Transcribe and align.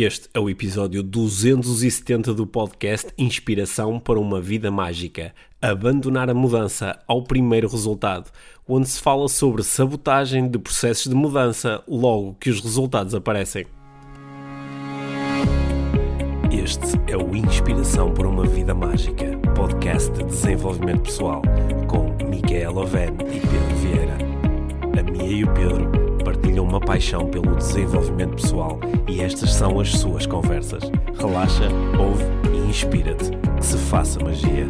Este 0.00 0.28
é 0.32 0.38
o 0.38 0.48
episódio 0.48 1.02
270 1.02 2.32
do 2.32 2.46
podcast 2.46 3.12
Inspiração 3.18 3.98
para 3.98 4.16
uma 4.16 4.40
Vida 4.40 4.70
Mágica. 4.70 5.34
Abandonar 5.60 6.30
a 6.30 6.34
mudança 6.34 6.96
ao 7.04 7.24
primeiro 7.24 7.68
resultado, 7.68 8.30
onde 8.68 8.88
se 8.88 9.00
fala 9.00 9.28
sobre 9.28 9.64
sabotagem 9.64 10.48
de 10.48 10.56
processos 10.56 11.08
de 11.08 11.16
mudança 11.16 11.82
logo 11.88 12.36
que 12.38 12.48
os 12.48 12.60
resultados 12.60 13.12
aparecem. 13.12 13.66
Este 16.52 16.96
é 17.08 17.16
o 17.16 17.34
Inspiração 17.34 18.14
para 18.14 18.28
uma 18.28 18.46
Vida 18.46 18.72
Mágica, 18.72 19.36
podcast 19.56 20.12
de 20.12 20.22
desenvolvimento 20.22 21.02
pessoal, 21.02 21.42
com 21.88 22.16
Micaela 22.24 22.82
Oven 22.82 23.14
e 23.32 23.40
Pedro 23.40 23.76
Vieira. 23.82 24.16
A 24.96 25.02
Mia 25.02 25.38
e 25.38 25.42
o 25.42 25.52
Pedro 25.54 26.07
partilham 26.58 26.64
uma 26.64 26.80
paixão 26.80 27.26
pelo 27.30 27.56
desenvolvimento 27.56 28.34
pessoal 28.36 28.80
e 29.08 29.20
estas 29.20 29.54
são 29.54 29.78
as 29.78 29.90
suas 29.92 30.26
conversas. 30.26 30.82
Relaxa, 31.16 31.68
ouve 31.98 32.24
e 32.52 32.68
inspira-te. 32.68 33.30
Que 33.56 33.64
se 33.64 33.78
faça 33.78 34.18
magia. 34.20 34.66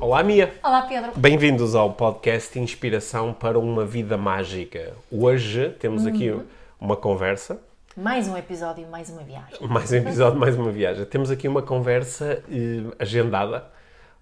Olá, 0.00 0.22
Mia. 0.22 0.52
Olá, 0.62 0.82
Pedro. 0.82 1.12
Bem-vindos 1.16 1.74
ao 1.74 1.92
podcast 1.92 2.58
Inspiração 2.58 3.32
para 3.32 3.58
uma 3.58 3.84
Vida 3.84 4.16
Mágica. 4.16 4.94
Hoje 5.10 5.70
temos 5.78 6.06
aqui 6.06 6.34
uma 6.80 6.96
conversa 6.96 7.60
Mais 7.96 8.26
um 8.26 8.36
episódio, 8.36 8.86
mais 8.88 9.10
uma 9.10 9.22
viagem. 9.22 9.68
Mais 9.68 9.92
um 9.92 9.96
episódio, 9.96 10.38
mais 10.38 10.56
uma 10.56 10.70
viagem. 10.70 11.04
Temos 11.04 11.30
aqui 11.30 11.46
uma 11.46 11.62
conversa 11.62 12.42
eh, 12.50 12.84
agendada, 12.98 13.64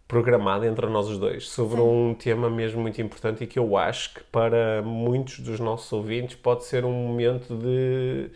programada 0.08 0.66
entre 0.66 0.86
nós 0.86 1.06
os 1.06 1.18
dois, 1.18 1.46
sobre 1.48 1.80
um 1.82 2.14
tema 2.14 2.48
mesmo 2.48 2.80
muito 2.80 3.00
importante 3.00 3.44
e 3.44 3.46
que 3.46 3.58
eu 3.58 3.76
acho 3.76 4.14
que 4.14 4.24
para 4.24 4.80
muitos 4.82 5.38
dos 5.40 5.60
nossos 5.60 5.92
ouvintes 5.92 6.34
pode 6.34 6.64
ser 6.64 6.82
um 6.86 6.92
momento 6.92 7.54
de 7.54 8.30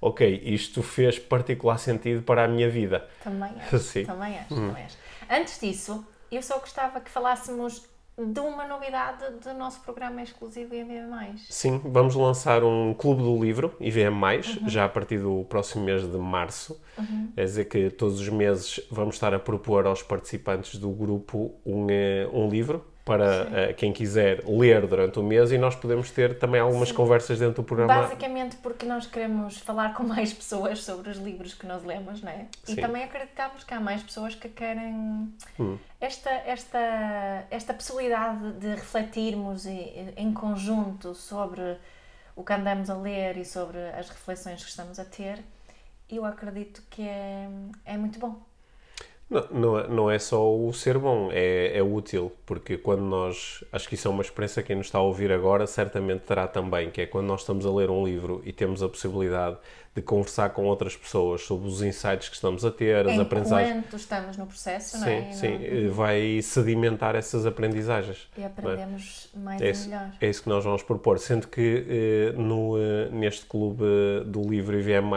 ok, 0.00 0.40
isto 0.42 0.82
fez 0.82 1.18
particular 1.18 1.78
sentido 1.78 2.22
para 2.22 2.44
a 2.44 2.48
minha 2.48 2.70
vida. 2.70 3.06
Também 3.22 3.52
acho. 3.60 3.78
Sim. 3.78 4.06
Também 4.06 4.38
acho, 4.38 4.54
também 4.54 4.84
acho. 4.84 4.96
Antes 5.30 5.60
disso, 5.60 6.06
eu 6.32 6.40
só 6.40 6.58
gostava 6.58 6.98
que 6.98 7.10
falássemos 7.10 7.86
de 8.18 8.40
uma 8.40 8.66
novidade 8.66 9.24
do 9.42 9.54
nosso 9.54 9.80
programa 9.80 10.20
exclusivo 10.22 10.74
IMV+. 10.74 11.36
Sim, 11.48 11.80
vamos 11.84 12.14
lançar 12.16 12.64
um 12.64 12.92
clube 12.92 13.22
do 13.22 13.40
livro, 13.42 13.74
IVM+, 13.80 14.12
Uhum. 14.62 14.68
já 14.68 14.84
a 14.84 14.88
partir 14.88 15.18
do 15.18 15.44
próximo 15.48 15.84
mês 15.84 16.02
de 16.02 16.18
março. 16.18 16.80
Quer 17.34 17.44
dizer 17.44 17.64
que 17.66 17.90
todos 17.90 18.20
os 18.20 18.28
meses 18.28 18.80
vamos 18.90 19.14
estar 19.14 19.32
a 19.32 19.38
propor 19.38 19.86
aos 19.86 20.02
participantes 20.02 20.78
do 20.80 20.90
grupo 20.90 21.54
um, 21.64 21.86
eh, 21.88 22.28
um 22.32 22.48
livro 22.48 22.84
para 23.08 23.48
eh, 23.50 23.72
quem 23.72 23.90
quiser 23.90 24.44
ler 24.46 24.86
durante 24.86 25.18
o 25.18 25.22
mês 25.22 25.50
e 25.50 25.56
nós 25.56 25.74
podemos 25.74 26.10
ter 26.10 26.38
também 26.38 26.60
algumas 26.60 26.92
conversas 26.92 27.38
dentro 27.38 27.62
do 27.62 27.64
programa. 27.64 28.02
Basicamente 28.02 28.56
porque 28.56 28.84
nós 28.84 29.06
queremos 29.06 29.56
falar 29.56 29.94
com 29.94 30.02
mais 30.04 30.30
pessoas 30.30 30.84
sobre 30.84 31.08
os 31.08 31.16
livros 31.16 31.54
que 31.54 31.66
nós 31.66 31.82
lemos, 31.82 32.20
não 32.20 32.30
é? 32.30 32.46
Sim. 32.64 32.74
E 32.74 32.76
também 32.76 33.02
acreditamos 33.02 33.64
que 33.64 33.72
há 33.72 33.80
mais 33.80 34.02
pessoas 34.02 34.34
que 34.34 34.50
querem 34.50 35.32
esta, 35.98 36.30
esta, 36.30 37.46
esta 37.50 37.72
possibilidade 37.72 38.52
de 38.52 38.68
refletirmos 38.68 39.64
em 39.64 40.32
conjunto 40.34 41.14
sobre 41.14 41.78
o 42.36 42.44
que 42.44 42.52
andamos 42.52 42.90
a 42.90 42.94
ler 42.94 43.38
e 43.38 43.44
sobre 43.44 43.78
as 43.90 44.10
reflexões 44.10 44.62
que 44.62 44.68
estamos 44.68 44.98
a 44.98 45.04
ter. 45.06 45.42
Eu 46.10 46.26
acredito 46.26 46.82
que 46.90 47.02
é, 47.02 47.48
é 47.86 47.96
muito 47.96 48.18
bom. 48.18 48.47
Não, 49.30 49.46
não, 49.50 49.78
é- 49.78 49.88
não 49.88 50.10
é 50.10 50.18
só 50.18 50.56
o 50.56 50.72
ser 50.72 50.96
bom, 50.96 51.28
é, 51.30 51.76
é 51.76 51.82
útil, 51.82 52.32
porque 52.46 52.78
quando 52.78 53.02
nós, 53.02 53.62
acho 53.70 53.86
que 53.86 53.94
isso 53.94 54.08
é 54.08 54.10
uma 54.10 54.22
experiência 54.22 54.62
que 54.62 54.68
quem 54.68 54.76
nos 54.76 54.86
está 54.86 54.96
a 54.98 55.02
ouvir 55.02 55.30
agora 55.30 55.66
certamente 55.66 56.22
terá 56.22 56.48
também, 56.48 56.90
que 56.90 57.02
é 57.02 57.06
quando 57.06 57.26
nós 57.26 57.40
estamos 57.42 57.66
a 57.66 57.70
ler 57.70 57.90
um 57.90 58.06
livro 58.06 58.40
e 58.44 58.52
temos 58.54 58.82
a 58.82 58.88
possibilidade 58.88 59.58
de 59.94 60.00
conversar 60.00 60.50
com 60.50 60.64
outras 60.64 60.96
pessoas 60.96 61.42
sobre 61.42 61.68
os 61.68 61.82
insights 61.82 62.28
que 62.30 62.36
estamos 62.36 62.64
a 62.64 62.70
ter, 62.70 63.06
as 63.06 63.18
aprendizagens. 63.18 63.76
Enquanto 63.76 63.96
estamos 63.96 64.36
no 64.38 64.46
processo, 64.46 64.96
não 64.96 65.04
Sim, 65.04 65.10
é? 65.10 65.28
E 65.30 65.34
sim, 65.34 65.48
não- 65.58 65.64
eh, 65.64 65.88
vai 65.88 66.40
sedimentar 66.42 67.14
essas 67.14 67.44
aprendizagens. 67.44 68.28
E 68.38 68.42
aprendemos 68.44 69.28
mais 69.36 69.60
É 69.60 69.66
e 69.66 69.70
isso, 69.72 69.88
melhor. 69.90 70.10
é 70.22 70.26
isso 70.30 70.42
que 70.42 70.48
nós 70.48 70.64
vamos 70.64 70.82
propor. 70.82 71.18
Sendo 71.18 71.48
que 71.48 71.84
eh, 71.86 72.32
no, 72.40 72.78
eh, 72.78 73.08
neste 73.10 73.44
clube 73.44 73.82
eh, 73.84 74.24
do 74.24 74.40
livro 74.48 74.78
IVM, 74.78 75.10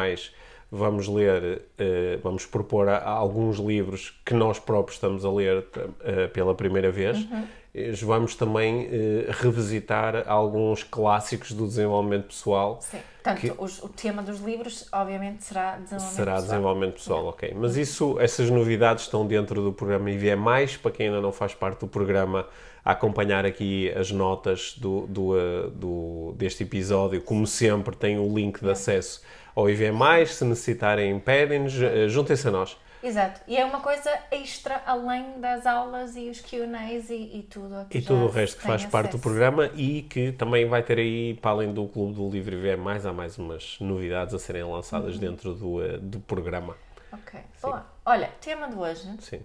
vamos 0.71 1.07
ler, 1.07 1.63
eh, 1.77 2.17
vamos 2.23 2.45
propor 2.45 2.87
alguns 2.87 3.57
livros 3.59 4.17
que 4.25 4.33
nós 4.33 4.57
próprios 4.57 4.95
estamos 4.95 5.25
a 5.25 5.29
ler 5.31 5.65
eh, 6.03 6.27
pela 6.27 6.55
primeira 6.55 6.89
vez. 6.89 7.17
Uhum. 7.17 7.43
Eh, 7.73 7.91
Vamos 8.03 8.35
também 8.35 8.89
revisitar 9.29 10.23
alguns 10.27 10.83
clássicos 10.83 11.51
do 11.53 11.65
desenvolvimento 11.67 12.25
pessoal. 12.27 12.79
Sim. 12.81 12.97
Portanto, 13.23 13.39
que- 13.39 13.53
os- 13.57 13.81
o 13.83 13.87
tema 13.89 14.21
dos 14.21 14.39
livros, 14.41 14.87
obviamente, 14.91 15.43
será 15.43 15.77
desenvolvimento 15.77 16.15
Será 16.15 16.31
pessoal. 16.33 16.49
desenvolvimento 16.51 16.93
pessoal, 16.95 17.25
ok. 17.27 17.53
Mas 17.55 17.77
isso, 17.77 18.19
essas 18.19 18.49
novidades 18.49 19.03
estão 19.05 19.25
dentro 19.25 19.61
do 19.61 19.71
programa 19.71 20.09
IVM+, 20.11 20.77
para 20.81 20.91
quem 20.91 21.07
ainda 21.07 21.21
não 21.21 21.31
faz 21.31 21.53
parte 21.53 21.79
do 21.81 21.87
programa, 21.87 22.47
a 22.83 22.91
acompanhar 22.91 23.45
aqui 23.45 23.91
as 23.95 24.11
notas 24.11 24.75
do, 24.77 25.05
do, 25.07 25.69
do- 25.69 26.33
deste 26.35 26.63
episódio. 26.63 27.21
Como 27.21 27.45
sempre, 27.45 27.95
tem 27.95 28.17
o 28.17 28.33
link 28.35 28.59
de 28.59 28.69
acesso 28.71 29.21
ao 29.55 29.69
IVM+, 29.69 30.25
se 30.27 30.43
necessitarem, 30.45 31.19
pedem-nos, 31.19 31.81
eh, 31.81 32.07
juntem-se 32.07 32.47
a 32.47 32.51
nós. 32.51 32.77
Exato. 33.03 33.41
E 33.47 33.57
é 33.57 33.65
uma 33.65 33.79
coisa 33.79 34.11
extra 34.29 34.81
além 34.85 35.39
das 35.39 35.65
aulas 35.65 36.15
e 36.15 36.29
os 36.29 36.39
Q&As 36.39 37.09
e, 37.09 37.31
e 37.39 37.47
tudo. 37.49 37.75
a 37.75 37.85
que 37.85 37.97
E 37.97 38.01
tudo 38.01 38.25
o 38.25 38.29
resto 38.29 38.57
que 38.59 38.63
faz 38.63 38.85
parte 38.85 39.07
do 39.11 39.17
acesso. 39.17 39.23
programa 39.23 39.71
e 39.73 40.03
que 40.03 40.31
também 40.31 40.67
vai 40.67 40.83
ter 40.83 40.99
aí, 40.99 41.33
para 41.33 41.51
além 41.51 41.73
do 41.73 41.87
Clube 41.87 42.13
do 42.13 42.29
Livro 42.29 42.55
IVM+, 42.55 42.87
há 43.07 43.11
mais 43.11 43.37
umas 43.39 43.77
novidades 43.79 44.35
a 44.35 44.39
serem 44.39 44.63
lançadas 44.63 45.17
dentro 45.17 45.55
do, 45.55 45.83
eh, 45.83 45.97
do 45.97 46.19
programa. 46.19 46.77
Ok. 47.11 47.39
Boa. 47.61 47.85
Olha, 48.05 48.29
tema 48.39 48.67
de 48.69 48.75
hoje. 48.75 49.09
Sim. 49.19 49.41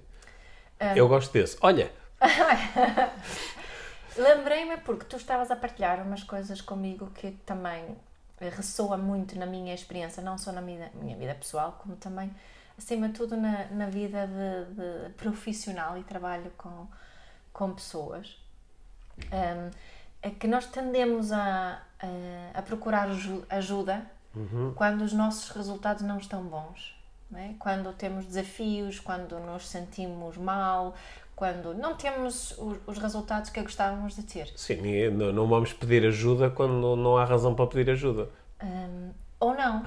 Ah. 0.79 0.95
Eu 0.95 1.09
gosto 1.09 1.33
desse. 1.33 1.57
Olha, 1.63 1.91
Lembrei-me 4.17 4.79
porque 4.79 5.05
tu 5.05 5.17
estavas 5.17 5.51
a 5.51 5.57
partilhar 5.57 6.01
umas 6.01 6.23
coisas 6.23 6.61
comigo 6.61 7.11
que 7.15 7.33
também 7.45 7.85
ressoa 8.41 8.97
muito 8.97 9.39
na 9.39 9.47
minha 9.47 9.75
experiência, 9.75 10.23
não 10.23 10.37
só 10.39 10.53
na 10.53 10.61
minha, 10.61 10.91
minha 10.95 11.17
vida 11.17 11.35
pessoal, 11.35 11.79
como 11.83 11.97
também, 11.97 12.31
acima 12.79 13.09
de 13.09 13.15
tudo, 13.15 13.37
na, 13.37 13.67
na 13.67 13.87
vida 13.87 14.27
de, 14.27 14.75
de 15.09 15.15
profissional 15.15 15.97
e 15.99 16.05
trabalho 16.05 16.51
com, 16.57 16.87
com 17.53 17.73
pessoas. 17.73 18.37
Ahm, 19.33 19.71
é 20.23 20.31
que 20.31 20.47
nós 20.47 20.67
tendemos 20.67 21.33
a, 21.33 21.81
a, 22.01 22.59
a 22.59 22.63
procurar 22.63 23.09
aju- 23.09 23.45
ajuda 23.49 24.05
quando 24.75 25.03
os 25.03 25.13
nossos 25.15 25.49
resultados 25.51 26.03
não 26.03 26.19
estão 26.19 26.43
bons. 26.45 26.95
não 27.31 27.39
é? 27.41 27.55
Quando 27.59 27.91
temos 27.95 28.27
desafios, 28.27 29.01
quando 29.01 29.39
nos 29.41 29.67
sentimos 29.67 30.37
mal, 30.37 30.95
quando 31.37 31.75
não 31.75 31.95
temos 31.95 32.53
os, 32.53 32.79
os 32.87 32.99
resultados 32.99 33.51
que 33.51 33.61
gostávamos 33.61 34.17
de 34.17 34.23
ter. 34.23 34.51
Sim, 34.57 35.11
não, 35.11 35.47
vamos 35.47 35.75
pedir 35.75 36.07
ajuda 36.07 36.49
quando 36.49 36.97
não 36.97 37.19
há 37.19 37.27
razão 37.27 37.55
para 37.55 37.67
pedir 37.67 37.91
ajuda. 37.91 38.31
Hum, 38.65 39.11
ou 39.39 39.55
não. 39.55 39.85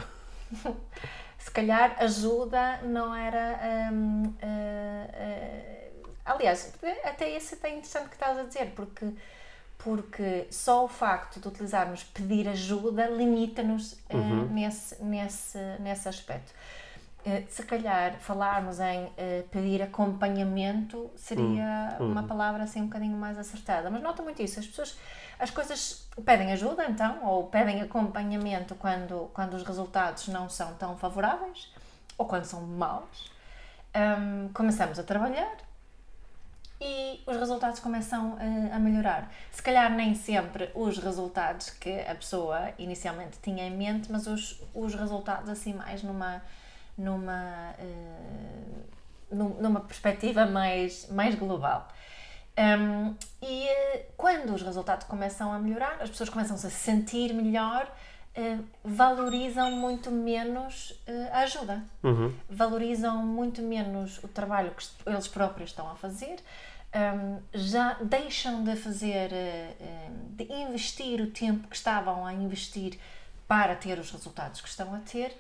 Se 1.39 1.49
calhar 1.49 1.95
ajuda 1.99 2.77
não 2.83 3.15
era. 3.15 3.89
hum, 3.91 4.33
eh, 4.41 5.09
eh, 5.13 5.91
aliás, 6.23 6.71
até 7.03 7.35
esse 7.35 7.57
é 7.63 7.69
interessante 7.69 8.09
que 8.09 8.15
estás 8.15 8.37
a 8.37 8.43
dizer, 8.43 8.73
porque, 8.75 9.11
porque 9.79 10.45
só 10.51 10.85
o 10.85 10.87
facto 10.87 11.39
de 11.39 11.47
utilizarmos 11.47 12.03
pedir 12.03 12.47
ajuda 12.47 13.07
limita-nos 13.07 13.97
eh, 14.09 14.15
nesse, 14.51 15.03
nesse, 15.03 15.57
nesse 15.79 16.07
aspecto. 16.07 16.53
Eh, 17.25 17.43
se 17.49 17.63
calhar 17.63 18.17
falarmos 18.19 18.79
em 18.79 19.11
eh, 19.17 19.43
pedir 19.51 19.81
acompanhamento 19.81 21.11
seria 21.17 21.97
uma 21.99 22.23
palavra 22.23 22.63
assim 22.63 22.81
um 22.81 22.85
bocadinho 22.85 23.17
mais 23.17 23.37
acertada. 23.37 23.89
Mas 23.89 24.01
nota 24.01 24.23
muito 24.23 24.41
isso, 24.41 24.59
as 24.59 24.65
pessoas, 24.65 24.97
as 25.37 25.51
coisas 25.51 26.07
pedem 26.25 26.53
ajuda 26.53 26.85
então, 26.85 27.25
ou 27.25 27.47
pedem 27.47 27.81
acompanhamento 27.81 28.73
quando, 28.75 29.29
quando 29.33 29.55
os 29.55 29.63
resultados 29.63 30.29
não 30.29 30.47
são 30.47 30.73
tão 30.75 30.95
favoráveis, 30.97 31.69
ou 32.17 32.25
quando 32.25 32.45
são 32.45 32.61
maus. 32.61 33.29
Hum, 33.93 34.49
começamos 34.53 34.97
a 34.97 35.03
trabalhar 35.03 35.57
e 36.79 37.21
os 37.27 37.35
resultados 37.35 37.81
começam 37.81 38.37
eh, 38.39 38.73
a 38.73 38.79
melhorar. 38.79 39.29
Se 39.51 39.61
calhar 39.61 39.91
nem 39.91 40.15
sempre 40.15 40.71
os 40.73 40.97
resultados 40.97 41.69
que 41.69 41.99
a 41.99 42.15
pessoa 42.15 42.71
inicialmente 42.77 43.39
tinha 43.41 43.67
em 43.67 43.75
mente, 43.75 44.09
mas 44.09 44.25
os, 44.25 44.61
os 44.73 44.95
resultados 44.95 45.49
assim 45.49 45.73
mais 45.73 46.01
numa 46.01 46.41
numa 46.99 47.73
eh, 47.79 48.83
num- 49.31 49.55
numa 49.61 49.79
perspectiva 49.81 50.45
mais 50.45 51.07
mais 51.09 51.35
global. 51.35 51.87
Um, 52.57 53.15
e 53.41 53.67
eh, 53.67 54.05
quando 54.17 54.53
os 54.53 54.61
resultados 54.61 55.07
começam 55.07 55.51
a 55.53 55.59
melhorar, 55.59 55.97
as 56.01 56.09
pessoas 56.09 56.29
começam 56.29 56.57
-se 56.57 56.67
a 56.67 56.69
sentir 56.69 57.33
melhor, 57.33 57.89
eh, 58.35 58.57
valorizam 58.83 59.71
muito 59.71 60.11
menos 60.11 61.01
eh, 61.07 61.29
a 61.31 61.39
ajuda, 61.39 61.81
valorizam 62.49 63.23
muito 63.25 63.61
menos 63.61 64.21
o 64.23 64.27
trabalho 64.27 64.71
que 64.71 64.83
eles 65.09 65.27
próprios 65.27 65.69
estão 65.69 65.89
a 65.89 65.95
fazer, 65.95 66.37
um, 66.93 67.39
já 67.53 67.93
deixam 68.01 68.63
de 68.63 68.75
fazer, 68.75 69.29
uh, 69.31 70.35
de 70.35 70.51
investir 70.51 71.21
o 71.21 71.27
tempo 71.27 71.67
que 71.67 71.75
estavam 71.75 72.25
a 72.25 72.33
investir 72.33 72.99
para 73.47 73.75
ter 73.75 73.99
os 73.99 74.09
resultados 74.11 74.59
que 74.59 74.67
estão 74.67 74.93
a 74.95 74.99
ter. 74.99 75.31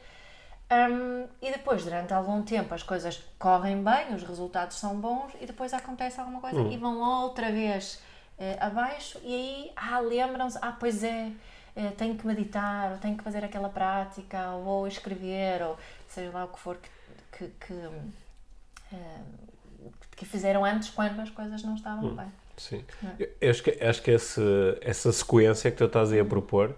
Um, 0.71 1.27
e 1.41 1.51
depois, 1.51 1.83
durante 1.83 2.13
algum 2.13 2.43
tempo, 2.43 2.73
as 2.75 2.83
coisas 2.83 3.23
correm 3.39 3.83
bem, 3.83 4.13
os 4.13 4.21
resultados 4.21 4.77
são 4.77 4.99
bons, 4.99 5.33
e 5.41 5.47
depois 5.47 5.73
acontece 5.73 6.19
alguma 6.19 6.39
coisa 6.39 6.59
hum. 6.59 6.71
e 6.71 6.77
vão 6.77 6.99
outra 7.23 7.51
vez 7.51 7.99
uh, 8.37 8.57
abaixo, 8.59 9.19
e 9.23 9.33
aí 9.33 9.71
ah, 9.75 9.99
lembram-se: 9.99 10.59
ah, 10.61 10.75
pois 10.79 11.03
é, 11.03 11.31
uh, 11.75 11.91
tenho 11.97 12.15
que 12.15 12.27
meditar, 12.27 12.91
ou 12.91 12.97
tenho 12.99 13.17
que 13.17 13.23
fazer 13.23 13.43
aquela 13.43 13.69
prática, 13.69 14.51
ou 14.51 14.63
vou 14.63 14.87
escrever, 14.87 15.63
ou 15.63 15.75
seja 16.07 16.29
lá 16.31 16.45
o 16.45 16.49
que 16.49 16.59
for 16.59 16.77
que, 16.77 17.47
que, 17.47 17.65
que 17.65 17.73
uh, 17.73 19.39
que 20.15 20.25
fizeram 20.25 20.65
antes 20.65 20.89
quando 20.89 21.19
as 21.21 21.29
coisas 21.29 21.63
não 21.63 21.75
estavam 21.75 22.09
hum, 22.09 22.15
bem. 22.15 22.27
Sim. 22.57 22.83
É? 23.17 23.29
Eu 23.39 23.49
acho 23.49 23.63
que, 23.63 23.83
acho 23.83 24.01
que 24.01 24.11
esse, 24.11 24.41
essa 24.81 25.11
sequência 25.13 25.71
que 25.71 25.77
tu 25.77 25.85
estás 25.85 26.11
aí 26.11 26.19
a 26.19 26.25
propor 26.25 26.75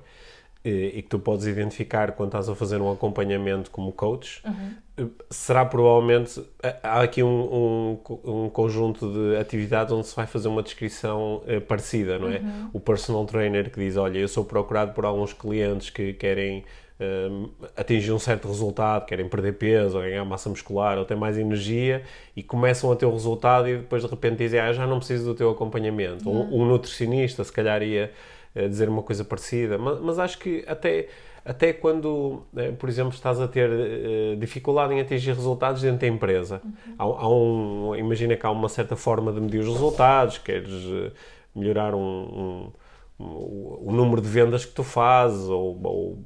e, 0.64 0.70
eh, 0.70 0.98
e 0.98 1.02
que 1.02 1.10
tu 1.10 1.20
podes 1.20 1.46
identificar 1.46 2.12
quando 2.14 2.30
estás 2.30 2.50
a 2.50 2.56
fazer 2.56 2.82
um 2.82 2.92
acompanhamento 2.92 3.70
como 3.72 3.92
coach, 3.92 4.42
uhum. 4.46 4.72
Eh, 4.98 5.06
será 5.30 5.66
provavelmente. 5.66 6.44
Há 6.84 7.02
aqui 7.02 7.24
um, 7.24 7.28
um, 7.28 8.00
um, 8.26 8.50
conjunto 8.50 9.12
de 9.12 9.38
atividades 9.38 9.94
onde 9.94 10.08
se 10.08 10.16
vai 10.16 10.28
fazer 10.28 10.48
uma 10.48 10.62
descrição 10.62 11.38
uh, 11.38 11.62
parecida, 11.62 12.20
não 12.20 12.30
é? 12.30 12.40
Uhum. 12.40 12.70
O 12.74 12.80
personal 12.80 13.26
trainer 13.26 13.72
que 13.72 13.80
diz: 13.80 13.96
Olha, 13.96 14.18
eu 14.20 14.28
sou 14.28 14.44
procurado 14.44 14.94
por 14.94 15.06
alguns 15.06 15.34
clientes 15.34 15.90
que 15.90 16.14
querem 16.14 16.66
uh, 17.00 17.50
atingir 17.76 18.12
um 18.12 18.20
certo 18.20 18.48
resultado, 18.48 19.06
querem 19.06 19.28
perder 19.28 19.54
peso, 19.54 19.98
ou 19.98 20.04
ganhar 20.04 20.24
massa 20.24 20.50
muscular, 20.50 20.98
ou 20.98 21.06
ter 21.06 21.16
mais 21.16 21.38
energia, 21.38 22.04
e 22.36 22.44
começam 22.44 22.92
a 22.92 22.96
ter 22.96 23.06
o 23.06 23.12
resultado 23.12 23.68
e 23.68 23.78
depois 23.78 24.04
de 24.04 24.10
repente 24.10 24.38
dizem, 24.38 24.60
ah, 24.60 24.72
já 24.72 24.86
não 24.86 24.98
preciso 24.98 25.26
do 25.26 25.36
teu 25.36 25.50
acompanhamento. 25.50 26.30
Uhum. 26.30 26.54
Um, 26.54 26.62
um, 26.62 26.66
nutricionista, 26.66 27.44
se 27.44 27.52
calhar, 27.52 27.82
ia 27.82 28.12
dizer 28.54 28.90
uma 28.90 29.02
coisa 29.02 29.24
parecida, 29.24 29.78
mas, 29.78 30.00
mas 30.00 30.20
acho 30.20 30.38
que 30.38 30.64
até 30.68 31.08
até 31.44 31.74
quando, 31.74 32.44
eh, 32.56 32.72
por 32.72 32.88
exemplo, 32.88 33.14
estás 33.14 33.40
a 33.42 33.48
ter 33.48 33.68
uh, 33.68 34.36
dificuldade 34.36 34.94
em 34.94 35.02
atingir 35.02 35.34
resultados 35.34 35.82
dentro 35.82 36.02
da 36.02 36.08
empresa. 36.08 36.62
Uhum. 36.64 36.96
Há, 37.00 37.04
há, 37.04 37.30
um, 37.30 37.96
imagina 37.96 38.36
que 38.36 38.46
há 38.46 38.52
uma 38.52 38.70
certa 38.70 38.96
forma 38.96 39.34
de 39.34 39.42
medir 39.42 39.60
os 39.60 39.68
resultados, 39.68 40.38
queres 40.38 40.70
uh, 40.72 41.12
melhorar 41.56 41.96
um, 41.96 42.72
um, 43.20 43.24
o 43.24 43.92
número 43.92 44.22
de 44.22 44.28
vendas 44.28 44.66
que 44.66 44.74
tu 44.74 44.84
fazes, 44.84 45.48
ou, 45.50 45.80
ou 45.84 46.18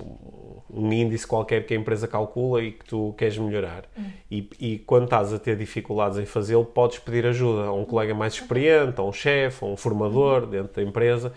um 0.69 0.91
índice 0.91 1.25
qualquer 1.25 1.65
que 1.65 1.73
a 1.73 1.77
empresa 1.77 2.07
calcula 2.07 2.61
e 2.61 2.73
que 2.73 2.83
tu 2.83 3.13
queres 3.17 3.37
melhorar. 3.37 3.85
Hum. 3.97 4.03
E, 4.29 4.49
e, 4.59 4.79
quando 4.79 5.05
estás 5.05 5.33
a 5.33 5.39
ter 5.39 5.55
dificuldades 5.55 6.17
em 6.17 6.25
fazê-lo, 6.25 6.65
podes 6.65 6.99
pedir 6.99 7.25
ajuda 7.25 7.67
a 7.67 7.73
um 7.73 7.85
colega 7.85 8.13
mais 8.13 8.33
experiente, 8.33 8.99
a 8.99 9.03
um 9.03 9.13
chefe, 9.13 9.63
a 9.63 9.67
um 9.67 9.77
formador 9.77 10.43
uhum. 10.43 10.49
dentro 10.49 10.75
da 10.75 10.83
empresa. 10.83 11.31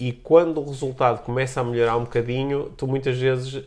E 0.00 0.12
quando 0.12 0.62
o 0.62 0.64
resultado 0.64 1.22
começa 1.22 1.60
a 1.60 1.64
melhorar 1.64 1.98
um 1.98 2.04
bocadinho, 2.04 2.72
tu 2.74 2.86
muitas 2.86 3.18
vezes 3.18 3.52
uh, 3.52 3.60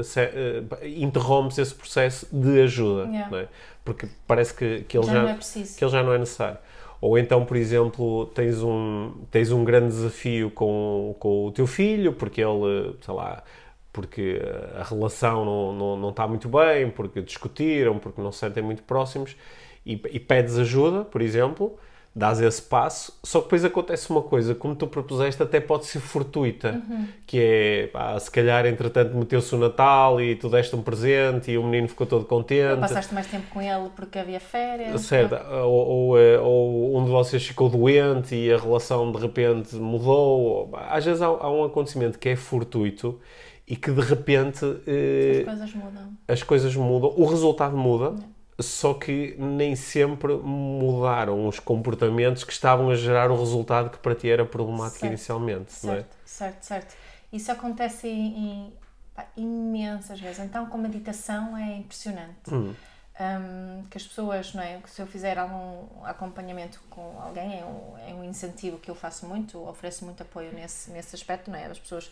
uh, 0.00 0.02
se, 0.02 0.18
uh, 0.18 0.86
interrompes 0.86 1.58
esse 1.58 1.74
processo 1.74 2.26
de 2.32 2.62
ajuda, 2.62 3.10
yeah. 3.10 3.40
é? 3.40 3.48
porque 3.84 4.08
parece 4.26 4.54
que, 4.54 4.84
que, 4.84 4.96
ele 4.96 5.06
já, 5.06 5.12
já, 5.12 5.30
é 5.32 5.34
que 5.36 5.84
ele 5.84 5.90
já 5.90 6.02
não 6.02 6.14
é 6.14 6.18
necessário. 6.18 6.56
Ou 6.98 7.18
então, 7.18 7.44
por 7.44 7.58
exemplo, 7.58 8.24
tens 8.34 8.62
um, 8.62 9.12
tens 9.30 9.52
um 9.52 9.62
grande 9.62 9.88
desafio 9.88 10.50
com, 10.50 11.14
com 11.18 11.48
o 11.48 11.52
teu 11.52 11.66
filho, 11.66 12.14
porque 12.14 12.40
ele, 12.40 12.96
sei 13.02 13.12
lá, 13.12 13.44
porque 13.92 14.40
a 14.80 14.82
relação 14.82 15.44
não, 15.44 15.72
não, 15.74 15.96
não 15.98 16.08
está 16.08 16.26
muito 16.26 16.48
bem, 16.48 16.88
porque 16.88 17.20
discutiram, 17.20 17.98
porque 17.98 18.18
não 18.18 18.32
se 18.32 18.38
sentem 18.38 18.62
muito 18.62 18.82
próximos, 18.82 19.36
e, 19.84 20.00
e 20.10 20.18
pedes 20.18 20.56
ajuda, 20.56 21.04
por 21.04 21.20
exemplo, 21.20 21.78
dás 22.14 22.40
esse 22.40 22.62
passo, 22.62 23.18
só 23.24 23.40
que 23.40 23.46
depois 23.46 23.64
acontece 23.64 24.08
uma 24.08 24.22
coisa, 24.22 24.54
como 24.54 24.76
tu 24.76 24.86
propuseste, 24.86 25.42
até 25.42 25.58
pode 25.58 25.86
ser 25.86 25.98
fortuita, 25.98 26.80
uhum. 26.88 27.08
que 27.26 27.38
é, 27.40 27.86
pá, 27.88 28.18
se 28.20 28.30
calhar, 28.30 28.64
entretanto, 28.66 29.16
meteu-se 29.16 29.52
o 29.52 29.58
Natal 29.58 30.20
e 30.20 30.36
tu 30.36 30.48
deste 30.48 30.76
um 30.76 30.82
presente 30.82 31.50
e 31.50 31.58
o 31.58 31.64
menino 31.64 31.88
ficou 31.88 32.06
todo 32.06 32.24
contente. 32.24 32.74
Ou 32.74 32.78
passaste 32.78 33.12
mais 33.12 33.26
tempo 33.26 33.46
com 33.50 33.60
ele 33.60 33.90
porque 33.96 34.20
havia 34.20 34.38
férias. 34.38 35.00
Certo, 35.00 35.34
ou, 35.64 35.88
ou, 35.88 36.18
eh, 36.18 36.38
ou, 36.38 36.96
um 36.96 37.04
de 37.04 37.10
vocês 37.10 37.44
ficou 37.44 37.68
doente 37.68 38.36
e 38.36 38.52
a 38.52 38.58
relação 38.58 39.10
de 39.10 39.18
repente 39.18 39.74
mudou. 39.74 40.70
Às 40.88 41.04
vezes 41.04 41.20
há, 41.20 41.26
há 41.26 41.50
um 41.50 41.64
acontecimento 41.64 42.16
que 42.16 42.28
é 42.28 42.36
fortuito 42.36 43.18
e 43.66 43.74
que 43.74 43.90
de 43.90 44.00
repente 44.00 44.64
uh, 44.64 45.40
as 45.40 45.44
coisas 45.44 45.74
mudam. 45.74 46.12
As 46.28 46.42
coisas 46.42 46.76
mudam, 46.76 47.12
o 47.16 47.24
resultado 47.24 47.76
muda, 47.76 48.10
Não. 48.10 48.33
Só 48.60 48.94
que 48.94 49.34
nem 49.38 49.74
sempre 49.74 50.34
mudaram 50.34 51.48
os 51.48 51.58
comportamentos 51.58 52.44
que 52.44 52.52
estavam 52.52 52.90
a 52.90 52.94
gerar 52.94 53.30
o 53.30 53.38
resultado 53.38 53.90
que 53.90 53.98
para 53.98 54.14
ti 54.14 54.30
era 54.30 54.44
problemático 54.44 55.00
certo. 55.00 55.12
inicialmente. 55.12 55.72
Certo, 55.72 55.86
não 55.86 55.94
é? 55.94 56.04
certo, 56.24 56.62
certo. 56.62 56.96
Isso 57.32 57.50
acontece 57.50 58.08
em, 58.08 58.72
pá, 59.14 59.26
imensas 59.36 60.20
vezes. 60.20 60.38
Então, 60.38 60.66
com 60.66 60.78
meditação 60.78 61.56
é 61.56 61.76
impressionante. 61.76 62.52
Hum. 62.52 62.74
Um, 63.20 63.84
que 63.88 63.96
as 63.96 64.04
pessoas, 64.04 64.52
não 64.54 64.62
é? 64.62 64.80
Se 64.86 65.00
eu 65.00 65.06
fizer 65.06 65.38
algum 65.38 66.04
acompanhamento 66.04 66.80
com 66.90 67.20
alguém, 67.20 67.60
é 67.60 67.64
um, 67.64 68.10
é 68.10 68.14
um 68.14 68.24
incentivo 68.24 68.78
que 68.78 68.90
eu 68.90 68.94
faço 68.94 69.24
muito, 69.26 69.56
ofereço 69.68 70.04
muito 70.04 70.22
apoio 70.22 70.52
nesse, 70.52 70.90
nesse 70.90 71.14
aspecto, 71.14 71.48
não 71.48 71.56
é? 71.56 71.66
As 71.66 71.78
pessoas 71.78 72.10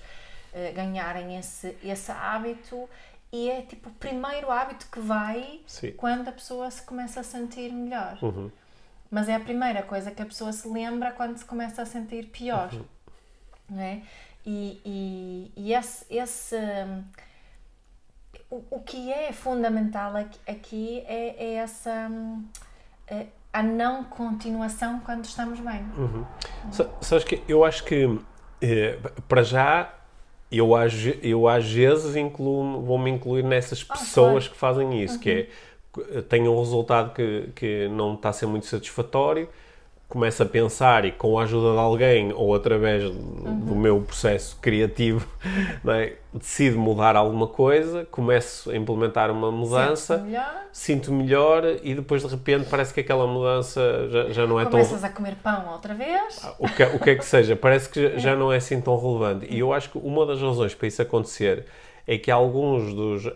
eh, 0.54 0.70
ganharem 0.72 1.38
esse, 1.38 1.76
esse 1.82 2.12
hábito 2.12 2.88
e 3.32 3.48
é 3.48 3.62
tipo 3.62 3.88
o 3.88 3.92
primeiro 3.92 4.50
hábito 4.50 4.86
que 4.90 5.00
vai 5.00 5.60
Sim. 5.66 5.92
quando 5.92 6.28
a 6.28 6.32
pessoa 6.32 6.70
se 6.70 6.82
começa 6.82 7.20
a 7.20 7.22
sentir 7.22 7.72
melhor. 7.72 8.18
Uhum. 8.22 8.50
Mas 9.10 9.28
é 9.28 9.34
a 9.34 9.40
primeira 9.40 9.82
coisa 9.82 10.10
que 10.10 10.22
a 10.22 10.26
pessoa 10.26 10.52
se 10.52 10.68
lembra 10.68 11.12
quando 11.12 11.36
se 11.36 11.44
começa 11.44 11.82
a 11.82 11.86
sentir 11.86 12.26
pior. 12.26 12.70
Uhum. 12.72 12.84
Não 13.70 13.80
é? 13.80 14.02
E, 14.44 14.80
e, 14.84 15.52
e 15.56 15.72
esse, 15.72 16.04
esse 16.10 16.56
o, 18.50 18.62
o 18.70 18.80
que 18.80 19.10
é 19.10 19.32
fundamental 19.32 20.12
aqui 20.46 21.02
é, 21.06 21.44
é 21.44 21.54
essa 21.54 22.10
é 23.06 23.26
a 23.52 23.62
não 23.62 24.04
continuação 24.04 25.00
quando 25.00 25.24
estamos 25.24 25.60
bem. 25.60 25.84
Uhum. 25.96 26.24
Sabes 27.00 27.24
que 27.24 27.42
eu 27.46 27.64
acho 27.64 27.84
que 27.84 28.18
eh, 28.60 28.98
para 29.28 29.42
já 29.42 29.92
eu, 30.58 30.70
eu 31.22 31.48
às 31.48 31.70
vezes 31.70 32.14
incluo, 32.14 32.82
vou-me 32.82 33.10
incluir 33.10 33.42
nessas 33.42 33.84
ah, 33.88 33.94
pessoas 33.94 34.48
que 34.48 34.56
fazem 34.56 35.02
isso, 35.02 35.14
uhum. 35.14 35.20
que 35.20 35.30
é, 35.30 35.48
uhum. 35.96 36.22
tenho 36.22 36.52
um 36.52 36.58
resultado 36.58 37.14
que, 37.14 37.48
que 37.54 37.88
não 37.88 38.14
está 38.14 38.28
a 38.28 38.32
ser 38.32 38.46
muito 38.46 38.66
satisfatório, 38.66 39.48
começo 40.12 40.42
a 40.42 40.46
pensar 40.46 41.06
e 41.06 41.10
com 41.10 41.38
a 41.38 41.44
ajuda 41.44 41.72
de 41.72 41.78
alguém 41.78 42.34
ou 42.34 42.54
através 42.54 43.02
uhum. 43.02 43.60
do 43.60 43.74
meu 43.74 43.98
processo 44.02 44.58
criativo 44.60 45.26
é? 45.88 46.16
decido 46.34 46.78
mudar 46.78 47.16
alguma 47.16 47.46
coisa, 47.46 48.06
começo 48.10 48.70
a 48.70 48.76
implementar 48.76 49.30
uma 49.30 49.50
mudança, 49.50 50.18
sinto 50.18 50.26
melhor. 50.26 50.64
sinto 50.70 51.12
melhor 51.12 51.64
e 51.82 51.94
depois 51.94 52.20
de 52.20 52.28
repente 52.28 52.68
parece 52.68 52.92
que 52.92 53.00
aquela 53.00 53.26
mudança 53.26 53.80
já, 54.10 54.28
já 54.28 54.46
não 54.46 54.60
é 54.60 54.66
Começas 54.66 54.90
tão... 54.90 54.98
Começas 54.98 55.04
a 55.04 55.08
comer 55.08 55.36
pão 55.36 55.72
outra 55.72 55.94
vez. 55.94 56.40
Ah, 56.44 56.54
o 56.58 56.68
que, 56.68 56.82
o 56.82 56.98
que 56.98 57.10
é 57.10 57.14
que 57.14 57.24
seja, 57.24 57.56
parece 57.56 57.88
que 57.88 58.18
já 58.20 58.36
não 58.36 58.52
é 58.52 58.58
assim 58.58 58.82
tão 58.82 59.00
relevante. 59.00 59.46
E 59.48 59.60
eu 59.60 59.72
acho 59.72 59.88
que 59.88 59.96
uma 59.96 60.26
das 60.26 60.42
razões 60.42 60.74
para 60.74 60.88
isso 60.88 61.00
acontecer 61.00 61.64
é 62.06 62.18
que 62.18 62.30
alguns 62.30 62.92
dos, 62.92 63.32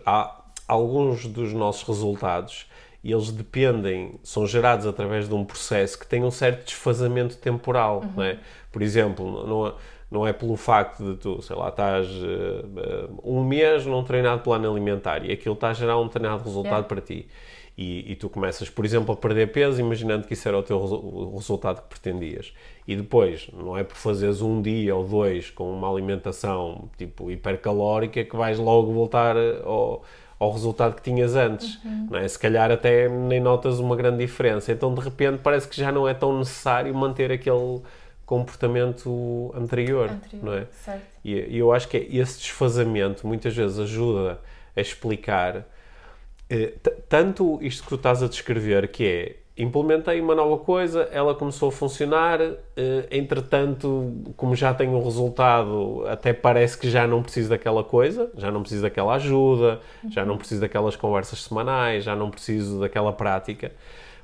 alguns 0.67 1.25
dos 1.25 1.53
nossos 1.53 1.87
resultados 1.87 2.66
e 3.07 3.13
eles 3.13 3.31
dependem, 3.31 4.19
são 4.21 4.45
gerados 4.45 4.85
através 4.85 5.29
de 5.29 5.33
um 5.33 5.45
processo 5.45 5.97
que 5.97 6.05
tem 6.05 6.25
um 6.25 6.29
certo 6.29 6.65
desfazamento 6.65 7.37
temporal, 7.37 8.01
uhum. 8.01 8.11
não 8.17 8.23
é? 8.23 8.37
Por 8.69 8.81
exemplo, 8.81 9.47
não 9.47 9.67
é, 9.67 9.73
não 10.11 10.27
é 10.27 10.33
pelo 10.33 10.57
facto 10.57 11.01
de 11.01 11.15
tu, 11.15 11.41
sei 11.41 11.55
lá, 11.55 11.69
estás 11.69 12.05
uh, 12.05 13.17
um 13.23 13.45
mês 13.45 13.85
num 13.85 14.03
treinado 14.03 14.41
plano 14.41 14.69
alimentar 14.69 15.23
e 15.23 15.31
aquilo 15.31 15.55
está 15.55 15.69
a 15.69 15.73
gerar 15.73 15.97
um 15.97 16.07
determinado 16.07 16.43
resultado 16.43 16.83
para 16.83 16.99
ti. 16.99 17.29
E, 17.77 18.11
e, 18.11 18.15
tu 18.17 18.27
começas, 18.27 18.69
por 18.69 18.83
exemplo, 18.83 19.13
a 19.13 19.15
perder 19.15 19.53
peso, 19.53 19.79
imaginando 19.79 20.27
que 20.27 20.33
isso 20.33 20.45
era 20.45 20.57
o 20.57 20.63
teu 20.63 20.77
o 20.77 21.37
resultado 21.37 21.83
que 21.83 21.87
pretendias. 21.87 22.51
E 22.85 22.93
depois, 22.93 23.49
não 23.53 23.77
é 23.77 23.85
por 23.85 23.95
fazeres 23.95 24.41
um 24.41 24.61
dia 24.61 24.93
ou 24.93 25.07
dois 25.07 25.49
com 25.49 25.71
uma 25.71 25.89
alimentação 25.89 26.89
tipo 26.97 27.31
hipercalórica 27.31 28.25
que 28.25 28.35
vais 28.35 28.59
logo 28.59 28.91
voltar 28.91 29.37
ao 29.63 30.03
ao 30.39 30.51
resultado 30.51 30.95
que 30.95 31.01
tinhas 31.01 31.35
antes. 31.35 31.83
Uhum. 31.83 32.07
Não 32.11 32.19
é? 32.19 32.27
Se 32.27 32.37
calhar 32.37 32.71
até 32.71 33.07
nem 33.09 33.39
notas 33.39 33.79
uma 33.79 33.95
grande 33.95 34.17
diferença. 34.17 34.71
Então, 34.71 34.93
de 34.93 35.01
repente, 35.01 35.39
parece 35.41 35.67
que 35.67 35.77
já 35.77 35.91
não 35.91 36.07
é 36.07 36.13
tão 36.13 36.37
necessário 36.37 36.93
manter 36.93 37.31
aquele 37.31 37.81
comportamento 38.25 39.53
anterior, 39.55 40.09
anterior 40.09 40.43
não 40.43 40.53
é? 40.53 40.67
Certo. 40.83 41.01
E, 41.23 41.33
e 41.33 41.57
eu 41.57 41.71
acho 41.71 41.87
que 41.87 41.97
esse 41.97 42.39
desfazamento 42.39 43.25
muitas 43.25 43.55
vezes 43.55 43.79
ajuda 43.79 44.39
a 44.75 44.81
explicar 44.81 45.65
eh, 46.49 46.73
tanto 47.09 47.57
isto 47.61 47.83
que 47.83 47.89
tu 47.89 47.95
estás 47.95 48.21
a 48.21 48.27
descrever, 48.27 48.89
que 48.89 49.05
é 49.05 49.35
implementei 49.57 50.21
uma 50.21 50.35
nova 50.35 50.57
coisa, 50.63 51.09
ela 51.11 51.33
começou 51.33 51.69
a 51.69 51.71
funcionar, 51.71 52.39
eh, 52.41 53.07
entretanto, 53.09 54.31
como 54.37 54.55
já 54.55 54.73
tenho 54.73 54.93
o 54.93 55.03
resultado, 55.03 56.05
até 56.07 56.31
parece 56.31 56.77
que 56.77 56.89
já 56.89 57.07
não 57.07 57.23
preciso 57.23 57.49
daquela 57.49 57.83
coisa, 57.83 58.29
já 58.37 58.51
não 58.51 58.61
preciso 58.61 58.83
daquela 58.83 59.15
ajuda, 59.15 59.79
já 60.09 60.23
não 60.23 60.37
preciso 60.37 60.61
daquelas 60.61 60.95
conversas 60.95 61.41
semanais, 61.41 62.03
já 62.03 62.15
não 62.15 62.29
preciso 62.29 62.79
daquela 62.79 63.11
prática. 63.11 63.71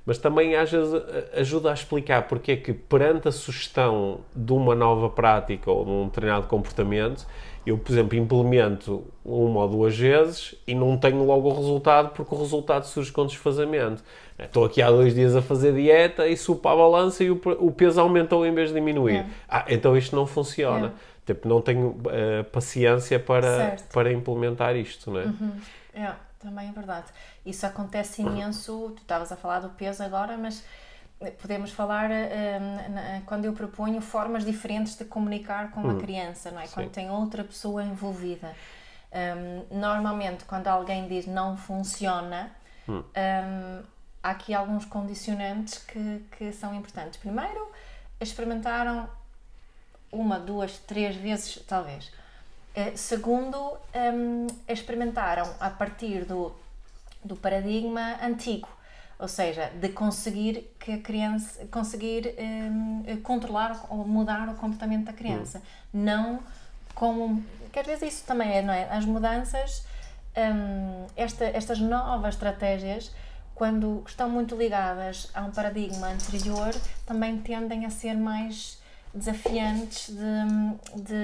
Mas 0.05 0.17
também 0.17 0.55
às 0.55 0.69
vezes 0.69 0.93
ajuda 1.33 1.71
a 1.71 1.73
explicar 1.73 2.27
porque 2.27 2.51
é 2.51 2.57
que 2.57 2.73
perante 2.73 3.27
a 3.27 3.31
sugestão 3.31 4.19
de 4.35 4.51
uma 4.51 4.75
nova 4.75 5.09
prática 5.09 5.71
ou 5.71 5.85
de 5.85 5.91
um 5.91 6.05
determinado 6.05 6.47
comportamento, 6.47 7.25
eu, 7.65 7.77
por 7.77 7.91
exemplo, 7.91 8.17
implemento 8.17 9.05
uma 9.23 9.61
ou 9.61 9.69
duas 9.69 9.97
vezes 9.97 10.55
e 10.67 10.75
não 10.75 10.97
tenho 10.97 11.23
logo 11.23 11.49
o 11.49 11.55
resultado 11.55 12.09
porque 12.09 12.35
o 12.35 12.37
resultado 12.37 12.85
surge 12.85 13.11
com 13.11 13.25
desfazamento. 13.25 14.03
Estou 14.37 14.65
aqui 14.65 14.81
há 14.81 14.89
dois 14.89 15.13
dias 15.13 15.35
a 15.35 15.41
fazer 15.41 15.73
dieta 15.73 16.27
e 16.27 16.35
supo 16.35 16.67
a 16.67 16.75
balança 16.75 17.23
e 17.23 17.31
o, 17.31 17.39
o 17.59 17.71
peso 17.71 18.01
aumentou 18.01 18.45
em 18.45 18.53
vez 18.53 18.69
de 18.69 18.75
diminuir. 18.75 19.17
É. 19.17 19.25
Ah, 19.47 19.65
então 19.69 19.95
isto 19.95 20.15
não 20.15 20.25
funciona. 20.25 20.87
É. 20.87 21.13
Tipo, 21.25 21.47
não 21.47 21.61
tenho 21.61 21.89
uh, 21.89 22.43
paciência 22.51 23.17
para, 23.17 23.77
para 23.93 24.11
implementar 24.11 24.75
isto, 24.75 25.09
não 25.09 25.19
é? 25.21 25.25
Uhum. 25.25 25.51
é? 25.93 26.11
Também 26.39 26.67
é 26.67 26.71
verdade. 26.73 27.05
Isso 27.45 27.65
acontece 27.65 28.21
imenso. 28.21 28.91
Tu 28.97 29.01
estavas 29.01 29.31
a 29.31 29.37
falar 29.37 29.61
do 29.61 29.69
peso 29.69 30.03
agora, 30.03 30.37
mas 30.37 30.65
podemos 31.31 31.71
falar 31.71 32.09
um, 32.09 33.21
quando 33.25 33.45
eu 33.45 33.53
proponho 33.53 34.01
formas 34.01 34.45
diferentes 34.45 34.97
de 34.97 35.05
comunicar 35.05 35.71
com 35.71 35.81
uma 35.81 35.93
hum. 35.93 35.99
criança, 35.99 36.51
não 36.51 36.59
é? 36.59 36.65
Sim. 36.65 36.73
Quando 36.73 36.89
tem 36.89 37.09
outra 37.09 37.43
pessoa 37.43 37.83
envolvida. 37.83 38.55
Um, 39.11 39.79
normalmente, 39.79 40.43
quando 40.45 40.67
alguém 40.67 41.07
diz 41.07 41.25
não 41.25 41.55
funciona, 41.55 42.51
hum. 42.87 43.03
um, 43.03 43.83
há 44.21 44.29
aqui 44.31 44.53
alguns 44.53 44.85
condicionantes 44.85 45.77
que, 45.77 46.25
que 46.37 46.51
são 46.51 46.73
importantes. 46.73 47.19
Primeiro, 47.19 47.71
experimentaram 48.19 49.07
uma, 50.11 50.39
duas, 50.39 50.77
três 50.77 51.15
vezes, 51.15 51.63
talvez. 51.67 52.11
Uh, 52.75 52.95
segundo, 52.95 53.77
experimentaram 54.67 55.47
a 55.59 55.69
partir 55.69 56.25
do, 56.25 56.51
do 57.23 57.35
paradigma 57.35 58.17
antigo 58.21 58.67
ou 59.23 59.27
seja, 59.29 59.71
de 59.79 59.87
conseguir 59.87 60.75
que 60.77 60.91
a 60.91 60.97
criança 60.97 61.65
conseguir 61.71 62.35
um, 62.37 63.03
controlar 63.23 63.85
ou 63.89 64.05
mudar 64.05 64.49
o 64.49 64.55
comportamento 64.55 65.05
da 65.05 65.13
criança, 65.13 65.59
hum. 65.93 66.03
não 66.03 66.39
como 66.93 67.41
que 67.71 67.79
às 67.79 67.87
vezes 67.87 68.15
isso 68.15 68.25
também 68.25 68.51
é, 68.51 68.61
não 68.61 68.73
é? 68.73 68.83
As 68.89 69.05
mudanças, 69.05 69.85
um, 70.37 71.05
esta, 71.15 71.45
estas 71.45 71.79
novas 71.79 72.35
estratégias, 72.35 73.15
quando 73.55 74.03
estão 74.05 74.29
muito 74.29 74.57
ligadas 74.57 75.31
a 75.33 75.41
um 75.43 75.51
paradigma 75.51 76.09
anterior, 76.09 76.75
também 77.05 77.37
tendem 77.37 77.85
a 77.85 77.89
ser 77.89 78.15
mais 78.15 78.77
desafiantes 79.13 80.09
de, 80.09 81.01
de, 81.01 81.15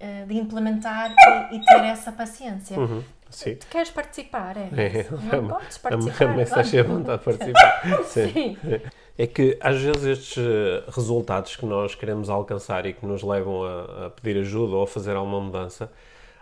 eh, 0.00 0.24
de 0.26 0.38
implementar 0.38 1.12
e, 1.50 1.56
e, 1.56 1.64
ter 1.64 1.84
essa 1.84 2.12
paciência. 2.12 2.78
Uhum. 2.78 3.02
Sim. 3.30 3.56
Tu 3.56 3.66
queres 3.66 3.90
participar, 3.90 4.56
é? 4.56 4.68
é 4.76 5.06
não 5.10 5.48
podes 5.48 5.78
participar. 5.78 6.24
A 6.24 6.36
mensagem 6.36 6.82
de 6.82 6.88
vontade 6.88 7.18
de 7.18 7.24
participar. 7.24 8.04
Sim. 8.04 8.32
Sim. 8.32 8.56
É 9.18 9.26
que 9.26 9.58
às 9.60 9.80
vezes 9.80 10.04
estes 10.04 10.38
eh, 10.38 10.84
resultados 10.88 11.56
que 11.56 11.66
nós 11.66 11.94
queremos 11.94 12.30
alcançar 12.30 12.86
e 12.86 12.92
que 12.92 13.04
nos 13.04 13.22
levam 13.22 13.64
a, 13.64 14.06
a 14.06 14.10
pedir 14.10 14.38
ajuda 14.40 14.76
ou 14.76 14.84
a 14.84 14.86
fazer 14.86 15.16
alguma 15.16 15.40
mudança, 15.40 15.90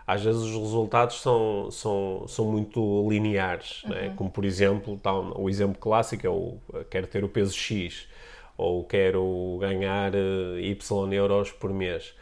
às 0.05 0.23
vezes 0.23 0.41
os 0.41 0.51
resultados 0.51 1.19
são, 1.19 1.69
são, 1.71 2.25
são 2.27 2.45
muito 2.45 3.09
lineares, 3.09 3.83
uhum. 3.83 3.89
né? 3.89 4.13
como 4.15 4.29
por 4.29 4.45
exemplo, 4.45 4.97
tá, 4.97 5.11
o 5.11 5.49
exemplo 5.49 5.77
clássico 5.79 6.25
é 6.25 6.29
o 6.29 6.59
quero 6.89 7.07
ter 7.07 7.23
o 7.23 7.27
peso 7.27 7.53
X 7.53 8.07
ou 8.55 8.83
quero 8.85 9.57
ganhar 9.59 10.13
eh, 10.15 10.61
Y 10.61 11.13
euros 11.13 11.51
por 11.51 11.73
mês. 11.73 12.13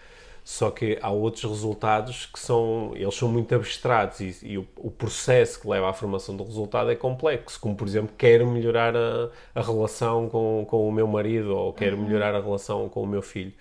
Só 0.46 0.70
que 0.70 1.00
há 1.02 1.10
outros 1.10 1.44
resultados 1.44 2.28
que 2.28 2.40
são, 2.40 2.92
eles 2.96 3.16
são 3.16 3.28
muito 3.28 3.56
abstratos 3.56 4.20
e, 4.20 4.38
e 4.44 4.58
o, 4.60 4.68
o, 4.78 4.92
processo 4.92 5.60
que 5.60 5.68
leva 5.68 5.90
à 5.90 5.94
formação 5.94 6.38
do 6.38 6.44
resultado 6.44 6.92
é 6.92 6.96
complexo, 6.96 7.60
como 7.60 7.76
por 7.76 7.88
exemplo, 7.88 8.14
quero 8.16 8.46
melhorar 8.46 8.96
a, 8.96 9.32
a 9.56 9.62
relação 9.64 10.30
com, 10.30 10.64
com 10.70 10.88
o 10.88 10.92
meu 10.92 11.08
marido 11.08 11.50
ou 11.58 11.74
quero 11.74 11.98
uhum. 11.98 12.04
melhorar 12.04 12.36
a 12.36 12.40
relação 12.40 12.88
com 12.88 13.02
o 13.02 13.08
meu 13.08 13.24
filho. 13.24 13.54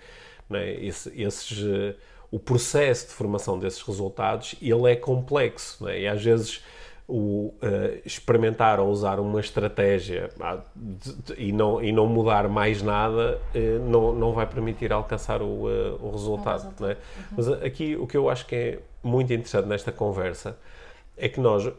Né? 0.47 0.75
Esse, 0.75 1.11
esses, 1.19 1.57
uh, 1.57 1.95
o 2.29 2.37
processo 2.37 3.07
de 3.07 3.13
formação 3.13 3.57
desses 3.57 3.81
resultados, 3.81 4.53
ele 4.61 4.91
é 4.91 4.95
complexo 4.95 5.85
né? 5.85 6.01
e 6.01 6.07
às 6.07 6.23
vezes 6.23 6.63
o 7.07 7.53
uh, 7.61 8.01
experimentar 8.03 8.79
ou 8.79 8.89
usar 8.89 9.19
uma 9.19 9.39
estratégia 9.39 10.29
ah, 10.39 10.59
de, 10.75 11.13
de, 11.13 11.33
e, 11.37 11.51
não, 11.51 11.81
e 11.83 11.91
não 11.91 12.07
mudar 12.07 12.49
mais 12.49 12.81
nada 12.81 13.39
uh, 13.53 13.89
não, 13.89 14.13
não 14.13 14.33
vai 14.33 14.47
permitir 14.47 14.91
alcançar 14.91 15.41
o, 15.41 15.67
uh, 15.67 15.99
o 16.01 16.11
resultado. 16.11 16.73
Não 16.79 16.89
é? 16.89 16.93
Uhum. 16.93 16.97
Mas 17.37 17.47
aqui 17.49 17.95
o 17.95 18.07
que 18.07 18.17
eu 18.17 18.29
acho 18.29 18.47
que 18.47 18.55
é 18.55 18.79
muito 19.03 19.31
interessante 19.31 19.67
nesta 19.67 19.91
conversa 19.91 20.57
é 21.17 21.29
que 21.29 21.39
nós 21.39 21.71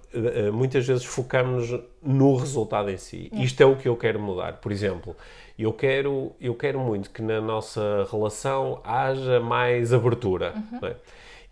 muitas 0.55 0.87
vezes 0.87 1.05
focamos 1.05 1.79
no 2.03 2.37
resultado 2.37 2.89
em 2.89 2.97
si. 2.97 3.29
Uhum. 3.31 3.43
Isto 3.43 3.61
é 3.61 3.67
o 3.67 3.77
que 3.77 3.87
eu 3.87 3.95
quero 3.95 4.19
mudar. 4.19 4.55
Por 4.55 4.73
exemplo, 4.73 5.15
eu 5.59 5.75
quero, 5.75 6.33
eu 6.41 6.55
quero 6.55 6.81
muito 6.81 7.11
que 7.11 7.21
na 7.21 7.39
nossa 7.39 8.09
relação 8.11 8.81
haja 8.83 9.39
mais 9.39 9.93
abertura. 9.93 10.55
Uhum. 10.73 10.89
É? 10.89 10.97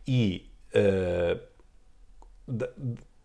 E 0.08 0.46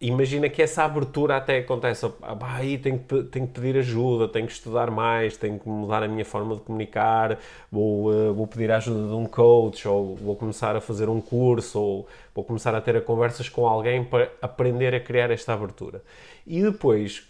imagina 0.01 0.49
que 0.49 0.61
essa 0.61 0.83
abertura 0.83 1.37
até 1.37 1.59
acontece. 1.59 2.05
Ah, 2.21 2.37
aí 2.55 2.77
tenho 2.77 2.99
que, 2.99 3.23
tenho 3.23 3.47
que 3.47 3.53
pedir 3.53 3.77
ajuda, 3.77 4.27
tenho 4.27 4.47
que 4.47 4.53
estudar 4.53 4.89
mais, 4.89 5.35
tenho 5.35 5.59
que 5.59 5.67
mudar 5.67 6.03
a 6.03 6.07
minha 6.07 6.25
forma 6.25 6.55
de 6.55 6.61
comunicar, 6.61 7.37
vou, 7.71 8.11
uh, 8.11 8.33
vou 8.33 8.47
pedir 8.47 8.71
a 8.71 8.77
ajuda 8.77 9.07
de 9.07 9.13
um 9.13 9.25
coach, 9.25 9.87
ou 9.87 10.15
vou 10.15 10.35
começar 10.35 10.75
a 10.75 10.81
fazer 10.81 11.09
um 11.09 11.19
curso, 11.19 11.79
ou 11.79 12.07
vou 12.33 12.43
começar 12.43 12.73
a 12.73 12.81
ter 12.81 12.95
a 12.95 13.01
conversas 13.01 13.49
com 13.49 13.67
alguém 13.67 14.03
para 14.03 14.31
aprender 14.41 14.95
a 14.95 14.99
criar 14.99 15.31
esta 15.31 15.53
abertura. 15.53 16.01
E 16.47 16.61
depois, 16.61 17.23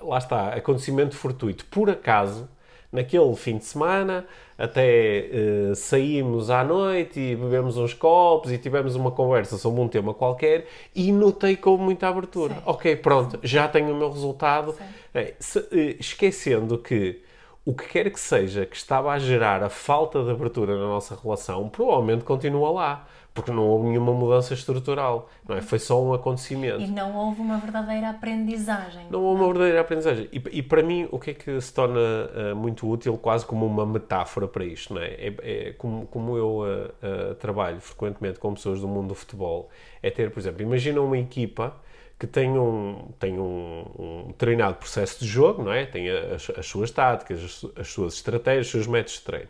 lá 0.00 0.18
está, 0.18 0.48
acontecimento 0.54 1.16
fortuito. 1.16 1.66
Por 1.66 1.90
acaso, 1.90 2.48
naquele 2.94 3.34
fim 3.34 3.58
de 3.58 3.64
semana, 3.64 4.24
até 4.56 5.28
uh, 5.32 5.74
saímos 5.74 6.48
à 6.48 6.62
noite 6.62 7.18
e 7.18 7.34
bebemos 7.34 7.76
uns 7.76 7.92
copos 7.92 8.52
e 8.52 8.56
tivemos 8.56 8.94
uma 8.94 9.10
conversa 9.10 9.58
sobre 9.58 9.80
um 9.80 9.88
tema 9.88 10.14
qualquer 10.14 10.66
e 10.94 11.10
notei 11.10 11.56
com 11.56 11.76
muita 11.76 12.06
abertura. 12.06 12.54
Sim. 12.54 12.60
Ok, 12.64 12.96
pronto, 12.96 13.40
já 13.42 13.66
tenho 13.66 13.92
o 13.92 13.96
meu 13.96 14.10
resultado. 14.10 14.76
Se, 15.40 15.58
uh, 15.58 15.66
esquecendo 15.98 16.78
que 16.78 17.20
o 17.64 17.74
que 17.74 17.88
quer 17.88 18.10
que 18.10 18.20
seja 18.20 18.66
que 18.66 18.76
estava 18.76 19.12
a 19.12 19.18
gerar 19.18 19.62
a 19.62 19.70
falta 19.70 20.22
de 20.22 20.30
abertura 20.30 20.76
na 20.76 20.86
nossa 20.86 21.18
relação, 21.20 21.68
provavelmente 21.68 22.24
continua 22.24 22.70
lá 22.70 23.06
porque 23.34 23.50
não 23.50 23.66
houve 23.66 23.88
nenhuma 23.88 24.12
mudança 24.12 24.54
estrutural, 24.54 25.28
não 25.46 25.56
é? 25.56 25.60
Foi 25.60 25.80
só 25.80 26.00
um 26.00 26.14
acontecimento. 26.14 26.80
E 26.80 26.86
não 26.86 27.16
houve 27.16 27.40
uma 27.40 27.58
verdadeira 27.58 28.10
aprendizagem. 28.10 29.08
Não 29.10 29.20
houve 29.24 29.42
uma 29.42 29.48
verdadeira 29.48 29.80
aprendizagem. 29.80 30.28
E, 30.32 30.40
e 30.52 30.62
para 30.62 30.84
mim, 30.84 31.08
o 31.10 31.18
que 31.18 31.32
é 31.32 31.34
que 31.34 31.60
se 31.60 31.74
torna 31.74 31.98
uh, 31.98 32.54
muito 32.54 32.88
útil, 32.88 33.18
quase 33.18 33.44
como 33.44 33.66
uma 33.66 33.84
metáfora 33.84 34.46
para 34.46 34.64
isto, 34.64 34.94
não 34.94 35.02
é? 35.02 35.08
é, 35.14 35.34
é 35.42 35.72
como, 35.72 36.06
como 36.06 36.36
eu 36.38 36.58
uh, 36.58 37.32
uh, 37.32 37.34
trabalho 37.34 37.80
frequentemente 37.80 38.38
com 38.38 38.54
pessoas 38.54 38.80
do 38.80 38.86
mundo 38.86 39.08
do 39.08 39.14
futebol, 39.16 39.68
é 40.00 40.10
ter, 40.10 40.30
por 40.30 40.38
exemplo, 40.38 40.62
imagina 40.62 41.00
uma 41.00 41.18
equipa 41.18 41.74
que 42.26 42.32
tem 42.32 42.58
um, 42.58 43.08
tem 43.18 43.38
um, 43.38 43.84
um 43.98 44.32
treinado 44.36 44.76
processo 44.76 45.20
de 45.20 45.26
jogo, 45.26 45.62
não 45.62 45.72
é? 45.72 45.86
Tem 45.86 46.08
as, 46.10 46.50
as 46.50 46.66
suas 46.66 46.90
táticas, 46.90 47.42
as, 47.42 47.80
as 47.80 47.88
suas 47.88 48.14
estratégias, 48.14 48.66
os 48.66 48.72
seus 48.72 48.86
métodos 48.86 49.14
de 49.14 49.20
treino 49.22 49.48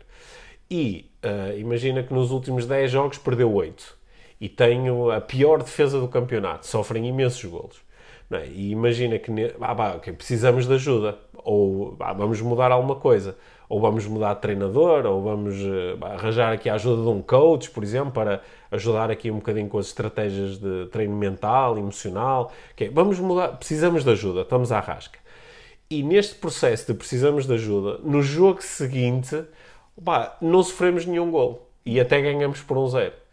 e 0.71 1.11
uh, 1.25 1.59
imagina 1.59 2.03
que 2.03 2.13
nos 2.13 2.31
últimos 2.31 2.67
10 2.67 2.91
jogos 2.91 3.19
perdeu 3.19 3.53
8 3.53 3.97
e 4.41 4.49
tenho 4.49 5.11
a 5.11 5.21
pior 5.21 5.63
defesa 5.63 6.01
do 6.01 6.09
campeonato, 6.09 6.67
sofrem 6.67 7.07
imensos 7.07 7.45
golos. 7.45 7.83
É? 8.31 8.47
E 8.47 8.71
imagina 8.71 9.19
que 9.19 9.31
ah, 9.61 9.95
okay, 9.97 10.13
precisamos 10.13 10.67
de 10.67 10.75
ajuda, 10.75 11.19
ou 11.45 11.97
ah, 12.01 12.13
vamos 12.13 12.41
mudar 12.41 12.73
alguma 12.73 12.97
coisa, 12.97 13.37
ou 13.69 13.81
vamos 13.81 14.07
mudar 14.07 14.35
de 14.35 14.41
treinador, 14.41 15.07
ou 15.07 15.23
vamos 15.23 15.55
uh, 15.61 16.05
arranjar 16.05 16.53
aqui 16.53 16.69
a 16.69 16.75
ajuda 16.75 17.03
de 17.03 17.09
um 17.09 17.23
coach, 17.23 17.71
por 17.71 17.85
exemplo, 17.85 18.13
para 18.13 18.43
ajudar 18.75 19.11
aqui 19.11 19.31
um 19.31 19.37
bocadinho 19.37 19.69
com 19.69 19.79
as 19.79 19.87
estratégias 19.87 20.59
de 20.59 20.87
treino 20.87 21.17
mental, 21.17 21.79
emocional. 21.79 22.53
Okay, 22.73 22.89
vamos 22.89 23.19
mudar, 23.19 23.49
precisamos 23.57 24.05
de 24.05 24.11
ajuda, 24.11 24.43
estamos 24.43 24.73
à 24.73 24.81
rasca. 24.81 25.19
E 25.89 26.03
neste 26.03 26.35
processo 26.35 26.93
de 26.93 26.99
precisamos 26.99 27.47
de 27.47 27.55
ajuda, 27.55 27.99
no 28.03 28.23
jogo 28.23 28.63
seguinte 28.63 29.45
pá, 30.03 30.37
não 30.41 30.63
sofremos 30.63 31.07
nenhum 31.07 31.31
gol 31.31 31.71
e 31.85 32.01
até 32.01 32.21
ganhamos 32.21 32.61
por 32.61 32.77
um 32.77 32.89
zero. 32.89 33.24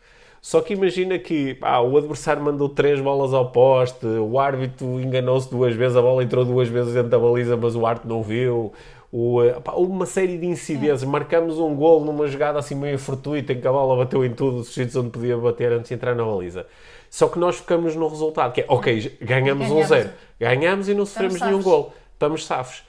Só 0.41 0.59
que 0.59 0.73
imagina 0.73 1.19
que 1.19 1.55
o 1.61 1.97
adversário 1.97 2.41
mandou 2.41 2.67
três 2.67 2.99
bolas 2.99 3.31
ao 3.31 3.51
poste, 3.51 4.07
o 4.07 4.39
árbitro 4.39 4.99
enganou-se 4.99 5.49
duas 5.49 5.75
vezes, 5.75 5.95
a 5.95 6.01
bola 6.01 6.23
entrou 6.23 6.43
duas 6.43 6.67
vezes 6.67 6.95
dentro 6.95 7.09
da 7.09 7.19
baliza, 7.19 7.55
mas 7.55 7.75
o 7.75 7.85
árbitro 7.85 8.09
não 8.09 8.23
viu. 8.23 8.73
O, 9.11 9.43
eh, 9.43 9.59
pá, 9.59 9.73
houve 9.73 9.91
uma 9.91 10.05
série 10.05 10.37
de 10.37 10.47
incidências. 10.47 11.03
É. 11.03 11.05
Marcamos 11.05 11.59
um 11.59 11.75
gol 11.75 12.03
numa 12.03 12.27
jogada 12.27 12.57
assim 12.57 12.73
meio 12.73 12.97
fortuita 12.97 13.53
em 13.53 13.61
que 13.61 13.67
a 13.67 13.71
bola 13.71 14.03
bateu 14.03 14.25
em 14.25 14.33
tudo 14.33 14.61
os 14.61 14.73
sítios 14.73 14.95
onde 14.95 15.09
podia 15.09 15.37
bater 15.37 15.71
antes 15.73 15.89
de 15.89 15.93
entrar 15.93 16.15
na 16.15 16.23
baliza. 16.23 16.65
Só 17.09 17.27
que 17.27 17.37
nós 17.37 17.57
ficamos 17.57 17.95
no 17.95 18.07
resultado, 18.07 18.53
que 18.53 18.61
é, 18.61 18.65
ok, 18.67 19.17
ganhamos, 19.21 19.67
ganhamos. 19.67 19.85
um 19.85 19.87
zero. 19.87 20.09
Ganhamos 20.39 20.89
e 20.89 20.93
não 20.93 21.05
sofremos 21.05 21.39
nenhum 21.41 21.61
gol. 21.61 21.93
Estamos 22.13 22.45
safos. 22.45 22.83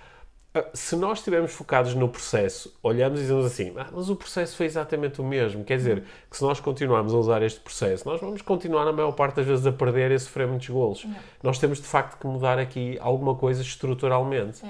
Ah, 0.54 0.64
se 0.75 0.97
nós 0.97 1.18
estivermos 1.18 1.52
focados 1.52 1.94
no 1.94 2.09
processo, 2.09 2.75
olhamos 2.82 3.18
e 3.21 3.23
dizemos 3.23 3.47
assim, 3.47 3.73
ah, 3.76 3.88
mas 3.92 4.11
o 4.11 4.16
processo 4.16 4.56
foi 4.56 4.66
exatamente 4.66 5.21
o 5.21 5.25
mesmo. 5.25 5.64
Quer 5.64 5.76
dizer, 5.76 6.04
que 6.30 6.37
se 6.37 6.42
nós 6.42 6.61
continuarmos 6.61 7.14
a 7.14 7.16
usar 7.16 7.42
este 7.42 7.61
processo, 7.61 8.06
nós 8.09 8.21
vamos 8.21 8.42
continuar, 8.42 8.85
na 8.85 8.92
maior 8.92 9.12
parte 9.12 9.37
das 9.37 9.47
vezes, 9.47 9.66
a 9.66 9.73
perder 9.73 10.11
e 10.11 10.14
a 10.14 10.18
sofrer 10.18 10.47
muitos 10.47 10.68
golos. 10.68 11.06
Nós 11.42 11.59
temos, 11.59 11.78
de 11.78 11.87
facto, 11.87 12.18
que 12.18 12.26
mudar 12.26 12.59
aqui 12.59 12.99
alguma 13.00 13.35
coisa 13.35 13.62
estruturalmente. 13.62 14.62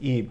E 0.00 0.28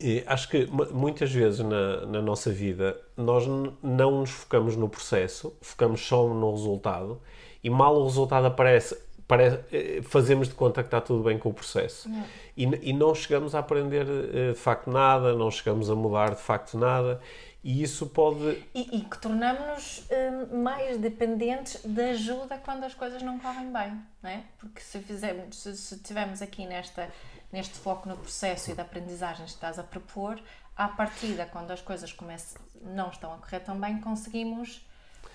E 0.00 0.22
acho 0.28 0.48
que 0.48 0.66
muitas 0.92 1.32
vezes 1.32 1.58
na, 1.58 2.06
na 2.06 2.22
nossa 2.22 2.52
vida 2.52 2.96
nós 3.16 3.44
não 3.82 4.20
nos 4.20 4.30
focamos 4.30 4.76
no 4.76 4.88
processo, 4.88 5.52
focamos 5.60 6.00
só 6.06 6.28
no 6.28 6.52
resultado 6.52 7.20
e 7.64 7.68
mal 7.68 7.96
o 7.96 8.04
resultado 8.04 8.46
aparece, 8.46 8.96
parece, 9.28 9.60
eh, 9.70 10.00
fazemos 10.02 10.48
de 10.48 10.54
conta 10.54 10.82
que 10.82 10.88
está 10.88 11.00
tudo 11.00 11.22
bem 11.22 11.38
com 11.38 11.50
o 11.50 11.54
processo. 11.54 12.10
E, 12.56 12.64
e 12.64 12.92
não 12.92 13.14
chegamos 13.14 13.54
a 13.54 13.60
aprender 13.60 14.06
eh, 14.08 14.52
de 14.52 14.58
facto 14.58 14.90
nada, 14.90 15.34
não 15.34 15.50
chegamos 15.50 15.88
a 15.90 15.94
mudar 15.94 16.30
de 16.30 16.40
facto 16.40 16.76
nada 16.76 17.20
e 17.62 17.82
isso 17.82 18.06
pode. 18.06 18.64
E, 18.74 18.98
e 18.98 19.00
que 19.02 19.18
tornamos-nos 19.18 20.06
hum, 20.10 20.62
mais 20.62 20.96
dependentes 20.96 21.80
de 21.84 22.00
ajuda 22.00 22.58
quando 22.64 22.84
as 22.84 22.94
coisas 22.94 23.22
não 23.22 23.38
correm 23.38 23.72
bem, 23.72 24.00
não 24.22 24.30
é? 24.30 24.42
Porque 24.58 24.80
se 24.80 24.98
fizermos, 25.00 25.56
se, 25.56 25.76
se 25.76 25.94
estivermos 25.96 26.40
aqui 26.40 26.66
nesta 26.66 27.08
neste 27.52 27.78
foco 27.78 28.08
no 28.08 28.16
processo 28.16 28.70
e 28.70 28.74
da 28.74 28.82
aprendizagem 28.82 29.44
que 29.44 29.50
estás 29.50 29.78
a 29.78 29.82
propor, 29.82 30.40
à 30.76 30.88
partida, 30.88 31.46
quando 31.46 31.70
as 31.70 31.80
coisas 31.80 32.12
começam, 32.12 32.60
não 32.82 33.08
estão 33.08 33.32
a 33.32 33.38
correr 33.38 33.60
tão 33.60 33.78
bem, 33.80 34.00
conseguimos 34.00 34.86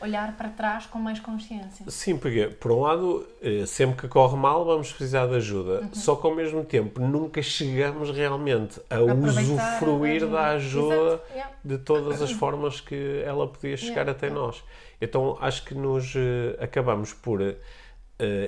olhar 0.03 0.35
para 0.35 0.49
trás 0.49 0.85
com 0.85 0.99
mais 0.99 1.19
consciência. 1.19 1.85
Sim, 1.87 2.17
porque, 2.17 2.47
por 2.47 2.71
um 2.71 2.81
lado, 2.81 3.25
eh, 3.41 3.65
sempre 3.65 4.01
que 4.01 4.07
corre 4.07 4.35
mal, 4.35 4.65
vamos 4.65 4.91
precisar 4.91 5.27
de 5.27 5.35
ajuda. 5.35 5.81
Uhum. 5.81 5.93
Só 5.93 6.15
que, 6.15 6.27
ao 6.27 6.35
mesmo 6.35 6.63
tempo, 6.65 6.99
nunca 6.99 7.41
chegamos 7.41 8.11
realmente 8.11 8.81
a 8.89 8.99
usufruir 9.01 10.27
da 10.27 10.49
ajuda 10.49 11.21
de 11.63 11.77
todas 11.77 12.21
as 12.21 12.31
formas 12.31 12.81
que 12.81 13.23
ela 13.25 13.47
podia 13.47 13.77
chegar 13.77 14.01
yeah. 14.01 14.11
até 14.11 14.29
nós. 14.29 14.61
Então, 15.01 15.37
acho 15.39 15.63
que 15.63 15.73
nos 15.73 16.13
uh, 16.15 16.19
acabamos 16.59 17.13
por 17.13 17.41
uh, 17.41 17.55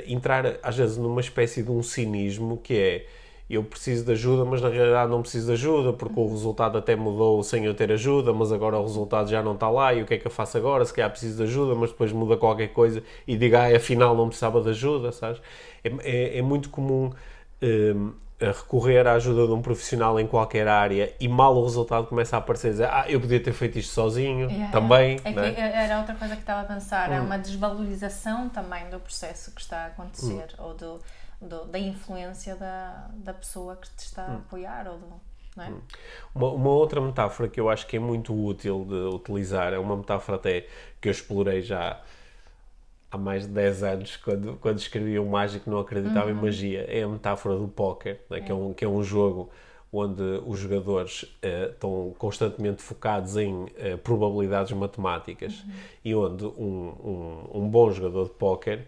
entrar, 0.06 0.58
às 0.62 0.76
vezes, 0.76 0.98
numa 0.98 1.22
espécie 1.22 1.64
de 1.64 1.72
um 1.72 1.82
cinismo 1.82 2.58
que 2.58 2.78
é 2.78 3.08
eu 3.50 3.64
preciso 3.64 4.04
de 4.06 4.12
ajuda, 4.14 4.44
mas 4.44 4.62
na 4.62 4.70
realidade 4.70 5.10
não 5.12 5.22
preciso 5.22 5.48
de 5.48 5.54
ajuda 5.54 5.94
porque 5.94 6.20
o 6.20 6.28
resultado 6.28 6.78
até 6.78 6.96
mudou 6.96 7.44
sem 7.44 7.66
eu 7.66 7.76
ter 7.76 7.92
ajuda, 7.92 8.34
mas 8.34 8.52
agora 8.52 8.78
o 8.80 8.82
resultado 8.82 9.30
já 9.30 9.44
não 9.44 9.54
está 9.54 9.70
lá 9.70 9.94
e 9.94 10.02
o 10.02 10.06
que 10.06 10.16
é 10.16 10.18
que 10.18 10.26
eu 10.26 10.32
faço 10.32 10.58
agora? 10.58 10.84
Se 10.84 10.94
calhar 10.94 11.12
preciso 11.12 11.38
de 11.38 11.44
ajuda, 11.44 11.76
mas 11.76 11.92
depois 11.92 12.12
muda 12.12 12.38
qualquer 12.38 12.70
coisa 12.70 13.04
e 13.28 13.38
diga, 13.38 13.62
ah, 13.62 13.76
afinal 13.76 14.16
não 14.16 14.28
precisava 14.28 14.62
de 14.62 14.70
ajuda, 14.70 15.12
sabes? 15.12 15.40
É, 15.84 15.92
é, 16.04 16.38
é 16.40 16.42
muito 16.42 16.70
comum 16.70 17.12
um, 17.62 18.14
recorrer 18.40 19.08
à 19.08 19.14
ajuda 19.14 19.46
de 19.46 19.54
um 19.54 19.62
profissional 19.62 20.20
em 20.20 20.26
qualquer 20.26 20.68
área 20.68 21.14
e 21.20 21.28
mal 21.28 21.56
o 21.56 21.64
resultado 21.64 22.08
começa 22.08 22.36
a 22.36 22.40
aparecer 22.40 22.72
dizer, 22.72 22.90
ah, 22.90 23.06
eu 23.08 23.22
podia 23.22 23.40
ter 23.40 23.54
feito 23.54 23.78
isto 23.78 23.94
sozinho, 23.94 24.50
yeah, 24.50 24.72
também. 24.72 25.20
É 25.24 25.32
né? 25.32 25.56
era 25.58 26.00
outra 26.00 26.16
coisa 26.16 26.36
que 26.36 26.42
estava 26.42 26.62
a 26.62 26.66
pensar, 26.66 27.12
hum. 27.12 27.14
é 27.14 27.22
uma 27.22 27.38
desvalorização 27.38 28.50
também 28.50 28.90
do 28.90 29.00
processo 29.00 29.52
que 29.52 29.62
está 29.62 29.84
a 29.84 29.86
acontecer, 29.86 30.48
hum. 30.60 30.64
ou 30.64 30.74
do 30.74 31.00
do, 31.42 31.66
da 31.66 31.80
influência 31.80 32.56
da, 32.56 33.10
da 33.16 33.34
pessoa 33.34 33.76
que 33.76 33.90
te 33.96 34.06
está 34.06 34.26
a 34.26 34.32
hum. 34.32 34.36
apoiar 34.38 34.88
ou 34.88 34.98
do, 34.98 35.22
é? 35.58 35.70
Hum. 35.70 35.80
uma, 36.34 36.52
uma, 36.52 36.70
outra 36.70 37.00
metáfora 37.00 37.48
que 37.48 37.60
eu 37.60 37.70
acho 37.70 37.88
que 37.88 37.96
é 37.96 38.00
muito 38.00 38.34
útil 38.34 38.86
de 38.86 39.16
utilizar 39.16 39.74
é 39.74 39.80
uma 39.80 39.96
metáfora 39.96 40.38
até 40.38 40.68
que 41.00 41.08
eu 41.08 41.12
explorei 41.12 41.62
já 41.62 42.02
há 43.10 43.18
mais 43.18 43.48
de 43.48 43.54
10 43.54 43.84
anos 43.84 44.18
quando, 44.18 44.58
quando 44.58 44.80
escrevi 44.80 45.18
um 45.18 45.30
mágico 45.30 45.70
não 45.70 45.80
acreditava 45.80 46.30
uhum. 46.30 46.38
em 46.38 46.42
magia 46.42 46.86
é 46.90 47.04
a 47.04 47.08
metáfora 47.08 47.58
do 47.58 47.70
póquer 47.70 48.26
né? 48.30 48.40
é. 48.40 48.42
que, 48.42 48.52
é 48.52 48.56
um, 48.56 48.74
que 48.74 48.84
é 48.84 48.88
um 48.88 49.02
jogo 49.02 49.50
onde 49.94 50.24
os 50.46 50.60
jogadores 50.60 51.24
uh, 51.24 51.72
estão 51.72 52.14
constantemente 52.18 52.82
focados 52.82 53.38
em 53.38 53.54
uh, 53.54 53.98
probabilidades 54.04 54.74
matemáticas 54.74 55.62
uhum. 55.62 55.72
e 56.04 56.16
onde 56.16 56.46
um, 56.46 57.48
um, 57.54 57.62
um 57.62 57.70
bom 57.70 57.90
jogador 57.92 58.26
de 58.26 58.32
póquer 58.32 58.88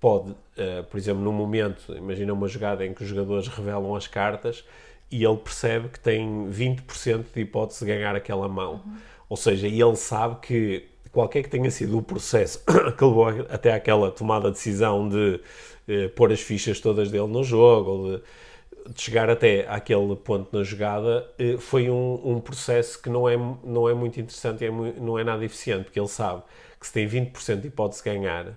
pode, 0.00 0.30
uh, 0.30 0.84
por 0.90 0.96
exemplo, 0.96 1.22
num 1.22 1.32
momento, 1.32 1.94
imagina 1.94 2.32
uma 2.32 2.48
jogada 2.48 2.84
em 2.84 2.92
que 2.92 3.02
os 3.02 3.08
jogadores 3.08 3.48
revelam 3.48 3.94
as 3.94 4.06
cartas 4.06 4.64
e 5.10 5.24
ele 5.24 5.36
percebe 5.36 5.88
que 5.88 6.00
tem 6.00 6.48
20% 6.50 7.24
de 7.34 7.40
hipótese 7.40 7.84
de 7.84 7.92
ganhar 7.92 8.14
aquela 8.14 8.48
mão. 8.48 8.82
Uhum. 8.84 8.96
Ou 9.28 9.36
seja, 9.36 9.66
ele 9.66 9.96
sabe 9.96 10.36
que 10.40 10.88
qualquer 11.12 11.42
que 11.42 11.48
tenha 11.48 11.70
sido 11.70 11.98
o 11.98 12.02
processo 12.02 12.60
que 12.96 13.04
levou 13.04 13.28
até 13.48 13.72
aquela 13.72 14.10
tomada 14.10 14.48
de 14.48 14.54
decisão 14.54 15.08
de 15.08 15.40
uh, 15.88 16.08
pôr 16.10 16.32
as 16.32 16.40
fichas 16.40 16.80
todas 16.80 17.10
dele 17.10 17.26
no 17.26 17.42
jogo 17.42 17.90
ou 17.90 18.16
de, 18.16 18.22
de 18.92 19.00
chegar 19.00 19.30
até 19.30 19.66
aquele 19.68 20.14
ponto 20.16 20.56
na 20.56 20.62
jogada, 20.62 21.26
uh, 21.40 21.58
foi 21.58 21.88
um, 21.88 22.20
um, 22.22 22.40
processo 22.40 23.00
que 23.00 23.08
não 23.08 23.28
é, 23.28 23.36
não 23.64 23.88
é 23.88 23.94
muito 23.94 24.20
interessante 24.20 24.62
e 24.62 24.66
é, 24.66 24.70
não 24.70 25.18
é 25.18 25.24
nada 25.24 25.44
eficiente, 25.44 25.84
porque 25.84 25.98
ele 25.98 26.08
sabe 26.08 26.42
que 26.78 26.86
se 26.86 26.92
tem 26.92 27.08
20% 27.08 27.60
de 27.60 27.68
hipótese 27.68 28.02
de 28.02 28.10
ganhar, 28.10 28.56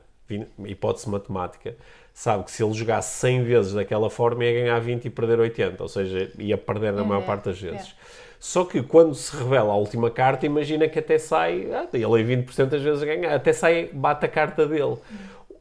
hipótese 0.65 1.10
matemática, 1.10 1.76
sabe 2.13 2.44
que 2.44 2.52
se 2.52 2.63
ele 2.63 2.74
jogasse 2.74 3.18
100 3.20 3.44
vezes 3.44 3.74
daquela 3.74 4.10
forma 4.10 4.44
ia 4.44 4.62
ganhar 4.62 4.80
20 4.80 5.06
e 5.06 5.10
perder 5.10 5.39
80, 5.39 5.82
ou 5.82 5.89
seja, 5.89 6.32
ia 6.38 6.58
perder 6.58 6.94
na 6.94 7.02
é, 7.02 7.06
maior 7.06 7.26
parte 7.26 7.46
das 7.46 7.60
vezes. 7.60 7.88
É. 7.88 8.30
Só 8.39 8.63
que 8.63 8.82
quando 8.82 9.13
se 9.13 9.36
revela 9.36 9.74
a 9.74 9.76
última 9.76 10.10
carta, 10.10 10.46
imagina 10.46 10.88
que 10.88 10.98
até 10.98 11.18
sai, 11.18 11.70
ah, 11.74 11.88
ele 11.94 12.04
é 12.04 12.38
20% 12.38 12.65
das 12.65 12.82
vezes 12.82 13.04
a 13.04 13.06
ganhar, 13.06 13.36
até 13.36 13.52
sai, 13.52 13.89
bate 13.92 14.26
a 14.26 14.30
carta 14.30 14.65
dele. 14.65 14.98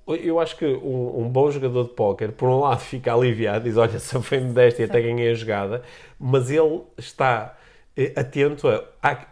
Eu 0.07 0.41
acho 0.41 0.57
que 0.57 0.65
um, 0.65 1.23
um 1.23 1.29
bom 1.29 1.51
jogador 1.51 1.85
de 1.85 1.91
póquer, 1.91 2.33
por 2.33 2.49
um 2.49 2.61
lado, 2.61 2.81
fica 2.83 3.13
aliviado, 3.13 3.65
diz: 3.65 3.77
Olha, 3.77 3.99
safei-me 3.99 4.53
desta 4.53 4.83
e 4.83 4.85
até 4.85 5.01
ganhei 5.03 5.31
a 5.31 5.35
jogada, 5.35 5.83
mas 6.19 6.51
ele 6.51 6.81
está 6.97 7.57
eh, 7.97 8.13
atento 8.17 8.69
a, 8.69 8.85
a 9.03 9.27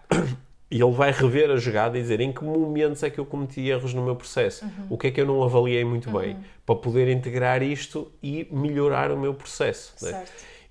e 0.71 0.83
ele 0.83 0.93
vai 0.93 1.13
rever 1.13 1.51
a 1.51 1.57
jogada 1.57 1.97
e 1.97 2.03
dizer 2.03 2.21
em 2.21 2.33
que 2.33 2.43
momentos 2.43 3.03
é 3.03 3.11
que 3.11 3.19
eu 3.19 3.27
cometi 3.27 3.69
erros 3.69 3.95
no 3.95 4.05
meu 4.05 4.17
processo, 4.17 4.65
uhum. 4.65 4.87
o 4.91 4.99
que 4.99 5.07
é 5.07 5.11
que 5.11 5.21
eu 5.21 5.27
não 5.27 5.43
avaliei 5.43 5.85
muito 5.85 6.11
uhum. 6.11 6.21
bem, 6.21 6.39
para 6.65 6.75
poder 6.75 7.09
integrar 7.09 7.63
isto 7.63 8.11
e 8.23 8.49
melhorar 8.51 9.13
o 9.13 9.19
meu 9.19 9.33
processo. 9.33 9.95
Né? 10.05 10.25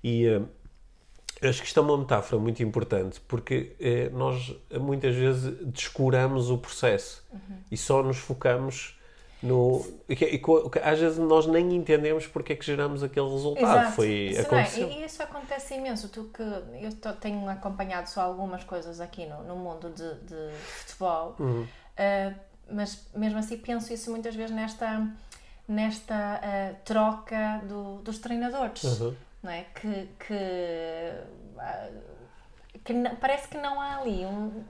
E 0.04 0.28
uh, 0.28 0.46
acho 1.42 1.62
que 1.62 1.66
isto 1.66 1.80
é 1.80 1.82
uma 1.82 1.96
metáfora 1.96 2.40
muito 2.40 2.62
importante, 2.62 3.20
porque 3.26 3.74
uh, 3.80 4.16
nós 4.16 4.54
muitas 4.78 5.14
vezes 5.14 5.54
descuramos 5.64 6.50
o 6.50 6.58
processo 6.58 7.24
uhum. 7.32 7.56
e 7.70 7.76
só 7.76 8.02
nos 8.02 8.18
focamos 8.18 8.95
no, 9.42 9.84
e, 10.08 10.14
e, 10.14 10.40
às 10.82 10.98
vezes 10.98 11.18
nós 11.18 11.46
nem 11.46 11.74
entendemos 11.74 12.26
porque 12.26 12.54
é 12.54 12.56
que 12.56 12.64
geramos 12.64 13.02
aquele 13.02 13.28
resultado. 13.28 13.64
Exato. 13.64 13.92
Foi, 13.92 14.34
aconteceu. 14.38 14.88
e 14.88 15.04
isso 15.04 15.22
acontece 15.22 15.74
imenso. 15.74 16.08
Tu 16.08 16.24
que 16.24 16.42
eu 16.42 16.92
tô, 16.94 17.12
tenho 17.12 17.48
acompanhado 17.48 18.08
só 18.08 18.22
algumas 18.22 18.64
coisas 18.64 19.00
aqui 19.00 19.26
no, 19.26 19.44
no 19.44 19.56
mundo 19.56 19.90
de, 19.90 20.14
de 20.20 20.54
futebol, 20.56 21.36
uhum. 21.38 21.62
uh, 21.62 22.34
mas 22.70 23.06
mesmo 23.14 23.38
assim 23.38 23.58
penso 23.58 23.92
isso 23.92 24.10
muitas 24.10 24.34
vezes 24.34 24.54
nesta, 24.54 25.06
nesta 25.68 26.40
uh, 26.42 26.76
troca 26.84 27.60
do, 27.64 27.98
dos 27.98 28.18
treinadores. 28.18 28.82
Uhum. 28.84 29.14
Não 29.42 29.50
é? 29.50 29.66
Que, 29.74 30.08
que, 30.18 30.34
uh, 31.56 32.00
que 32.82 32.94
parece 33.20 33.48
que 33.48 33.58
não 33.58 33.80
há 33.80 33.98
ali 33.98 34.24
um 34.24 34.64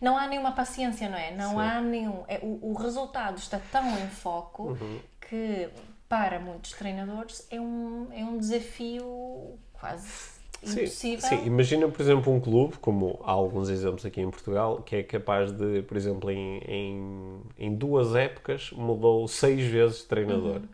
não 0.00 0.16
há 0.16 0.26
nenhuma 0.26 0.52
paciência, 0.52 1.08
não 1.08 1.18
é? 1.18 1.34
Não 1.34 1.50
Sim. 1.50 1.60
há 1.60 1.80
nenhum. 1.80 2.24
É, 2.28 2.38
o, 2.42 2.70
o, 2.70 2.72
resultado 2.74 3.38
está 3.38 3.60
tão 3.70 3.86
em 3.98 4.08
foco 4.08 4.70
uhum. 4.70 4.98
que 5.20 5.68
para 6.08 6.38
muitos 6.38 6.72
treinadores 6.72 7.46
é 7.50 7.60
um, 7.60 8.08
é 8.12 8.24
um 8.24 8.38
desafio 8.38 9.58
quase 9.72 10.38
impossível. 10.62 11.28
Sim, 11.28 11.44
imagina, 11.46 11.88
por 11.88 12.00
exemplo, 12.00 12.32
um 12.32 12.40
clube, 12.40 12.76
como 12.78 13.20
há 13.24 13.30
alguns 13.30 13.68
exemplos 13.68 14.04
aqui 14.04 14.20
em 14.20 14.30
Portugal, 14.30 14.82
que 14.82 14.96
é 14.96 15.02
capaz 15.02 15.52
de, 15.52 15.82
por 15.82 15.96
exemplo, 15.96 16.30
em, 16.30 16.58
em, 16.66 17.42
em 17.58 17.74
duas 17.74 18.14
épocas 18.14 18.70
mudou 18.72 19.26
seis 19.28 19.66
vezes 19.66 19.98
de 19.98 20.04
treinador. 20.06 20.56
Uhum. 20.56 20.68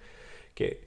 Que 0.54 0.64
é, 0.64 0.78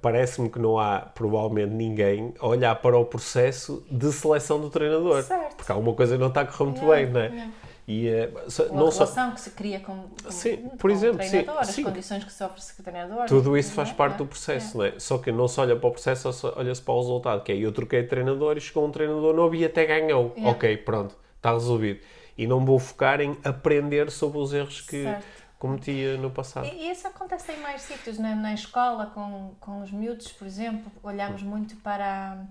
parece-me 0.00 0.48
que 0.48 0.58
não 0.58 0.78
há 0.78 1.00
provavelmente 1.00 1.72
ninguém 1.72 2.34
a 2.38 2.46
olhar 2.46 2.74
para 2.76 2.98
o 2.98 3.04
processo 3.04 3.84
de 3.90 4.12
seleção 4.12 4.60
do 4.60 4.70
treinador. 4.70 5.22
Certo. 5.22 5.56
Porque 5.56 5.72
alguma 5.72 5.94
coisa 5.94 6.18
não 6.18 6.28
está 6.28 6.42
a 6.42 6.46
correr 6.46 6.64
muito 6.70 6.86
bem, 6.86 7.06
não 7.10 7.20
é? 7.20 7.50
E, 7.86 8.06
uh, 8.10 8.30
não 8.70 8.88
a 8.88 8.90
relação 8.90 9.06
só... 9.06 9.30
que 9.30 9.40
se 9.40 9.50
cria 9.52 9.80
com, 9.80 10.10
com, 10.22 10.30
sim, 10.30 10.56
por 10.78 10.90
exemplo, 10.90 11.26
treinador, 11.26 11.64
sim, 11.64 11.80
as 11.80 11.86
condições 11.86 12.22
que 12.22 12.30
sofre 12.30 12.60
o 12.78 12.82
treinador. 12.82 13.24
Tudo 13.24 13.56
isso 13.56 13.72
faz 13.72 13.88
é, 13.88 13.94
parte 13.94 14.16
é, 14.16 14.18
do 14.18 14.26
processo, 14.26 14.76
é. 14.82 14.90
não 14.90 14.94
é? 14.94 15.00
Só 15.00 15.16
que 15.16 15.32
não 15.32 15.48
se 15.48 15.58
olha 15.58 15.74
para 15.74 15.88
o 15.88 15.92
processo, 15.92 16.28
olha-se 16.54 16.82
para 16.82 16.92
o 16.92 17.00
resultado, 17.00 17.42
que 17.42 17.50
é 17.50 17.56
eu 17.56 17.72
troquei 17.72 18.02
de 18.02 18.08
treinador 18.08 18.58
e 18.58 18.60
chegou 18.60 18.86
um 18.86 18.90
treinador 18.90 19.34
novo 19.34 19.54
e 19.54 19.64
até 19.64 19.86
ganhou. 19.86 20.34
É. 20.36 20.46
Ok, 20.48 20.76
pronto, 20.78 21.16
está 21.36 21.50
resolvido. 21.52 22.00
E 22.36 22.46
não 22.46 22.62
vou 22.62 22.78
focar 22.78 23.22
em 23.22 23.38
aprender 23.42 24.10
sobre 24.10 24.38
os 24.38 24.52
erros 24.52 24.82
que, 24.82 25.04
certo 25.04 25.37
cometia 25.58 26.16
no 26.16 26.30
passado. 26.30 26.66
E 26.66 26.90
isso 26.90 27.06
acontece 27.06 27.52
em 27.52 27.60
mais 27.60 27.82
sítios, 27.82 28.18
na, 28.18 28.34
na 28.34 28.54
escola, 28.54 29.06
com, 29.06 29.54
com 29.60 29.82
os 29.82 29.90
miúdos, 29.90 30.30
por 30.32 30.46
exemplo, 30.46 30.90
olhamos 31.02 31.42
muito 31.42 31.76
para, 31.76 32.46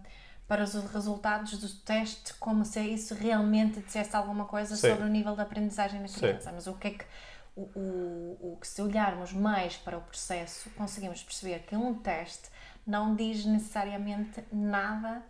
para 0.47 0.63
os 0.63 0.73
resultados 0.73 1.57
do 1.57 1.69
teste 1.83 2.33
como 2.35 2.65
se 2.65 2.81
isso 2.81 3.13
realmente 3.13 3.79
dissesse 3.79 4.15
alguma 4.15 4.45
coisa 4.45 4.75
Sim. 4.75 4.89
sobre 4.89 5.05
o 5.05 5.09
nível 5.09 5.35
de 5.35 5.41
aprendizagem 5.41 6.01
da 6.01 6.09
criança. 6.09 6.49
Sim. 6.49 6.55
Mas 6.55 6.67
o 6.67 6.73
que 6.73 6.87
é 6.87 6.91
que 6.91 7.05
o, 7.55 7.61
o, 7.75 8.53
o 8.53 8.57
que 8.59 8.67
se 8.67 8.81
olharmos 8.81 9.33
mais 9.33 9.77
para 9.77 9.97
o 9.97 10.01
processo, 10.01 10.69
conseguimos 10.71 11.23
perceber 11.23 11.59
que 11.59 11.75
um 11.75 11.93
teste 11.95 12.49
não 12.85 13.15
diz 13.15 13.45
necessariamente 13.45 14.43
nada 14.51 15.23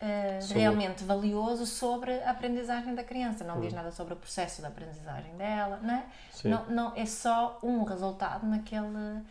uh, 0.00 0.54
realmente 0.54 1.04
valioso 1.04 1.66
sobre 1.66 2.12
a 2.22 2.30
aprendizagem 2.30 2.94
da 2.94 3.04
criança. 3.04 3.44
Não 3.44 3.58
hum. 3.58 3.60
diz 3.60 3.72
nada 3.72 3.90
sobre 3.90 4.14
o 4.14 4.16
processo 4.16 4.62
da 4.62 4.68
aprendizagem 4.68 5.36
dela, 5.36 5.78
não 5.82 5.94
é? 5.94 6.04
Não, 6.44 6.66
não, 6.66 6.92
é 6.96 7.06
só 7.06 7.58
um 7.62 7.84
resultado 7.84 8.46
naquele, 8.46 9.22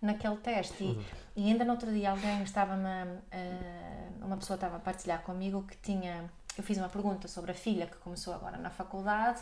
naquele 0.00 0.36
teste. 0.36 0.84
E, 0.84 1.06
e 1.36 1.48
ainda 1.48 1.64
no 1.64 1.72
outro 1.72 1.90
dia 1.92 2.10
alguém 2.10 2.42
estava-me, 2.42 2.86
uh, 2.86 4.24
uma 4.24 4.36
pessoa 4.36 4.54
estava 4.54 4.76
a 4.76 4.80
partilhar 4.80 5.22
comigo 5.22 5.62
que 5.62 5.76
tinha, 5.76 6.24
eu 6.56 6.64
fiz 6.64 6.78
uma 6.78 6.88
pergunta 6.88 7.28
sobre 7.28 7.52
a 7.52 7.54
filha 7.54 7.86
que 7.86 7.96
começou 7.96 8.34
agora 8.34 8.56
na 8.56 8.70
faculdade 8.70 9.40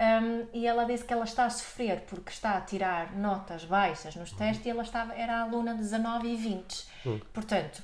um, 0.00 0.48
e 0.52 0.66
ela 0.66 0.84
disse 0.84 1.04
que 1.04 1.12
ela 1.12 1.24
está 1.24 1.44
a 1.44 1.50
sofrer 1.50 2.00
porque 2.08 2.30
está 2.30 2.56
a 2.56 2.60
tirar 2.60 3.14
notas 3.14 3.64
baixas 3.64 4.16
nos 4.16 4.32
testes 4.32 4.66
e 4.66 4.70
ela 4.70 4.82
estava, 4.82 5.14
era 5.14 5.42
aluna 5.42 5.74
de 5.74 5.80
19 5.80 6.28
e 6.28 6.36
20. 6.36 6.86
Hum. 7.06 7.20
Portanto, 7.32 7.82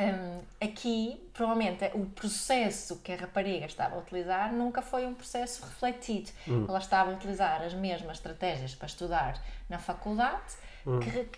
um, 0.00 0.40
aqui, 0.66 1.20
provavelmente, 1.34 1.84
o 1.94 2.06
processo 2.06 2.96
que 3.00 3.12
a 3.12 3.16
rapariga 3.16 3.66
estava 3.66 3.96
a 3.96 3.98
utilizar 3.98 4.52
nunca 4.52 4.80
foi 4.80 5.06
um 5.06 5.14
processo 5.14 5.62
refletido. 5.62 6.30
Hum. 6.48 6.64
Ela 6.68 6.78
estava 6.78 7.10
a 7.10 7.14
utilizar 7.14 7.62
as 7.62 7.74
mesmas 7.74 8.16
estratégias 8.16 8.74
para 8.74 8.86
estudar 8.86 9.42
na 9.68 9.78
faculdade 9.78 10.54
hum. 10.86 11.00
que, 11.00 11.28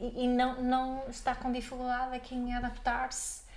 e 0.00 0.28
não, 0.28 0.62
não 0.62 1.02
está 1.08 1.34
com 1.34 1.50
dificuldade 1.50 2.14
aqui 2.14 2.34
em 2.34 2.54
adaptar-se 2.54 3.48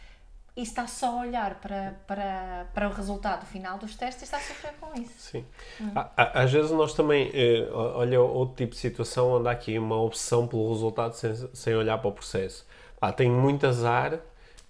e 0.56 0.63
está 0.63 0.86
só 0.86 1.19
a 1.19 1.21
olhar 1.21 1.56
para, 1.62 1.95
para, 2.06 2.67
para 2.73 2.89
o 2.89 2.91
resultado 2.91 3.45
final 3.45 3.77
dos 3.77 3.95
testes 3.95 4.23
e 4.23 4.25
está 4.25 4.38
a 4.38 4.41
sofrer 4.41 4.73
com 4.82 4.99
isso. 4.99 5.13
Sim. 5.17 5.45
Hum. 5.80 5.91
Às 6.17 6.51
vezes 6.51 6.71
nós 6.71 6.93
também, 6.93 7.32
eh, 7.34 7.69
olha 7.71 8.19
outro 8.19 8.56
tipo 8.56 8.73
de 8.73 8.80
situação 8.80 9.32
onde 9.32 9.47
há 9.47 9.51
aqui 9.51 9.77
uma 9.80 10.01
obsessão 10.01 10.47
pelo 10.47 10.67
resultado 10.73 11.13
sem, 11.13 11.34
sem 11.54 11.75
olhar 11.75 11.97
para 11.99 12.10
o 12.10 12.12
processo. 12.12 12.67
Ah, 12.99 13.13
tenho 13.13 13.34
muito 13.34 13.65
azar 13.65 14.19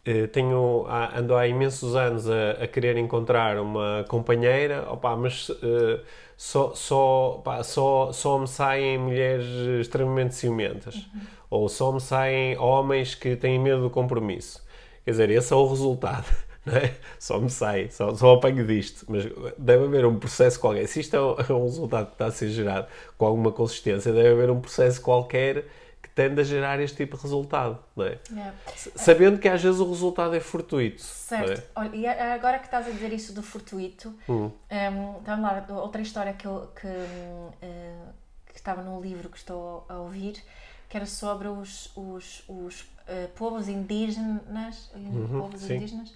eh, 0.04 0.28
tenho, 0.28 0.86
ando 1.16 1.36
há 1.36 1.48
imensos 1.48 1.96
anos 1.96 2.28
a, 2.30 2.64
a, 2.64 2.68
querer 2.68 2.98
encontrar 2.98 3.60
uma 3.60 4.04
companheira, 4.10 4.86
opa, 4.92 5.16
mas 5.16 5.50
uh, 5.50 6.02
só, 6.36 6.74
só, 6.74 7.44
só, 7.64 8.12
só 8.12 8.40
me 8.40 8.48
saem 8.48 8.98
mulheres 8.98 9.46
extremamente 9.80 10.34
ciumentas. 10.34 10.96
Uhum. 10.96 11.22
Ou 11.52 11.70
só 11.70 11.92
me 11.92 12.02
saem 12.02 12.58
homens 12.58 13.14
que 13.14 13.36
têm 13.36 13.60
medo 13.60 13.84
do 13.84 13.90
compromisso. 13.92 14.64
Quer 15.06 15.12
dizer, 15.12 15.30
esse 15.30 15.54
é 15.54 15.56
o 15.56 15.68
resultado. 15.68 16.26
Não 16.66 16.76
é? 16.78 16.96
Só 17.20 17.40
me 17.40 17.50
sai, 17.50 17.90
só, 17.90 18.14
só 18.16 18.36
apanho 18.36 18.66
disto. 18.66 19.06
Mas 19.08 19.26
deve 19.58 19.86
haver 19.86 20.06
um 20.06 20.18
processo 20.18 20.60
qualquer. 20.60 20.88
Se 20.88 21.00
isto 21.02 21.16
é 21.16 21.22
um, 21.22 21.36
é 21.38 21.54
um 21.54 21.64
resultado 21.64 22.08
que 22.08 22.14
está 22.14 22.26
a 22.26 22.32
ser 22.32 22.50
gerado 22.50 22.88
com 23.18 23.26
alguma 23.26 23.52
consistência, 23.52 24.12
deve 24.12 24.30
haver 24.30 24.50
um 24.50 24.60
processo 24.60 25.02
qualquer 25.02 25.66
tende 26.22 26.42
a 26.42 26.44
gerar 26.44 26.80
este 26.80 26.98
tipo 26.98 27.18
de 27.18 27.24
resultado, 27.24 27.80
não 27.96 28.06
é? 28.06 28.20
é. 28.36 28.54
Sabendo 28.96 29.40
que 29.40 29.48
às 29.48 29.62
vezes 29.62 29.80
o 29.80 29.90
resultado 29.90 30.36
é 30.36 30.40
fortuito. 30.40 31.02
Certo. 31.02 31.62
É? 31.62 31.64
Olha, 31.76 31.96
e 31.96 32.08
agora 32.08 32.60
que 32.60 32.66
estás 32.66 32.88
a 32.88 32.92
dizer 32.92 33.12
isso 33.12 33.34
do 33.34 33.42
fortuito, 33.42 34.14
hum. 34.30 34.46
um, 34.46 35.18
então, 35.22 35.42
lá, 35.42 35.66
outra 35.70 36.02
história 36.02 36.34
que, 36.34 36.46
eu, 36.46 36.70
que, 36.80 36.88
uh, 36.88 38.14
que, 38.48 38.56
estava 38.56 38.82
no 38.82 39.02
livro 39.02 39.30
que 39.30 39.38
estou 39.38 39.86
a 39.90 39.96
ouvir, 39.96 40.44
que 40.90 40.98
era 40.98 41.06
sobre 41.06 41.48
os, 41.48 41.92
os, 41.96 42.44
os 42.48 42.82
uh, 42.82 43.28
povos 43.36 43.68
indígenas, 43.68 44.92
uhum, 44.94 45.40
povos 45.40 45.62
sim. 45.62 45.76
indígenas 45.76 46.14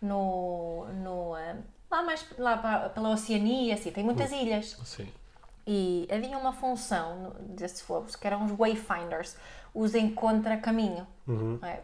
no, 0.00 0.86
no, 1.02 1.34
uh, 1.34 1.62
lá 1.90 2.02
mais 2.02 2.26
lá 2.38 2.88
pela 2.88 3.10
Oceania, 3.10 3.74
assim, 3.74 3.90
tem 3.90 4.04
muitas 4.04 4.32
uhum. 4.32 4.42
ilhas. 4.42 4.76
Sim. 4.84 5.08
E 5.66 6.06
havia 6.10 6.38
uma 6.38 6.52
função 6.52 7.34
desses 7.40 7.80
fogos 7.80 8.14
que 8.14 8.26
eram 8.26 8.44
os 8.44 8.52
wayfinders, 8.52 9.36
os 9.74 9.94
encontra-caminho. 9.94 11.06
Uhum. 11.26 11.58
É? 11.62 11.80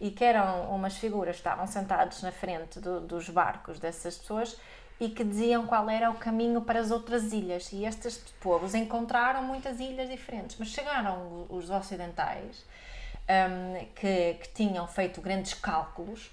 E 0.00 0.10
que 0.10 0.22
eram 0.22 0.70
umas 0.70 0.96
figuras 0.96 1.36
que 1.36 1.40
estavam 1.40 1.66
sentados 1.66 2.22
na 2.22 2.30
frente 2.30 2.78
do, 2.78 3.00
dos 3.00 3.28
barcos 3.28 3.80
dessas 3.80 4.18
pessoas 4.18 4.56
e 5.00 5.08
que 5.08 5.24
diziam 5.24 5.66
qual 5.66 5.90
era 5.90 6.10
o 6.10 6.14
caminho 6.14 6.60
para 6.60 6.80
as 6.80 6.90
outras 6.90 7.32
ilhas. 7.32 7.72
E 7.72 7.84
estes 7.84 8.18
povos 8.40 8.74
encontraram 8.74 9.42
muitas 9.42 9.80
ilhas 9.80 10.08
diferentes, 10.08 10.56
mas 10.58 10.68
chegaram 10.68 11.46
os 11.48 11.68
ocidentais 11.70 12.64
um, 13.28 13.84
que, 13.94 14.34
que, 14.34 14.48
tinham 14.54 14.86
feito 14.86 15.20
grandes 15.20 15.54
cálculos 15.54 16.30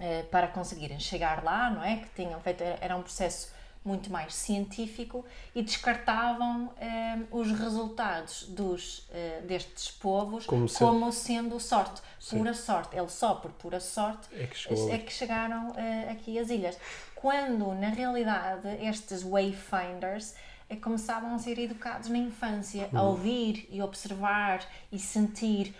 uh, 0.00 0.24
para 0.30 0.48
conseguirem 0.48 0.98
chegar 0.98 1.42
lá, 1.42 1.70
não 1.70 1.82
é? 1.82 1.96
Que 1.96 2.08
tinham 2.14 2.40
feito, 2.40 2.62
era 2.62 2.96
um 2.96 3.02
processo 3.02 3.52
muito 3.84 4.10
mais 4.10 4.34
científico 4.34 5.24
e 5.54 5.62
descartavam 5.62 6.72
eh, 6.80 7.18
os 7.30 7.52
resultados 7.52 8.44
dos, 8.48 9.06
eh, 9.12 9.42
destes 9.46 9.90
povos 9.90 10.46
como, 10.46 10.66
como 10.72 11.12
sendo 11.12 11.60
sorte, 11.60 12.00
Sim. 12.18 12.38
pura 12.38 12.54
sorte. 12.54 12.96
Ele 12.96 13.08
só 13.10 13.34
por 13.34 13.50
pura 13.52 13.80
sorte 13.80 14.28
é 14.32 14.46
que, 14.46 14.90
é 14.90 14.98
que 14.98 15.12
chegaram 15.12 15.74
eh, 15.76 16.08
aqui 16.10 16.38
às 16.38 16.48
ilhas. 16.48 16.78
Quando, 17.14 17.74
na 17.74 17.88
realidade, 17.88 18.66
estes 18.82 19.22
wayfinders 19.22 20.34
começavam 20.82 21.34
a 21.34 21.38
ser 21.38 21.58
educados 21.58 22.08
na 22.08 22.18
infância, 22.18 22.88
a 22.92 23.02
uhum. 23.02 23.08
ouvir 23.08 23.68
e 23.70 23.82
observar 23.82 24.66
e 24.90 24.98
sentir 24.98 25.74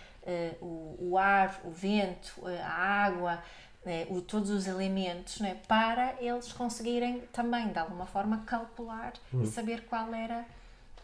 o, 0.61 0.95
o 1.11 1.17
ar, 1.17 1.59
o 1.63 1.69
vento, 1.69 2.41
a 2.47 2.71
água, 2.71 3.43
né, 3.85 4.07
o, 4.09 4.19
todos 4.19 4.49
os 4.49 4.67
elementos 4.67 5.39
né, 5.39 5.57
para 5.67 6.15
eles 6.19 6.51
conseguirem 6.51 7.21
também, 7.31 7.67
de 7.67 7.77
alguma 7.77 8.05
forma, 8.05 8.43
calcular 8.45 9.13
e 9.31 9.37
hum. 9.37 9.45
saber 9.45 9.85
qual 9.87 10.13
era 10.13 10.45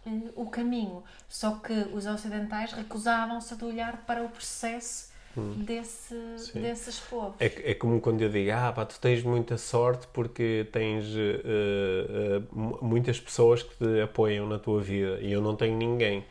uh, 0.06 0.32
o 0.36 0.50
caminho. 0.50 1.04
Só 1.30 1.52
que 1.56 1.74
os 1.94 2.06
ocidentais 2.06 2.74
recusavam-se 2.74 3.56
de 3.56 3.64
olhar 3.64 4.04
para 4.06 4.24
o 4.24 4.30
processo 4.30 5.12
hum. 5.38 5.64
desse, 5.64 6.16
desses 6.56 7.00
povos. 7.00 7.36
É, 7.40 7.72
é 7.72 7.74
como 7.76 8.02
quando 8.02 8.22
eu 8.22 8.30
digo, 8.30 8.52
ah, 8.52 8.72
pá, 8.74 8.86
tu 8.86 9.00
tens 9.00 9.24
muita 9.24 9.58
sorte 9.58 10.08
porque 10.12 10.68
tens 10.72 11.06
uh, 11.16 12.50
uh, 12.52 12.84
muitas 12.84 13.20
pessoas 13.20 13.62
que 13.62 13.76
te 13.78 14.02
apoiam 14.02 14.48
na 14.48 14.58
tua 14.58 14.82
vida 14.82 15.20
e 15.22 15.32
eu 15.32 15.42
não 15.42 15.56
tenho 15.56 15.78
ninguém. 15.78 16.26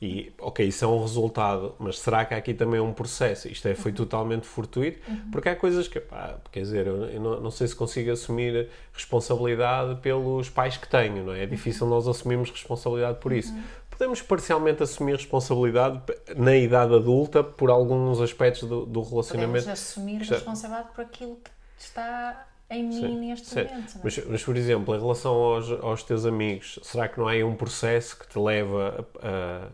E, 0.00 0.32
ok, 0.38 0.64
isso 0.64 0.84
é 0.84 0.88
um 0.88 1.00
resultado, 1.00 1.74
mas 1.76 1.98
será 1.98 2.24
que 2.24 2.32
há 2.32 2.36
aqui 2.36 2.54
também 2.54 2.78
um 2.78 2.92
processo? 2.92 3.48
Isto 3.48 3.66
é, 3.66 3.74
foi 3.74 3.90
uhum. 3.90 3.96
totalmente 3.96 4.46
fortuito, 4.46 5.00
uhum. 5.10 5.30
porque 5.32 5.48
há 5.48 5.56
coisas 5.56 5.88
que, 5.88 5.98
pá, 5.98 6.36
quer 6.52 6.60
dizer, 6.60 6.86
eu, 6.86 7.04
eu 7.06 7.20
não, 7.20 7.40
não, 7.40 7.50
sei 7.50 7.66
se 7.66 7.74
consigo 7.74 8.12
assumir 8.12 8.68
responsabilidade 8.92 10.00
pelos 10.00 10.48
pais 10.48 10.76
que 10.76 10.88
tenho, 10.88 11.24
não 11.24 11.32
é? 11.32 11.40
É 11.40 11.42
uhum. 11.42 11.50
difícil 11.50 11.84
nós 11.88 12.06
assumirmos 12.06 12.48
responsabilidade 12.48 13.18
por 13.18 13.32
isso. 13.32 13.52
Uhum. 13.52 13.62
Podemos 13.90 14.22
parcialmente 14.22 14.84
assumir 14.84 15.16
responsabilidade 15.16 16.00
na 16.36 16.54
idade 16.54 16.94
adulta 16.94 17.42
por 17.42 17.68
alguns 17.68 18.20
aspectos 18.20 18.68
do, 18.68 18.86
do 18.86 19.02
relacionamento. 19.02 19.64
Podemos 19.64 19.80
assumir 19.80 20.18
responsabilidade 20.18 20.88
por 20.94 21.00
aquilo 21.00 21.40
que 21.42 21.50
está 21.82 22.46
em 22.70 22.84
mim 22.84 23.00
Sim, 23.00 23.18
neste 23.18 23.54
momento. 23.54 23.96
É? 23.96 24.00
Mas, 24.04 24.26
mas, 24.26 24.44
por 24.44 24.56
exemplo, 24.56 24.94
em 24.94 25.00
relação 25.00 25.32
aos, 25.32 25.70
aos 25.70 26.02
teus 26.02 26.24
amigos, 26.26 26.78
será 26.82 27.08
que 27.08 27.18
não 27.18 27.26
há 27.26 27.32
aí 27.32 27.42
um 27.42 27.54
processo 27.54 28.18
que 28.18 28.28
te 28.28 28.38
leva 28.38 29.06
a, 29.20 29.28
a 29.28 29.68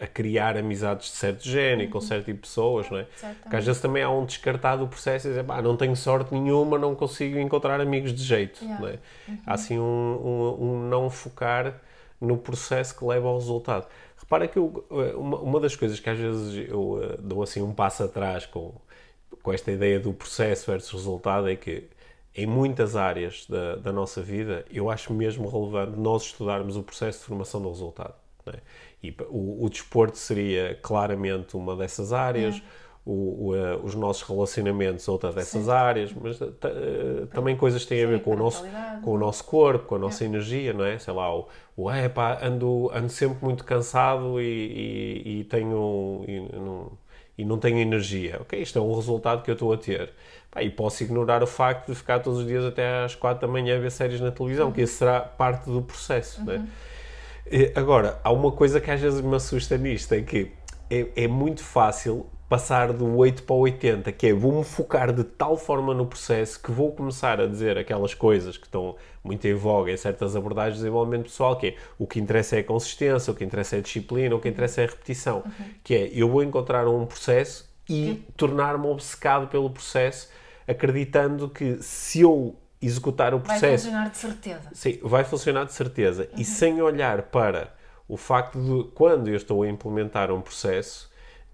a, 0.00 0.06
criar 0.06 0.56
amizades 0.56 1.10
de 1.10 1.16
certo 1.16 1.44
género 1.48 1.80
uhum. 1.82 1.86
e 1.86 1.88
com 1.88 2.00
certo 2.00 2.24
tipo 2.26 2.36
de 2.36 2.48
pessoas, 2.48 2.90
não 2.90 2.98
é? 2.98 3.06
Porque 3.42 3.56
às 3.56 3.64
vezes 3.64 3.80
também 3.80 4.02
há 4.02 4.10
um 4.10 4.24
descartado 4.24 4.86
processo 4.86 5.28
e 5.28 5.30
dizer, 5.30 5.44
pá, 5.44 5.60
não 5.62 5.76
tenho 5.76 5.96
sorte 5.96 6.34
nenhuma, 6.34 6.78
não 6.78 6.94
consigo 6.94 7.38
encontrar 7.38 7.80
amigos 7.80 8.12
de 8.12 8.22
jeito, 8.22 8.62
yeah. 8.62 8.80
não 8.80 8.88
é? 8.88 8.98
Uhum. 9.28 9.38
Há 9.46 9.54
assim 9.54 9.78
um, 9.78 9.82
um, 9.82 10.64
um, 10.64 10.88
não 10.88 11.10
focar 11.10 11.80
no 12.20 12.36
processo 12.36 12.96
que 12.96 13.04
leva 13.04 13.28
ao 13.28 13.38
resultado. 13.38 13.86
Repara 14.18 14.48
que 14.48 14.58
eu, 14.58 14.84
eh, 14.90 15.16
uma, 15.16 15.38
uma 15.38 15.60
das 15.60 15.74
coisas 15.74 16.00
que 16.00 16.10
às 16.10 16.18
vezes 16.18 16.68
eu 16.68 16.94
uh, 16.94 17.22
dou 17.22 17.42
assim 17.42 17.62
um 17.62 17.72
passo 17.72 18.02
atrás 18.02 18.44
com, 18.44 18.74
com 19.42 19.52
esta 19.52 19.70
ideia 19.70 19.98
do 19.98 20.12
processo 20.12 20.70
versus 20.70 20.92
resultado 20.92 21.48
é 21.48 21.56
que 21.56 21.88
em 22.34 22.46
muitas 22.46 22.94
áreas 22.94 23.46
da, 23.48 23.76
da 23.76 23.92
nossa 23.92 24.22
vida 24.22 24.64
eu 24.70 24.90
acho 24.90 25.12
mesmo 25.12 25.48
relevante 25.48 25.98
nós 25.98 26.22
estudarmos 26.24 26.76
o 26.76 26.82
processo 26.82 27.20
de 27.20 27.24
formação 27.24 27.60
do 27.60 27.68
resultado. 27.68 28.14
É? 28.46 28.60
E 29.02 29.14
o, 29.28 29.64
o 29.64 29.70
desporto 29.70 30.18
seria 30.18 30.78
claramente 30.82 31.56
uma 31.56 31.76
dessas 31.76 32.12
áreas, 32.12 32.56
é. 32.56 32.62
o, 33.06 33.12
o, 33.12 33.54
uh, 33.54 33.84
os 33.84 33.94
nossos 33.94 34.22
relacionamentos 34.22 35.06
outra 35.06 35.32
dessas 35.32 35.64
Sim. 35.64 35.70
áreas, 35.70 36.12
mas 36.12 36.40
uh, 36.40 37.26
também 37.32 37.56
coisas 37.56 37.82
que 37.82 37.88
têm 37.90 37.98
Sim, 37.98 38.04
a 38.04 38.08
ver 38.08 38.22
com 38.22 38.32
o, 38.32 38.36
nosso, 38.36 38.64
com 39.02 39.12
o 39.12 39.18
nosso 39.18 39.44
corpo, 39.44 39.86
com 39.86 39.94
a 39.94 39.98
nossa 39.98 40.24
é. 40.24 40.26
energia, 40.26 40.72
não 40.72 40.84
é? 40.84 40.98
Sei 40.98 41.14
lá, 41.14 41.32
o, 41.34 41.48
o 41.76 41.90
é, 41.90 42.08
pá, 42.08 42.38
ando, 42.42 42.90
ando 42.92 43.08
sempre 43.08 43.44
muito 43.44 43.64
cansado 43.64 44.40
e, 44.40 45.22
e, 45.24 45.40
e 45.40 45.44
tenho. 45.44 46.24
E 46.26 46.40
não, 46.40 46.98
e 47.38 47.44
não 47.44 47.56
tenho 47.56 47.78
energia. 47.78 48.38
Ok, 48.40 48.60
isto 48.60 48.80
é 48.80 48.82
um 48.82 48.92
resultado 48.92 49.44
que 49.44 49.50
eu 49.50 49.52
estou 49.52 49.72
a 49.72 49.76
ter. 49.76 50.10
Pá, 50.50 50.60
e 50.60 50.70
posso 50.70 51.04
ignorar 51.04 51.40
o 51.40 51.46
facto 51.46 51.86
de 51.86 51.94
ficar 51.94 52.18
todos 52.18 52.40
os 52.40 52.46
dias 52.46 52.64
até 52.64 53.04
às 53.04 53.14
quatro 53.14 53.46
da 53.46 53.52
manhã 53.52 53.76
a 53.76 53.80
ver 53.80 53.92
séries 53.92 54.20
na 54.20 54.32
televisão, 54.32 54.66
uhum. 54.66 54.72
que 54.72 54.82
isso 54.82 54.94
será 54.94 55.20
parte 55.20 55.70
do 55.70 55.80
processo. 55.80 56.40
Uhum. 56.40 56.46
Né? 56.46 56.68
Agora, 57.74 58.20
há 58.22 58.32
uma 58.32 58.52
coisa 58.52 58.80
que 58.80 58.90
às 58.90 59.00
vezes 59.00 59.20
me 59.20 59.34
assusta 59.34 59.76
nisto, 59.76 60.12
é 60.12 60.22
que 60.22 60.52
é, 60.90 61.06
é 61.16 61.28
muito 61.28 61.62
fácil 61.62 62.26
passar 62.48 62.94
do 62.94 63.16
8 63.16 63.42
para 63.42 63.54
o 63.54 63.58
80, 63.58 64.10
que 64.12 64.28
é 64.28 64.32
vou-me 64.32 64.64
focar 64.64 65.12
de 65.12 65.22
tal 65.22 65.56
forma 65.56 65.92
no 65.92 66.06
processo 66.06 66.60
que 66.60 66.70
vou 66.70 66.92
começar 66.92 67.38
a 67.40 67.46
dizer 67.46 67.76
aquelas 67.76 68.14
coisas 68.14 68.56
que 68.56 68.64
estão 68.64 68.96
muito 69.22 69.46
em 69.46 69.52
voga 69.52 69.92
em 69.92 69.96
certas 69.96 70.34
abordagens 70.34 70.76
de 70.76 70.80
desenvolvimento 70.80 71.24
pessoal, 71.24 71.56
que 71.56 71.66
é 71.68 71.76
o 71.98 72.06
que 72.06 72.18
interessa 72.18 72.56
é 72.56 72.60
a 72.60 72.64
consistência, 72.64 73.30
o 73.30 73.36
que 73.36 73.44
interessa 73.44 73.76
é 73.76 73.80
a 73.80 73.82
disciplina, 73.82 74.34
o 74.34 74.40
que 74.40 74.48
interessa 74.48 74.80
é 74.80 74.84
a 74.84 74.88
repetição, 74.88 75.42
uhum. 75.44 75.66
que 75.84 75.94
é 75.94 76.10
eu 76.12 76.28
vou 76.28 76.42
encontrar 76.42 76.88
um 76.88 77.04
processo 77.04 77.68
e 77.86 78.22
tornar-me 78.36 78.86
obcecado 78.86 79.48
pelo 79.48 79.68
processo, 79.68 80.30
acreditando 80.66 81.50
que 81.50 81.82
se 81.82 82.20
eu 82.20 82.56
executar 82.80 83.34
o 83.34 83.40
processo. 83.40 83.60
Vai 83.60 83.76
funcionar 83.76 84.10
de 84.10 84.18
certeza. 84.18 84.70
Sim, 84.72 84.98
vai 85.02 85.24
funcionar 85.24 85.64
de 85.64 85.72
certeza. 85.72 86.28
Uhum. 86.32 86.40
E 86.40 86.44
sem 86.44 86.80
olhar 86.80 87.22
para 87.22 87.74
O 88.06 88.16
facto 88.16 88.58
de, 88.58 88.90
quando 88.94 89.28
eu 89.28 89.36
estou 89.36 89.62
a 89.62 89.68
implementar 89.68 90.30
um 90.30 90.40
processo, 90.40 91.10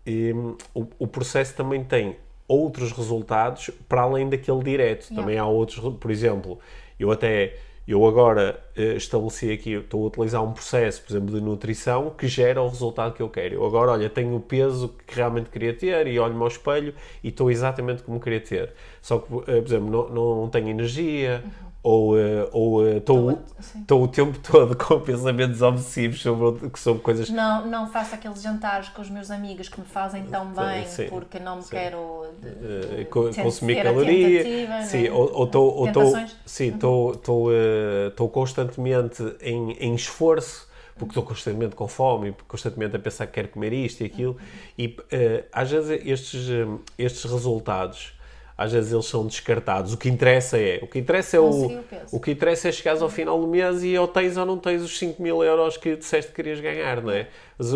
um, 0.06 0.56
o, 0.74 0.86
o, 1.00 1.06
processo 1.06 1.54
também 1.54 1.82
tem 1.82 2.16
outros 2.46 2.92
resultados 2.92 3.70
para 3.88 4.02
além 4.02 4.28
daquele 4.28 4.62
direto. 4.62 5.04
Yeah. 5.04 5.16
Também 5.16 5.38
há 5.38 5.46
outros, 5.46 5.96
por 5.98 6.10
exemplo, 6.10 6.58
eu 6.98 7.10
até 7.10 7.56
eu 7.86 8.04
agora 8.06 8.58
uh, 8.76 8.96
estabeleci 8.96 9.52
aqui, 9.52 9.72
estou 9.74 10.04
a 10.04 10.06
utilizar 10.06 10.42
um 10.42 10.52
processo, 10.52 11.02
por 11.02 11.12
exemplo, 11.12 11.34
de 11.34 11.40
nutrição 11.40 12.10
que 12.10 12.26
gera 12.26 12.62
o 12.62 12.68
resultado 12.68 13.14
que 13.14 13.22
eu 13.22 13.28
quero. 13.28 13.56
Eu 13.56 13.66
agora, 13.66 13.92
olha, 13.92 14.08
tenho 14.08 14.34
o 14.34 14.40
peso 14.40 14.94
que 15.06 15.14
realmente 15.14 15.50
queria 15.50 15.74
ter 15.74 16.06
e 16.06 16.18
olho-me 16.18 16.40
ao 16.40 16.48
espelho 16.48 16.94
e 17.22 17.28
estou 17.28 17.50
exatamente 17.50 18.02
como 18.02 18.18
queria 18.18 18.40
ter. 18.40 18.72
Só 19.02 19.18
que, 19.18 19.34
uh, 19.34 19.42
por 19.42 19.52
exemplo, 19.52 20.10
não, 20.10 20.42
não 20.42 20.48
tenho 20.48 20.68
energia, 20.68 21.44
ou 21.84 22.16
uh, 22.16 22.48
ou 22.50 22.88
estou 22.96 23.32
uh, 23.32 24.02
o 24.02 24.08
tempo 24.08 24.38
todo 24.38 24.74
com 24.82 24.98
pensamentos 25.00 25.60
obsessivos 25.60 26.22
sobre, 26.22 26.70
sobre 26.76 27.02
coisas. 27.02 27.28
Não, 27.28 27.66
não 27.66 27.86
faço 27.86 28.14
aqueles 28.14 28.40
jantares 28.40 28.88
com 28.88 29.02
os 29.02 29.10
meus 29.10 29.30
amigos 29.30 29.68
que 29.68 29.78
me 29.78 29.86
fazem 29.86 30.24
tão 30.24 30.46
bem 30.46 30.86
sim, 30.86 31.08
porque 31.10 31.38
não 31.38 31.56
me 31.56 31.62
sim. 31.62 31.68
quero 31.68 32.24
de, 32.40 33.04
de, 33.04 33.42
consumir 33.42 33.82
caloria. 33.82 34.42
Sim, 34.86 35.02
né? 35.02 35.10
ou 35.12 35.44
estou 35.44 35.86
sim, 36.46 36.68
estou 36.68 37.50
uhum. 37.50 38.28
constantemente 38.28 39.22
em, 39.42 39.72
em 39.72 39.94
esforço 39.94 40.72
porque 40.96 41.10
estou 41.10 41.24
constantemente 41.24 41.74
com 41.74 41.88
fome, 41.88 42.34
constantemente 42.46 42.94
a 42.94 42.98
pensar 43.00 43.26
que 43.26 43.32
quero 43.32 43.48
comer 43.48 43.72
isto 43.72 44.02
e 44.02 44.06
aquilo, 44.06 44.36
e 44.78 44.86
uh, 44.86 45.44
às 45.52 45.70
vezes 45.70 46.00
estes, 46.06 46.48
estes 46.96 47.24
resultados 47.24 48.13
às 48.56 48.72
vezes 48.72 48.92
eles 48.92 49.06
são 49.06 49.26
descartados. 49.26 49.92
O 49.92 49.96
que 49.96 50.08
interessa 50.08 50.58
é, 50.58 50.78
o 50.80 50.86
que 50.86 50.98
interessa 50.98 51.36
é 51.36 51.40
o, 51.40 51.82
o, 52.12 52.20
que 52.20 52.30
interessa 52.30 52.68
é 52.68 52.72
chegares 52.72 53.02
ao 53.02 53.08
final 53.08 53.40
do 53.40 53.48
mês 53.48 53.82
e 53.82 53.98
ou 53.98 54.06
tens 54.06 54.36
ou 54.36 54.46
não 54.46 54.58
tens 54.58 54.80
os 54.82 54.96
5 54.96 55.20
mil 55.20 55.42
euros 55.42 55.76
que 55.76 55.96
disseste 55.96 56.30
que 56.30 56.36
querias 56.36 56.60
ganhar, 56.60 57.02
não 57.02 57.10
é? 57.10 57.28
Mas, 57.58 57.68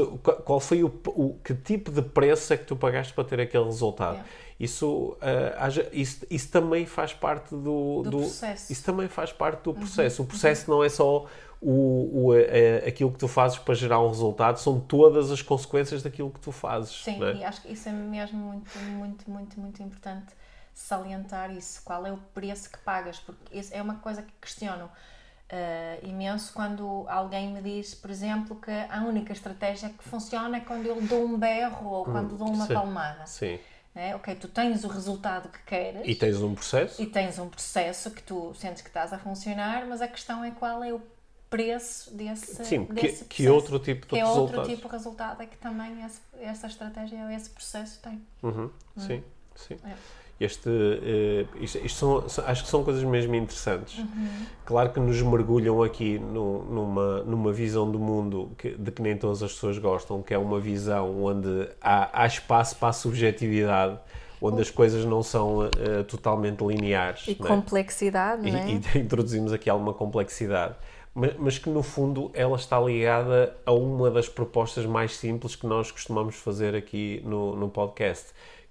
qual 0.44 0.60
foi 0.60 0.84
o, 0.84 0.92
o, 1.06 1.36
que 1.42 1.54
tipo 1.54 1.90
de 1.90 2.02
preço 2.02 2.52
é 2.52 2.56
que 2.56 2.64
tu 2.64 2.76
pagaste 2.76 3.12
para 3.12 3.24
ter 3.24 3.40
aquele 3.40 3.64
resultado? 3.64 4.20
Isso, 4.58 5.16
uh, 5.20 5.88
isso, 5.92 6.26
isso 6.28 6.50
também 6.50 6.84
faz 6.84 7.12
parte 7.12 7.50
do, 7.50 8.02
do, 8.02 8.10
do, 8.10 8.18
processo. 8.18 8.72
Isso 8.72 8.84
também 8.84 9.08
faz 9.08 9.32
parte 9.32 9.62
do 9.62 9.74
processo. 9.74 10.22
Uhum. 10.22 10.26
O 10.26 10.28
processo 10.28 10.70
uhum. 10.70 10.78
não 10.78 10.84
é 10.84 10.88
só 10.88 11.26
o, 11.60 12.26
o, 12.26 12.34
é, 12.34 12.84
aquilo 12.86 13.10
que 13.12 13.18
tu 13.18 13.28
fazes 13.28 13.58
para 13.58 13.74
gerar 13.74 14.00
um 14.00 14.08
resultado, 14.08 14.58
são 14.58 14.78
todas 14.78 15.30
as 15.30 15.42
consequências 15.42 16.02
daquilo 16.02 16.30
que 16.30 16.40
tu 16.40 16.52
fazes. 16.52 17.02
Sim, 17.04 17.22
é? 17.24 17.34
e 17.34 17.44
acho 17.44 17.62
que 17.62 17.72
isso 17.72 17.88
é 17.88 17.92
mesmo 17.92 18.38
muito, 18.38 18.78
muito, 18.78 19.30
muito, 19.30 19.60
muito 19.60 19.82
importante 19.82 20.38
salientar 20.78 21.50
isso, 21.50 21.82
qual 21.82 22.06
é 22.06 22.12
o 22.12 22.18
preço 22.32 22.70
que 22.70 22.78
pagas, 22.78 23.18
porque 23.18 23.58
isso 23.58 23.74
é 23.74 23.82
uma 23.82 23.96
coisa 23.96 24.22
que 24.22 24.32
questiono 24.40 24.84
uh, 24.84 26.06
imenso 26.06 26.52
quando 26.52 27.04
alguém 27.08 27.52
me 27.52 27.60
diz, 27.60 27.96
por 27.96 28.10
exemplo, 28.10 28.56
que 28.56 28.70
a 28.70 29.02
única 29.02 29.32
estratégia 29.32 29.88
que 29.88 30.08
funciona 30.08 30.58
é 30.58 30.60
quando 30.60 30.86
eu 30.86 31.02
dou 31.02 31.24
um 31.24 31.36
berro 31.36 31.90
ou 31.90 32.04
quando 32.04 32.38
dou 32.38 32.48
uma 32.48 32.66
sim, 32.66 32.74
palmada. 32.74 33.26
Sim. 33.26 33.58
É, 33.92 34.14
ok, 34.14 34.36
tu 34.36 34.46
tens 34.46 34.84
o 34.84 34.88
resultado 34.88 35.48
que 35.48 35.58
queres. 35.64 36.02
E 36.04 36.14
tens 36.14 36.40
um 36.40 36.54
processo. 36.54 37.02
E 37.02 37.06
tens 37.06 37.40
um 37.40 37.48
processo 37.48 38.12
que 38.12 38.22
tu 38.22 38.54
sentes 38.54 38.80
que 38.80 38.88
estás 38.88 39.12
a 39.12 39.18
funcionar, 39.18 39.84
mas 39.84 40.00
a 40.00 40.06
questão 40.06 40.44
é 40.44 40.52
qual 40.52 40.84
é 40.84 40.92
o 40.92 41.02
preço 41.50 42.14
desse, 42.14 42.64
Sim, 42.64 42.84
desse 42.84 43.24
que, 43.24 43.42
que 43.42 43.48
outro 43.48 43.80
tipo 43.80 44.02
de 44.02 44.10
que 44.10 44.16
resultado. 44.16 44.58
outro 44.58 44.62
tipo 44.74 44.86
de 44.86 44.92
resultado 44.92 45.42
é 45.42 45.46
que 45.46 45.56
também 45.56 46.04
esse, 46.04 46.20
essa 46.38 46.68
estratégia, 46.68 47.34
esse 47.34 47.50
processo 47.50 47.98
tem. 48.00 48.24
Uhum, 48.44 48.70
hum. 48.96 49.00
Sim, 49.00 49.24
sim. 49.56 49.76
É. 49.84 49.94
Este, 50.40 50.68
uh, 50.68 51.48
isto, 51.60 51.78
isto 51.78 51.98
são, 51.98 52.44
acho 52.46 52.62
que 52.62 52.70
são 52.70 52.84
coisas 52.84 53.02
mesmo 53.02 53.34
interessantes. 53.34 53.98
Uhum. 53.98 54.28
Claro 54.64 54.90
que 54.90 55.00
nos 55.00 55.20
mergulham 55.20 55.82
aqui 55.82 56.18
no, 56.18 56.64
numa, 56.64 57.22
numa 57.24 57.52
visão 57.52 57.90
do 57.90 57.98
mundo 57.98 58.52
que, 58.56 58.70
de 58.70 58.92
que 58.92 59.02
nem 59.02 59.16
todas 59.16 59.42
as 59.42 59.52
pessoas 59.52 59.78
gostam, 59.78 60.22
que 60.22 60.32
é 60.32 60.38
uma 60.38 60.60
visão 60.60 61.24
onde 61.24 61.68
há, 61.80 62.22
há 62.22 62.26
espaço 62.26 62.76
para 62.76 62.88
a 62.88 62.92
subjetividade, 62.92 63.98
onde 64.40 64.62
as 64.62 64.70
coisas 64.70 65.04
não 65.04 65.24
são 65.24 65.66
uh, 65.66 66.04
totalmente 66.06 66.64
lineares. 66.64 67.26
E 67.26 67.32
é? 67.32 67.34
complexidade, 67.34 68.46
e, 68.46 68.52
não 68.52 68.58
é? 68.60 68.70
E 68.70 68.80
introduzimos 68.98 69.52
aqui 69.52 69.68
alguma 69.68 69.92
complexidade. 69.92 70.76
Mas, 71.12 71.34
mas, 71.36 71.58
que 71.58 71.68
no 71.68 71.82
fundo 71.82 72.30
ela 72.32 72.56
está 72.56 72.78
ligada 72.78 73.56
a 73.66 73.72
uma 73.72 74.08
das 74.08 74.28
propostas 74.28 74.86
mais 74.86 75.16
simples 75.16 75.56
que 75.56 75.66
nós 75.66 75.90
costumamos 75.90 76.36
fazer 76.36 76.76
aqui 76.76 77.20
no, 77.24 77.56
no 77.56 77.68
podcast, 77.68 78.26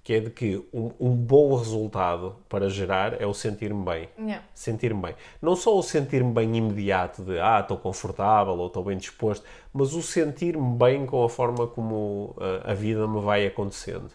que 0.07 0.13
é 0.13 0.19
de 0.21 0.29
que 0.29 0.65
um, 0.73 0.89
um, 1.01 1.13
bom 1.13 1.53
resultado 1.53 2.37
para 2.47 2.69
gerar 2.69 3.21
é 3.21 3.27
o 3.27 3.33
sentir-me 3.33 3.83
bem. 3.83 4.07
Yeah. 4.17 4.41
Sentir-me 4.53 5.01
bem. 5.01 5.15
Não 5.41 5.53
só 5.53 5.77
o 5.77 5.83
sentir-me 5.83 6.31
bem 6.31 6.55
imediato 6.55 7.25
de 7.25 7.37
ah, 7.37 7.59
estou 7.59 7.75
confortável 7.77 8.53
ou 8.53 8.67
estou 8.67 8.85
bem 8.85 8.97
disposto, 8.97 9.45
mas 9.73 9.93
o 9.93 10.01
sentir-me 10.01 10.77
bem 10.77 11.05
com 11.05 11.25
a 11.25 11.29
forma 11.29 11.67
como 11.67 12.33
a, 12.37 12.69
uh, 12.69 12.71
a 12.71 12.73
vida 12.73 13.05
me 13.05 13.19
vai 13.19 13.45
acontecendo. 13.45 14.09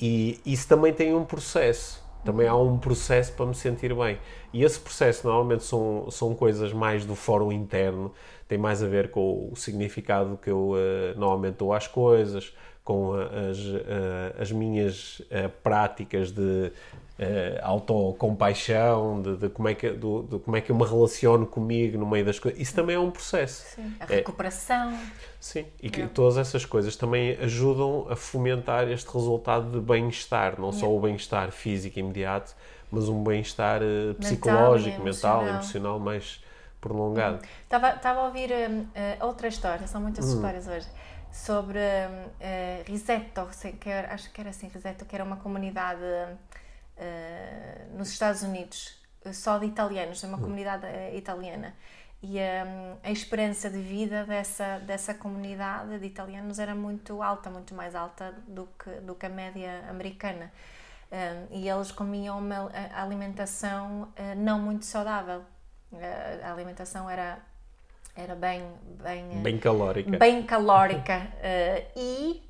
E 0.00 0.40
isso 0.44 0.66
também 0.66 0.92
tem 0.92 1.14
um 1.14 1.24
processo. 1.24 2.04
Também 2.24 2.48
há 2.48 2.56
um 2.56 2.76
processo 2.76 3.32
para 3.34 3.46
me 3.46 3.54
sentir 3.54 3.94
bem. 3.94 4.18
E 4.52 4.64
esse 4.64 4.80
processo 4.80 5.28
normalmente 5.28 5.62
são, 5.62 6.10
são 6.10 6.34
coisas 6.34 6.72
mais 6.72 7.04
do 7.06 7.14
fórum 7.14 7.52
interno, 7.52 8.12
tem 8.48 8.58
mais 8.58 8.82
a 8.82 8.88
ver 8.88 9.12
com 9.12 9.48
o 9.52 9.54
significado 9.54 10.36
que 10.42 10.50
eu 10.50 10.72
uh, 10.72 11.16
normalmente 11.16 11.54
dou 11.58 11.72
às 11.72 11.86
coisas, 11.86 12.52
com 12.84 13.12
as, 13.12 13.58
as 14.40 14.50
minhas 14.50 15.22
eh, 15.30 15.48
práticas 15.48 16.32
de 16.32 16.72
uh, 17.20 17.58
autocompaixão, 17.62 19.20
de, 19.20 19.36
de, 19.36 19.48
como 19.50 19.68
é 19.68 19.74
que, 19.74 19.90
do, 19.90 20.22
de 20.22 20.38
como 20.38 20.56
é 20.56 20.60
que 20.60 20.72
eu 20.72 20.76
me 20.76 20.84
relaciono 20.84 21.46
comigo 21.46 21.98
no 21.98 22.06
meio 22.06 22.24
das 22.24 22.38
coisas. 22.38 22.58
Isso 22.60 22.74
também 22.74 22.96
é 22.96 22.98
um 22.98 23.10
processo. 23.10 23.76
Sim. 23.76 23.94
A 24.00 24.06
recuperação. 24.06 24.92
É, 24.92 24.98
sim, 25.38 25.66
e 25.80 25.90
que 25.90 26.02
é. 26.02 26.06
todas 26.06 26.38
essas 26.38 26.64
coisas 26.64 26.96
também 26.96 27.36
ajudam 27.40 28.06
a 28.10 28.16
fomentar 28.16 28.88
este 28.88 29.12
resultado 29.12 29.70
de 29.70 29.80
bem-estar, 29.80 30.58
não 30.58 30.70
é. 30.70 30.72
só 30.72 30.90
o 30.90 30.98
bem-estar 31.00 31.50
físico 31.52 31.98
imediato, 31.98 32.56
mas 32.90 33.08
um 33.08 33.22
bem-estar 33.22 33.82
uh, 33.82 34.14
psicológico, 34.14 35.02
mental, 35.02 35.42
emocional, 35.42 35.48
emocional 35.48 35.98
mais 36.00 36.42
prolongado. 36.80 37.40
Estava, 37.62 37.90
estava 37.90 38.20
a 38.20 38.24
ouvir 38.24 38.50
uh, 38.50 39.26
outra 39.26 39.48
história, 39.48 39.86
são 39.86 40.00
muitas 40.00 40.24
hum. 40.24 40.36
histórias 40.36 40.66
hoje 40.66 40.86
sobre 41.32 41.78
uh, 41.78 42.84
Riseto, 42.86 43.48
que 43.80 43.88
era, 43.88 44.12
acho 44.14 44.30
que 44.32 44.40
era 44.40 44.50
assim, 44.50 44.68
Riseto, 44.68 45.04
que 45.04 45.14
era 45.14 45.24
uma 45.24 45.36
comunidade 45.36 46.02
uh, 46.02 47.96
nos 47.96 48.10
Estados 48.10 48.42
Unidos 48.42 48.98
só 49.32 49.58
de 49.58 49.66
italianos, 49.66 50.22
uma 50.24 50.38
hum. 50.38 50.40
comunidade 50.40 50.86
uh, 50.86 51.16
italiana. 51.16 51.74
E 52.22 52.36
um, 52.38 52.98
a 53.02 53.10
esperança 53.10 53.70
de 53.70 53.80
vida 53.80 54.26
dessa, 54.26 54.78
dessa 54.80 55.14
comunidade 55.14 55.98
de 55.98 56.06
italianos 56.06 56.58
era 56.58 56.74
muito 56.74 57.22
alta, 57.22 57.48
muito 57.48 57.74
mais 57.74 57.94
alta 57.94 58.34
do 58.46 58.68
que, 58.78 58.90
do 59.00 59.14
que 59.14 59.24
a 59.24 59.30
média 59.30 59.84
americana. 59.88 60.52
Um, 61.10 61.56
e 61.56 61.68
eles 61.68 61.90
comiam 61.90 62.38
uma 62.38 62.70
alimentação 62.94 64.12
não 64.36 64.60
muito 64.60 64.84
saudável. 64.84 65.42
a 66.44 66.52
alimentação 66.52 67.08
era 67.08 67.38
era 68.14 68.34
bem 68.34 68.62
bem 69.02 69.42
bem 69.42 69.58
calórica 69.58 70.18
bem 70.18 70.42
calórica 70.42 71.18
uh, 71.18 71.86
e 71.98 72.42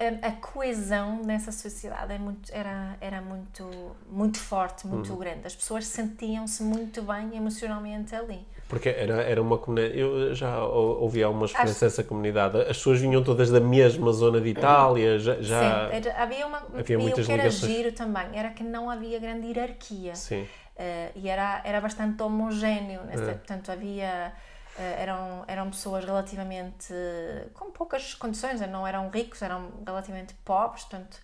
um, 0.00 0.26
a 0.26 0.32
coesão 0.32 1.22
nessa 1.22 1.52
sociedade 1.52 2.12
é 2.12 2.18
muito, 2.18 2.52
era, 2.52 2.96
era 3.00 3.20
muito, 3.20 3.94
muito 4.10 4.38
forte, 4.38 4.86
muito 4.86 5.12
uhum. 5.12 5.18
grande. 5.18 5.46
As 5.46 5.54
pessoas 5.54 5.86
sentiam-se 5.86 6.62
muito 6.62 7.02
bem 7.02 7.36
emocionalmente 7.36 8.14
ali. 8.14 8.40
Porque 8.68 8.88
era, 8.88 9.22
era 9.22 9.40
uma 9.40 9.58
comunidade. 9.58 9.98
Eu 9.98 10.34
já 10.34 10.64
ouvi 10.64 11.22
algumas 11.22 11.52
referências 11.52 11.82
Acho... 11.82 11.96
dessa 11.98 12.08
comunidade. 12.08 12.60
As 12.62 12.78
pessoas 12.78 13.00
vinham 13.00 13.22
todas 13.22 13.50
da 13.50 13.60
mesma 13.60 14.12
zona 14.12 14.40
de 14.40 14.48
Itália. 14.48 15.18
Já, 15.18 15.40
já 15.40 15.60
Sim, 15.60 15.96
era, 15.96 16.22
havia 16.22 16.46
uma. 16.46 16.62
Havia 16.76 16.98
muitas 16.98 17.24
o 17.24 17.26
que 17.26 17.32
era 17.32 17.42
ligações. 17.42 17.72
giro 17.72 17.92
também 17.92 18.26
era 18.32 18.50
que 18.50 18.64
não 18.64 18.90
havia 18.90 19.20
grande 19.20 19.46
hierarquia. 19.46 20.14
Sim. 20.16 20.42
Uh, 20.42 21.12
e 21.14 21.28
era, 21.28 21.60
era 21.62 21.80
bastante 21.80 22.20
homogéneo. 22.22 23.02
Nessa, 23.04 23.30
é. 23.30 23.34
Portanto, 23.34 23.70
havia 23.70 24.04
eh, 24.04 24.32
eram, 24.76 25.44
eram 25.46 25.70
pessoas 25.70 26.04
relativamente 26.04 26.92
com 27.54 27.70
poucas 27.70 28.14
condições, 28.14 28.60
não 28.68 28.86
eram 28.86 29.08
ricos, 29.08 29.40
eram 29.42 29.70
relativamente 29.86 30.34
pobres, 30.44 30.84
portanto, 30.84 31.20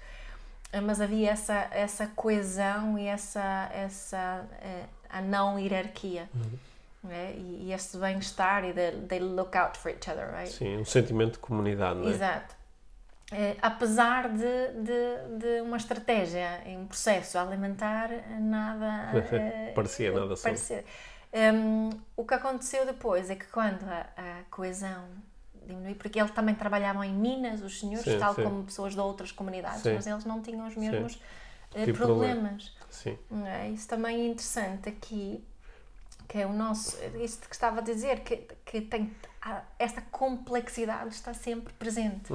eh, 0.72 0.80
mas 0.80 1.00
havia 1.00 1.30
essa, 1.30 1.68
essa 1.70 2.06
coesão 2.14 2.98
e 2.98 3.06
essa, 3.06 3.70
essa 3.72 4.46
eh, 4.62 4.84
a 5.08 5.20
não 5.20 5.58
hierarquia. 5.58 6.28
Uhum. 6.34 6.58
Né? 7.02 7.34
E, 7.34 7.66
e 7.66 7.72
esse 7.72 7.96
bem-estar 7.96 8.64
e 8.64 8.72
they, 8.72 8.92
they 9.08 9.18
look 9.18 9.56
out 9.56 9.76
for 9.78 9.90
each 9.90 10.08
other, 10.08 10.30
right? 10.30 10.52
Sim, 10.52 10.78
um 10.78 10.84
sentimento 10.84 11.32
de 11.32 11.38
comunidade, 11.38 11.98
não 11.98 12.08
é? 12.08 12.10
Exato. 12.10 12.60
Apesar 13.62 14.28
de, 14.28 14.72
de, 14.82 15.38
de, 15.38 15.60
uma 15.60 15.76
estratégia, 15.76 16.60
um 16.66 16.86
processo 16.86 17.38
alimentar, 17.38 18.10
nada 18.40 19.12
parecia 19.72 20.10
nada 20.10 20.34
parecia. 20.36 20.84
Um, 21.32 21.90
o 22.16 22.24
que 22.24 22.34
aconteceu 22.34 22.84
depois 22.84 23.30
é 23.30 23.36
que 23.36 23.46
quando 23.46 23.84
a, 23.84 24.06
a 24.16 24.42
coesão 24.50 25.04
diminuiu, 25.64 25.94
porque 25.94 26.18
eles 26.18 26.32
também 26.32 26.54
trabalhavam 26.54 27.04
em 27.04 27.12
Minas, 27.14 27.62
os 27.62 27.78
senhores, 27.78 28.04
sim, 28.04 28.18
tal 28.18 28.34
sim. 28.34 28.42
como 28.42 28.64
pessoas 28.64 28.94
de 28.94 29.00
outras 29.00 29.30
comunidades, 29.30 29.82
sim. 29.82 29.94
mas 29.94 30.06
eles 30.06 30.24
não 30.24 30.42
tinham 30.42 30.66
os 30.66 30.76
mesmos 30.76 31.14
uh, 31.14 31.92
problemas. 31.94 32.72
É? 33.46 33.68
Isso 33.68 33.86
também 33.86 34.22
é 34.22 34.26
interessante 34.26 34.88
aqui, 34.88 35.44
que 36.26 36.38
é 36.38 36.46
o 36.46 36.52
nosso, 36.52 36.96
isto 37.22 37.48
que 37.48 37.54
estava 37.54 37.78
a 37.78 37.82
dizer, 37.82 38.20
que, 38.20 38.48
que 38.64 38.80
tem, 38.80 39.12
há- 39.40 39.62
esta 39.78 40.00
complexidade 40.10 41.10
está 41.14 41.32
sempre 41.32 41.72
presente. 41.74 42.32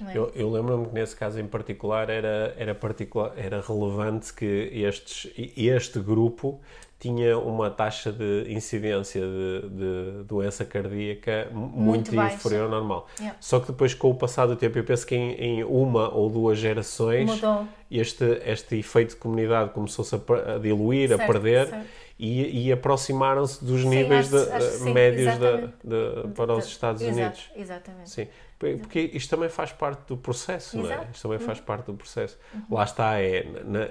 não 0.00 0.10
é? 0.10 0.16
Eu, 0.16 0.30
eu 0.34 0.48
lembro-me 0.50 0.86
que 0.86 0.94
nesse 0.94 1.16
caso 1.16 1.40
em 1.40 1.46
particular 1.48 2.08
era, 2.08 2.54
era, 2.56 2.74
particular, 2.74 3.32
era 3.36 3.60
relevante 3.60 4.32
que 4.32 4.44
estes, 4.44 5.32
este 5.56 5.98
grupo 5.98 6.60
tinha 7.02 7.36
uma 7.36 7.68
taxa 7.68 8.12
de 8.12 8.44
incidência 8.52 9.20
de, 9.20 9.68
de 9.70 10.24
doença 10.24 10.64
cardíaca 10.64 11.48
mu- 11.52 11.66
muito, 11.66 12.14
Muito 12.14 12.14
inferior 12.36 12.64
ao 12.66 12.70
normal. 12.70 13.08
Yeah. 13.18 13.36
Só 13.40 13.58
que 13.58 13.66
depois, 13.72 13.92
com 13.92 14.08
o 14.10 14.14
passar 14.14 14.46
do 14.46 14.54
tempo, 14.54 14.78
eu 14.78 14.84
penso 14.84 15.04
que 15.04 15.16
em, 15.16 15.32
em 15.32 15.64
uma 15.64 16.14
ou 16.14 16.30
duas 16.30 16.56
gerações 16.58 17.28
Mudou. 17.28 17.66
Este, 17.98 18.24
este 18.46 18.76
efeito 18.76 19.10
de 19.10 19.16
comunidade 19.16 19.70
começou-se 19.70 20.14
a, 20.14 20.54
a 20.54 20.58
diluir, 20.58 21.12
a 21.12 21.16
Certo, 21.16 21.30
perder 21.32 21.66
certo. 21.68 21.86
e, 22.18 22.66
e 22.68 22.72
aproximaram-se 22.72 23.64
dos 23.64 23.84
níveis 23.84 24.32
acho- 24.32 24.46
de- 24.46 24.52
acho 24.52 24.70
sim, 24.78 24.92
médios 24.92 25.34
exatamente. 25.34 25.72
da- 25.84 26.28
para 26.34 26.52
os 26.54 26.64
De- 26.66 26.70
Estados 26.70 27.02
exato, 27.02 27.18
Unidos. 27.20 27.50
Exatamente. 27.56 28.10
Sim, 28.10 28.28
porque 28.58 29.10
isto 29.12 29.28
também 29.34 29.48
faz 29.48 29.72
parte 29.72 30.06
do 30.06 30.16
processo, 30.16 30.76
não 30.76 30.84
é? 30.84 30.86
Exato. 30.88 31.02
Uhum. 31.04 31.10
Isto 31.12 31.22
também 31.22 31.38
faz 31.40 31.60
parte 31.60 31.86
do 31.86 31.94
processo. 31.94 32.38
Lá 32.70 32.84
está, 32.84 33.20
é, 33.20 33.38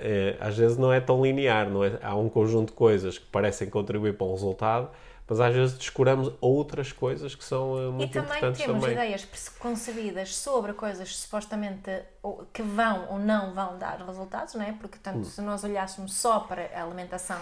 é, 0.01 0.37
às 0.39 0.57
vezes 0.57 0.77
não 0.77 0.93
é 0.93 0.99
tão 1.01 1.21
linear, 1.21 1.69
não 1.69 1.83
é? 1.83 1.99
Há 2.01 2.15
um 2.15 2.29
conjunto 2.29 2.69
de 2.69 2.73
coisas 2.75 3.17
que 3.17 3.25
parecem 3.25 3.69
contribuir 3.69 4.13
para 4.13 4.27
um 4.27 4.31
resultado, 4.31 4.89
mas 5.27 5.39
às 5.39 5.53
vezes 5.53 5.77
descuramos 5.77 6.31
outras 6.41 6.91
coisas 6.91 7.33
que 7.35 7.43
são 7.43 7.77
eh, 7.77 7.87
E 7.87 7.91
muito 7.91 8.11
também 8.13 8.27
importantes 8.37 8.61
temos 8.61 8.81
também. 8.81 8.95
ideias 8.97 9.23
preconcebidas 9.25 10.35
sobre 10.35 10.73
coisas 10.73 11.15
supostamente 11.15 11.89
ou- 12.21 12.45
que 12.53 12.61
vão 12.61 13.07
ou 13.09 13.19
não 13.19 13.53
vão 13.53 13.77
dar 13.77 14.01
resultados, 14.05 14.53
não 14.55 14.63
é? 14.63 14.73
Porque, 14.73 14.97
Hum. 14.97 15.01
tanto, 15.03 15.25
se 15.25 15.41
nós 15.41 15.63
olhássemos 15.63 16.13
só 16.15 16.39
para 16.41 16.69
a 16.75 16.83
alimentação 16.83 17.39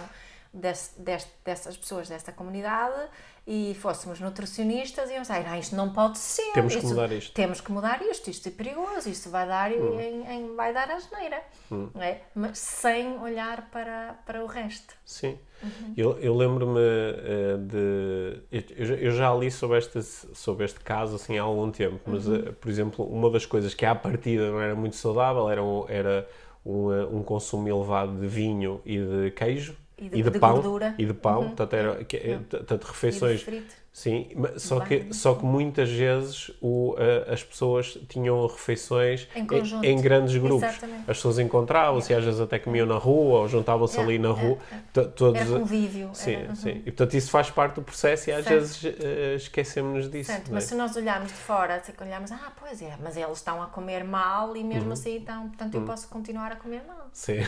desse- 0.52 1.00
deste- 1.00 1.30
dessas 1.44 1.76
pessoas, 1.76 2.08
desta 2.08 2.32
comunidade, 2.32 3.08
e 3.46 3.74
fôssemos 3.80 4.20
nutricionistas, 4.20 5.10
íamos 5.10 5.26
dizer, 5.28 5.44
não, 5.48 5.58
isto 5.58 5.74
não 5.76 5.92
pode 5.92 6.18
ser. 6.18 6.52
Temos 6.52 6.72
que 6.74 6.78
isto- 6.80 6.88
mudar 6.90 7.10
isto." 7.12 7.30
Hum. 7.30 7.34
Temos 7.34 7.60
que 7.60 7.72
mudar 7.72 8.02
isto, 8.02 8.28
isto 8.30 8.48
é 8.48 8.52
perigoso, 8.52 9.08
isto 9.08 9.30
vai 9.30 9.46
dar, 9.46 9.72
em, 9.72 10.24
em- 10.28 10.54
vai 10.54 10.72
dar 10.72 10.90
asneira, 10.90 11.42
não 11.70 11.90
é? 12.02 12.20
Mas 12.34 12.58
sem 12.58 13.18
olhar 13.18 13.70
para, 13.70 14.14
para 14.26 14.42
o 14.44 14.46
resto. 14.46 14.94
Sim. 15.04 15.38
Uhum. 15.62 15.94
Eu, 15.96 16.18
eu 16.20 16.34
lembro-me 16.36 16.80
eh, 16.80 17.56
de. 17.58 18.42
Eu, 18.76 18.84
já- 18.86 18.94
eu 18.94 19.10
já 19.12 19.34
li 19.34 19.50
sobre 19.50 19.78
este, 19.78 20.02
sobre 20.02 20.64
este 20.64 20.80
caso 20.80 21.16
assim, 21.16 21.38
há 21.38 21.42
algum 21.42 21.70
tempo, 21.70 22.00
mas, 22.06 22.26
Uhum. 22.26 22.36
eh, 22.36 22.52
por 22.52 22.68
exemplo, 22.70 23.04
uma 23.04 23.30
das 23.30 23.44
coisas 23.46 23.74
que 23.74 23.84
à 23.84 23.94
partida 23.94 24.50
não 24.50 24.60
era 24.60 24.74
muito 24.74 24.96
saudável 24.96 25.48
era, 25.50 25.62
um, 25.62 25.84
era 25.88 26.28
um, 26.64 26.92
eh, 26.92 27.06
um 27.06 27.22
consumo 27.22 27.68
elevado 27.68 28.18
de 28.18 28.26
vinho 28.26 28.80
e 28.84 28.98
de 28.98 29.30
queijo. 29.32 29.76
E 30.00 30.08
de- 30.08 30.22
de 30.30 30.38
pão 30.38 30.54
gordura. 30.54 30.94
e 30.98 31.04
de 31.04 31.12
pão, 31.14 31.40
Uhum. 31.40 31.46
portanto, 31.48 31.74
era, 31.74 32.04
que, 32.04 32.16
eh, 32.16 32.38
tanto 32.66 32.86
E 32.86 32.90
refeições 32.90 33.40
de. 33.40 33.62
Sim, 33.92 34.30
mas 34.36 34.62
só 34.62 34.78
que, 34.78 35.12
só 35.12 35.34
que 35.34 35.44
muitas 35.44 35.90
vezes 35.90 36.52
o, 36.62 36.94
as 37.28 37.42
pessoas 37.42 37.98
tinham 38.08 38.46
refeições 38.46 39.26
Em 39.34 39.44
conjunto. 39.44 39.84
em 39.84 40.00
grandes 40.00 40.36
grupos. 40.36 40.68
Exatamente. 40.68 41.00
As 41.10 41.16
pessoas 41.16 41.38
encontravam-se 41.40 42.12
e 42.12 42.14
às 42.16 42.24
vezes 42.24 42.40
até 42.40 42.60
comiam 42.60 42.86
na 42.86 42.94
rua 42.96 43.40
ou 43.40 43.48
juntavam-se 43.48 43.96
Yeah, 43.96 44.08
ali 44.14 44.18
na 44.22 44.30
rua. 44.30 44.58
To- 44.92 45.08
Todos, 45.08 45.40
Era 45.40 45.58
convívio. 45.58 46.10
Sim, 46.14 46.34
era, 46.34 46.48
uhum. 46.50 46.54
sim. 46.54 46.70
E 46.70 46.92
portanto 46.92 47.14
isso 47.14 47.30
faz 47.32 47.50
parte 47.50 47.74
do 47.74 47.82
processo 47.82 48.30
e 48.30 48.32
às 48.32 48.44
Certo. 48.44 48.60
vezes 48.60 48.84
eh, 48.84 49.34
esquecemos 49.34 50.08
disso. 50.08 50.30
Certo, 50.30 50.50
é? 50.52 50.54
mas 50.54 50.64
se 50.64 50.74
nós 50.76 50.94
olharmos 50.94 51.32
de 51.32 51.38
fora, 51.38 51.82
se 51.82 51.92
olharmos, 52.00 52.30
ah, 52.30 52.52
pois 52.60 52.80
é, 52.80 52.96
mas 53.02 53.16
eles 53.16 53.38
estão 53.38 53.60
a 53.60 53.66
comer 53.66 54.04
mal 54.04 54.56
e 54.56 54.60
Uhum. 54.60 54.68
mesmo 54.68 54.92
assim, 54.92 55.16
então, 55.16 55.48
portanto, 55.48 55.74
eu 55.74 55.82
posso 55.82 56.06
continuar 56.08 56.52
a 56.52 56.56
comer 56.56 56.84
mal. 56.86 57.09
Sim, 57.12 57.38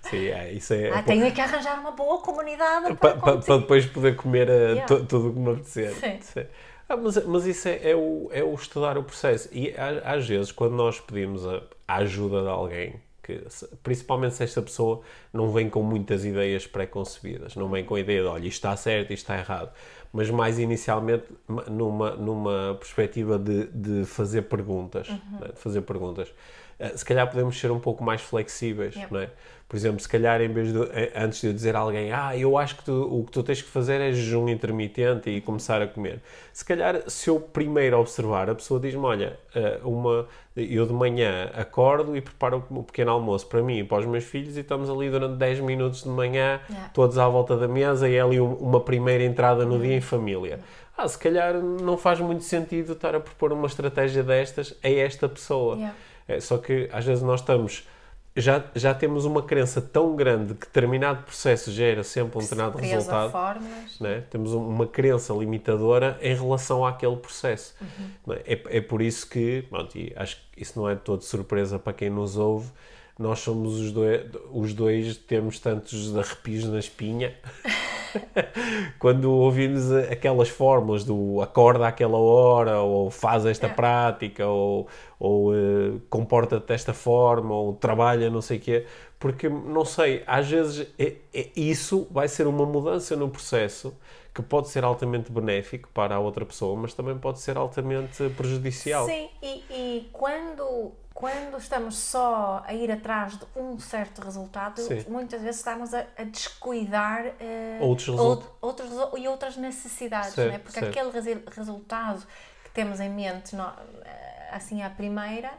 sim 0.00 0.26
é, 0.28 0.52
isso 0.52 0.72
é. 0.74 0.90
Ah, 0.90 1.02
tenho 1.02 1.30
que 1.32 1.40
arranjar 1.40 1.78
uma 1.80 1.90
boa 1.92 2.20
comunidade 2.20 2.94
para, 2.94 3.16
para, 3.16 3.58
depois 3.58 3.84
poder 3.86 4.16
comer 4.16 4.48
eh, 4.48 4.72
Yeah. 4.74 4.86
tu- 4.86 5.04
tudo 5.04 5.28
o 5.30 5.32
que 5.32 5.38
me 5.38 5.50
apetecer. 5.52 5.92
Sim. 6.22 6.46
Ah, 6.88 6.96
mas, 6.96 7.24
mas 7.24 7.46
isso 7.46 7.68
é, 7.68 7.90
é 7.90 7.96
o, 7.96 8.28
é 8.32 8.42
o 8.44 8.54
estudar 8.54 8.96
o 8.98 9.02
processo. 9.02 9.48
E 9.52 9.74
às 10.04 10.26
vezes, 10.28 10.52
quando 10.52 10.74
nós 10.74 11.00
pedimos 11.00 11.46
a, 11.46 11.62
a 11.88 11.96
ajuda 11.96 12.42
de 12.42 12.48
alguém, 12.48 13.00
que, 13.22 13.42
principalmente 13.82 14.34
se 14.34 14.44
esta 14.44 14.60
pessoa 14.60 15.00
não 15.32 15.50
vem 15.50 15.68
com 15.70 15.82
muitas 15.82 16.24
ideias 16.24 16.66
pré-concebidas, 16.66 17.56
não 17.56 17.68
vem 17.70 17.84
com 17.84 17.94
a 17.94 18.00
ideia 18.00 18.20
de, 18.20 18.26
olha, 18.26 18.40
isto 18.46 18.52
está 18.56 18.76
certo, 18.76 19.12
isto 19.12 19.22
está 19.24 19.38
errado, 19.38 19.72
mas 20.12 20.28
mais 20.30 20.58
inicialmente 20.58 21.24
ma- 21.48 21.64
numa, 21.64 22.10
numa 22.16 22.76
perspectiva 22.78 23.38
de, 23.38 23.64
de 23.68 24.04
fazer 24.04 24.42
perguntas. 24.42 25.08
Uhum. 25.08 25.38
né, 25.40 25.48
de 25.54 25.58
fazer 25.60 25.80
perguntas. 25.82 26.28
Ah, 26.92 26.96
Se 26.96 27.04
calhar 27.04 27.28
podemos 27.30 27.58
ser 27.58 27.70
um 27.70 27.78
pouco 27.80 28.02
mais 28.04 28.20
flexíveis, 28.20 28.94
Yep. 28.94 29.12
não 29.12 29.20
é? 29.20 29.28
Por 29.66 29.76
exemplo, 29.76 29.98
se 29.98 30.08
calhar 30.08 30.40
em 30.42 30.48
vez 30.52 30.72
de, 30.72 30.82
eh, 30.92 31.10
antes 31.16 31.40
de 31.40 31.46
eu 31.48 31.52
dizer 31.52 31.74
a 31.74 31.78
alguém, 31.80 32.12
ah, 32.12 32.36
eu 32.36 32.56
acho 32.58 32.76
que 32.76 32.84
tu- 32.84 33.08
o 33.20 33.24
que 33.24 33.32
tu 33.32 33.42
tens 33.42 33.62
que 33.62 33.68
fazer 33.68 34.00
é 34.00 34.12
jejum 34.12 34.48
intermitente 34.48 35.30
e 35.30 35.40
começar 35.40 35.80
a 35.80 35.86
comer. 35.86 36.20
Se 36.52 36.64
calhar, 36.64 37.02
se 37.08 37.28
eu 37.30 37.40
primeiro 37.40 37.98
observar, 37.98 38.48
a 38.50 38.54
pessoa 38.54 38.78
diz-me, 38.78 39.04
olha, 39.04 39.38
eh, 39.54 39.80
uma, 39.82 40.28
eu 40.54 40.86
de 40.86 40.92
manhã 40.92 41.50
acordo 41.54 42.14
e 42.16 42.20
preparo 42.20 42.62
um 42.70 42.82
pequeno 42.82 43.10
almoço 43.10 43.46
para 43.48 43.62
mim 43.62 43.78
e 43.78 43.84
para 43.84 43.98
os 44.00 44.06
meus 44.06 44.24
filhos 44.24 44.56
e 44.56 44.60
estamos 44.60 44.88
ali 44.90 45.10
durante 45.10 45.36
10 45.36 45.58
minutos 45.60 46.02
de 46.02 46.08
manhã, 46.10 46.60
Yeah. 46.68 46.90
todos 46.92 47.16
à 47.18 47.26
volta 47.26 47.56
da 47.56 47.66
mesa 47.66 48.08
e 48.08 48.14
é 48.14 48.20
ali 48.20 48.38
um- 48.40 48.54
uma 48.56 48.80
primeira 48.80 49.24
entrada 49.24 49.64
no 49.64 49.78
dia 49.78 49.96
em 49.96 50.00
família. 50.00 50.60
Ah, 50.96 51.08
se 51.08 51.18
calhar 51.18 51.54
não 51.54 51.96
faz 51.96 52.20
muito 52.20 52.44
sentido 52.44 52.92
estar 52.92 53.14
a 53.16 53.18
propor 53.20 53.52
uma 53.52 53.66
estratégia 53.66 54.22
destas 54.22 54.74
a 54.84 54.88
esta 54.88 55.28
pessoa. 55.28 55.74
Yeah. 55.76 55.94
É, 56.26 56.40
só 56.40 56.58
que 56.58 56.88
às 56.92 57.04
vezes 57.04 57.22
nós 57.22 57.40
estamos. 57.40 57.86
Já, 58.36 58.64
já 58.74 58.92
temos 58.92 59.24
uma 59.24 59.42
crença 59.42 59.80
tão 59.80 60.16
grande 60.16 60.54
que 60.54 60.66
determinado 60.66 61.22
processo 61.22 61.70
gera 61.70 62.02
sempre 62.02 62.36
um 62.36 62.40
determinado 62.40 62.78
resultado. 62.78 63.30
fórmulas. 63.30 64.00
né? 64.00 64.24
Temos 64.28 64.52
um- 64.52 64.66
uma 64.66 64.88
crença 64.88 65.32
limitadora 65.32 66.18
em 66.20 66.34
relação 66.34 66.84
àquele 66.84 67.14
processo. 67.16 67.76
Não 68.26 68.34
é? 68.34 68.38
É, 68.44 68.78
é 68.78 68.80
por 68.80 69.00
isso 69.00 69.28
que, 69.30 69.62
pronto, 69.70 69.96
e 69.96 70.12
acho 70.16 70.36
que 70.50 70.60
isso 70.62 70.76
não 70.76 70.88
é 70.90 70.96
todo 70.96 71.22
surpresa 71.22 71.78
para 71.78 71.92
quem 71.92 72.10
nos 72.10 72.36
ouve, 72.36 72.68
nós 73.16 73.38
somos 73.38 73.78
os 73.78 73.92
dois, 73.92 74.22
os 74.50 74.74
dois 74.74 75.16
temos 75.16 75.60
tantos 75.60 76.16
arrepios 76.16 76.64
na 76.64 76.80
espinha 76.80 77.32
quando 78.98 79.30
ouvimos 79.32 79.90
aquelas 79.92 80.48
fórmulas 80.48 81.04
do 81.04 81.40
acorda 81.40 81.86
àquela 81.88 82.18
hora, 82.18 82.80
ou 82.80 83.10
faz 83.10 83.44
esta 83.46 83.66
É. 83.66 83.70
prática, 83.70 84.46
ou, 84.46 84.86
ou 85.18 85.54
eh, 85.54 85.92
comporta-te 86.10 86.66
desta 86.66 86.92
forma, 86.94 87.54
ou 87.54 87.74
trabalha 87.74 88.30
não 88.30 88.40
sei 88.40 88.58
o 88.58 88.60
quê, 88.60 88.86
porque, 89.18 89.48
não 89.48 89.84
sei, 89.84 90.22
às 90.26 90.48
vezes 90.50 90.86
é- 90.98 91.14
é- 91.32 91.50
isso 91.56 92.06
vai 92.10 92.28
ser 92.28 92.46
uma 92.46 92.66
mudança 92.66 93.16
no 93.16 93.28
processo 93.28 93.94
que 94.34 94.42
pode 94.42 94.68
ser 94.68 94.82
altamente 94.84 95.30
benéfico 95.30 95.88
para 95.94 96.16
a 96.16 96.18
outra 96.20 96.44
pessoa, 96.44 96.76
mas 96.76 96.92
também 96.92 97.16
pode 97.16 97.38
ser 97.40 97.56
altamente 97.56 98.28
prejudicial. 98.30 99.06
Sim, 99.06 99.28
e, 99.42 99.62
e 99.70 100.08
quando, 100.12 100.90
quando 101.14 101.56
estamos 101.58 101.96
só 101.96 102.62
a 102.66 102.74
ir 102.74 102.90
atrás 102.90 103.38
de 103.38 103.46
um 103.56 103.78
certo 103.78 104.20
resultado, 104.20 104.80
Sim. 104.80 105.04
muitas 105.08 105.40
vezes 105.40 105.58
estamos 105.60 105.94
a, 105.94 106.04
a 106.18 106.24
descuidar 106.24 107.24
eh, 107.38 107.78
Outros 107.80 108.08
result- 108.08 108.42
out- 108.42 108.56
outros 108.60 108.90
e 109.16 109.28
outras 109.28 109.56
necessidades, 109.56 110.34
Certo, 110.34 110.50
né? 110.52 110.58
porque 110.58 110.80
certo. 110.80 110.90
aquele 110.98 111.44
resultado 111.56 112.26
que 112.64 112.70
temos 112.70 112.98
em 112.98 113.08
mente, 113.08 113.54
nó- 113.54 113.72
eh, 114.04 114.48
assim 114.52 114.82
à 114.82 114.90
primeira, 114.90 115.52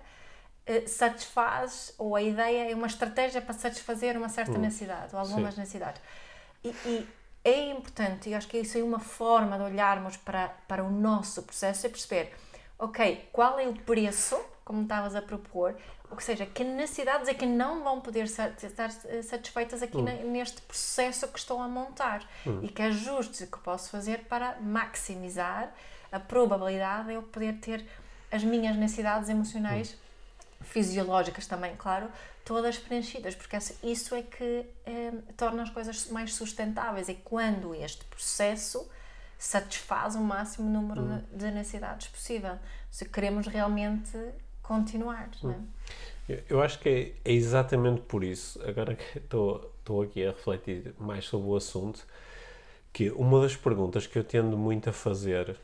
eh, 0.65 0.86
satisfaz, 0.88 1.94
ou 1.98 2.15
a 2.18 2.22
ideia 2.22 2.72
é 2.72 2.76
uma 2.76 2.88
estratégia 2.88 3.41
para 3.41 3.54
satisfazer 3.54 4.18
uma 4.18 4.28
certa 4.30 4.58
necessidade, 4.58 5.13
ou 5.15 5.20
algumas 5.22 5.54
Hum. 5.54 5.56
Sim. 5.56 5.60
necessidades. 5.62 6.02
E, 6.65 6.70
e 6.86 7.10
é 7.46 7.70
importante, 7.70 8.30
e 8.30 8.34
acho 8.36 8.48
que 8.50 8.58
isso 8.58 8.78
é 8.78 8.84
uma 8.84 9.00
forma 9.00 9.58
de 9.58 9.63
olharmos 9.63 10.18
para, 10.18 10.50
para 10.68 10.84
o 10.84 10.91
nosso 10.91 11.44
processo, 11.44 11.86
é 11.86 11.89
perceber, 11.89 12.34
ok, 12.78 13.30
qual 13.32 13.58
é 13.58 13.68
o 13.68 13.74
preço, 13.74 14.38
como 14.65 14.82
estavas 14.82 15.15
a 15.15 15.21
propor, 15.21 15.75
ou 16.10 16.19
seja, 16.19 16.45
que 16.45 16.63
necessidades 16.63 17.28
é 17.30 17.34
que 17.36 17.45
não 17.45 17.84
vão 17.84 18.01
poder 18.01 18.23
estar 18.25 18.89
eh, 19.06 19.21
satisfeitas 19.21 19.84
aqui 19.84 20.01
na- 20.01 20.13
neste 20.23 20.60
processo 20.63 21.28
que 21.28 21.38
estou 21.39 21.62
a 21.62 21.67
montar. 21.67 22.28
E 22.63 22.67
que 22.67 22.82
ajustes 22.82 23.47
que 23.47 23.60
posso 23.60 23.89
fazer 23.91 24.25
para 24.25 24.58
maximizar 24.60 25.71
a 26.12 26.19
probabilidade 26.19 27.08
de 27.10 27.13
eu 27.13 27.21
poder 27.23 27.54
ter 27.60 27.86
as 28.32 28.43
minhas 28.43 28.75
necessidades 28.75 29.30
emocionais 29.30 29.95
fisiológicas 30.62 31.45
também, 31.45 31.75
claro, 31.75 32.10
todas 32.43 32.78
preenchidas, 32.78 33.36
porque 33.36 33.58
isso 33.84 34.15
é 34.15 34.21
que 34.23 34.65
eh, 34.86 35.12
torna 35.38 35.63
as 35.63 35.70
coisas 35.70 36.07
mais 36.09 36.34
sustentáveis. 36.34 37.07
É 37.09 37.13
quando 37.24 37.76
este 37.76 38.03
processo 38.05 38.88
satisfaz 39.38 40.16
o 40.16 40.22
máximo 40.22 40.70
número 40.70 41.03
de, 41.03 41.38
de 41.38 41.51
necessidades 41.51 42.07
possível. 42.07 42.57
Se 42.89 43.05
queremos 43.05 43.45
realmente 43.47 44.18
continuar, 44.68 45.30
é? 45.43 45.55
Eu- 46.28 46.39
Eu 46.49 46.61
acho 46.61 46.80
que 46.80 46.89
é, 47.26 47.32
é 47.32 47.34
exatamente 47.34 48.01
por 48.01 48.24
isso, 48.24 48.59
agora 48.68 48.95
que 48.95 49.18
estou, 49.20 49.72
estou 49.80 50.01
aqui 50.01 50.26
a 50.26 50.32
refletir 50.32 50.93
mais 50.99 51.26
sobre 51.26 51.49
o 51.49 51.55
assunto, 51.55 52.05
que 52.93 53.11
uma 53.11 53.41
das 53.41 53.55
perguntas 53.55 54.07
que 54.07 54.18
eu 54.20 54.24
tendo 54.24 54.57
muito 54.57 54.89
a 54.89 54.93
fazer 54.93 55.57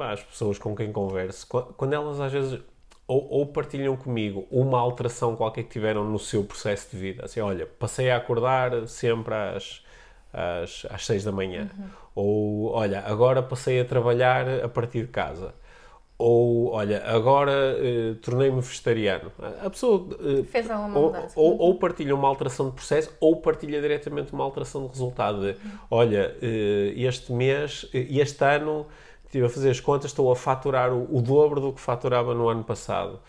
às 0.00 0.22
pessoas 0.22 0.58
com 0.58 0.74
quem 0.76 0.92
converso, 0.92 1.46
qu- 1.46 1.72
quando 1.76 1.92
elas 1.94 2.20
às 2.20 2.32
vezes 2.32 2.60
ou, 3.06 3.26
ou 3.30 3.46
partilham 3.46 3.96
comigo 3.96 4.46
uma 4.50 4.78
alteração 4.78 5.34
qualquer 5.36 5.64
que 5.64 5.70
tiveram 5.70 6.04
no 6.04 6.18
seu 6.18 6.44
processo 6.44 6.90
de 6.90 6.98
vida, 6.98 7.24
assim, 7.24 7.40
olha, 7.40 7.66
passei 7.66 8.10
a 8.10 8.16
acordar 8.18 8.86
sempre 8.88 9.34
às, 9.34 9.82
às, 10.32 10.86
às 10.90 11.06
seis 11.06 11.24
da 11.24 11.32
manhã, 11.32 11.70
Ou, 12.14 12.70
olha, 12.72 13.00
agora 13.06 13.42
passei 13.42 13.80
a 13.80 13.84
trabalhar 13.84 14.48
a 14.64 14.68
partir 14.68 15.02
de 15.02 15.08
casa. 15.08 15.54
Ou, 16.20 16.72
olha, 16.72 17.00
agora 17.06 17.52
eh, 17.78 18.14
tornei-me 18.20 18.60
vegetariano. 18.60 19.30
A 19.64 19.70
pessoa 19.70 20.08
eh, 20.20 20.42
Fez 20.42 20.68
alguma 20.68 20.98
ou, 20.98 21.06
mudança. 21.12 21.32
ou, 21.36 21.58
ou 21.58 21.74
partilha 21.78 22.12
uma 22.14 22.26
alteração 22.26 22.66
de 22.70 22.74
processo 22.74 23.12
ou 23.20 23.36
partilha 23.36 23.80
diretamente 23.80 24.32
uma 24.32 24.42
alteração 24.42 24.82
de 24.86 24.88
resultado. 24.88 25.40
De, 25.42 25.56
olha, 25.88 26.36
eh, 26.42 26.92
este 26.96 27.32
mês, 27.32 27.88
este 27.94 28.44
ano, 28.44 28.86
estive 29.26 29.46
a 29.46 29.48
fazer 29.48 29.70
as 29.70 29.78
contas, 29.78 30.10
estou 30.10 30.32
a 30.32 30.34
faturar 30.36 30.92
o, 30.92 31.06
o 31.16 31.22
dobro 31.22 31.60
do 31.60 31.72
que 31.72 31.80
faturava 31.80 32.34
no 32.34 32.48
ano 32.48 32.64
passado. 32.64 33.20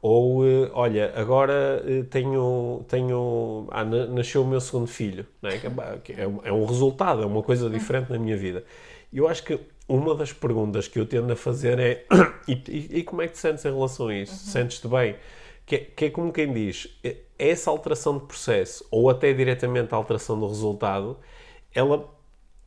Ou, 0.00 0.42
olha, 0.72 1.12
agora 1.16 1.82
tenho, 2.08 2.84
tenho 2.88 3.66
ah, 3.70 3.84
na- 3.84 4.06
nasceu 4.06 4.42
o 4.42 4.46
meu 4.46 4.60
segundo 4.60 4.86
filho. 4.86 5.26
É? 5.42 5.48
É 5.56 6.22
é, 6.22 6.26
um- 6.26 6.40
é 6.44 6.52
um 6.52 6.64
resultado, 6.64 7.22
é 7.22 7.26
uma 7.26 7.42
coisa 7.42 7.68
diferente 7.68 8.10
na 8.10 8.18
minha 8.18 8.36
vida. 8.36 8.64
Eu 9.12 9.26
acho 9.28 9.42
que 9.42 9.58
uma 9.88 10.14
das 10.14 10.32
perguntas 10.32 10.86
que 10.88 10.98
eu 10.98 11.06
tendo 11.06 11.32
a 11.32 11.36
fazer 11.36 11.78
é 11.78 12.06
e, 12.46 12.52
e- 12.68 12.98
e 12.98 13.04
como 13.04 13.22
é 13.22 13.26
que 13.28 13.34
te 13.34 13.38
sentes 13.38 13.64
em 13.64 13.72
relação 13.72 14.08
a 14.08 14.14
isso? 14.14 14.34
Sentes-te 14.50 14.88
bem? 14.88 15.16
Que, 15.66 15.76
é- 15.76 15.78
que 15.80 16.04
é 16.06 16.10
como 16.10 16.32
quem 16.32 16.52
diz, 16.52 16.88
é- 17.04 17.16
essa 17.38 17.70
alteração 17.70 18.18
de 18.18 18.24
processo, 18.26 18.84
ou 18.90 19.08
até 19.10 19.32
diretamente 19.32 19.94
a 19.94 19.96
alteração 19.96 20.38
do 20.38 20.46
resultado, 20.48 21.18
ela, 21.74 22.08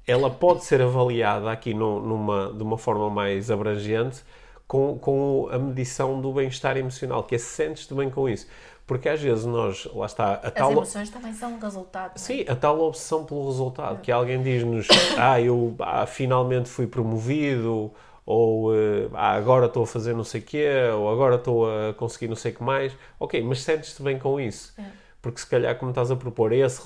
ela 0.08 0.30
pode 0.30 0.64
ser 0.66 0.82
avaliada 0.82 1.52
aqui 1.52 1.74
no- 1.74 2.00
numa, 2.02 2.54
de 2.54 2.64
uma 2.64 2.78
forma 2.78 3.10
mais 3.10 3.52
abrangente 3.52 4.24
com, 4.68 4.98
com 5.00 5.48
a 5.52 5.58
medição 5.60 6.22
do 6.22 6.32
bem-estar 6.34 6.78
emocional, 6.78 7.24
que 7.24 7.36
é 7.36 7.38
sentes-te 7.38 7.94
bem 7.94 8.10
com 8.10 8.28
isso. 8.30 8.48
Porque 8.92 9.08
às 9.08 9.22
vezes 9.22 9.46
nós, 9.46 9.88
lá 9.96 10.06
está, 10.06 10.34
a 10.34 10.48
As 10.48 10.52
tal... 10.52 10.74
emoções 10.74 11.10
também 11.10 11.34
são 11.34 11.54
um 11.54 11.60
resultado. 11.60 12.12
é? 12.14 12.20
Sim, 12.20 12.44
a 12.46 12.54
tal 12.54 12.78
obsessão 12.82 13.24
pelo 13.24 13.48
resultado, 13.48 14.02
que 14.02 14.12
alguém 14.12 14.44
diz-nos, 14.44 14.86
ah, 15.18 15.40
eu 15.40 15.74
ah, 15.80 16.06
finalmente 16.06 16.68
fui 16.68 16.86
promovido, 16.86 17.90
ou 18.26 18.76
eh, 18.76 19.08
ah, 19.14 19.32
agora 19.32 19.68
estou 19.68 19.84
a 19.84 19.88
fazer 19.88 20.14
não 20.14 20.26
sei 20.26 20.42
o 20.42 20.44
quê, 20.44 20.68
ou 20.94 21.10
agora 21.10 21.36
estou 21.36 21.72
a 21.72 21.94
conseguir 21.94 22.28
não 22.28 22.36
sei 22.36 22.52
o 22.52 22.56
que 22.56 22.62
mais. 22.62 22.92
Ok, 23.18 23.42
mas 23.42 23.62
sentes-te 23.62 24.04
bem 24.04 24.20
com 24.20 24.38
isso. 24.38 24.76
Porque 25.22 25.40
se 25.40 25.48
calhar, 25.48 25.74
como 25.78 25.92
estás 25.92 26.12
a 26.12 26.18
propor, 26.18 26.52
esse, 26.52 26.82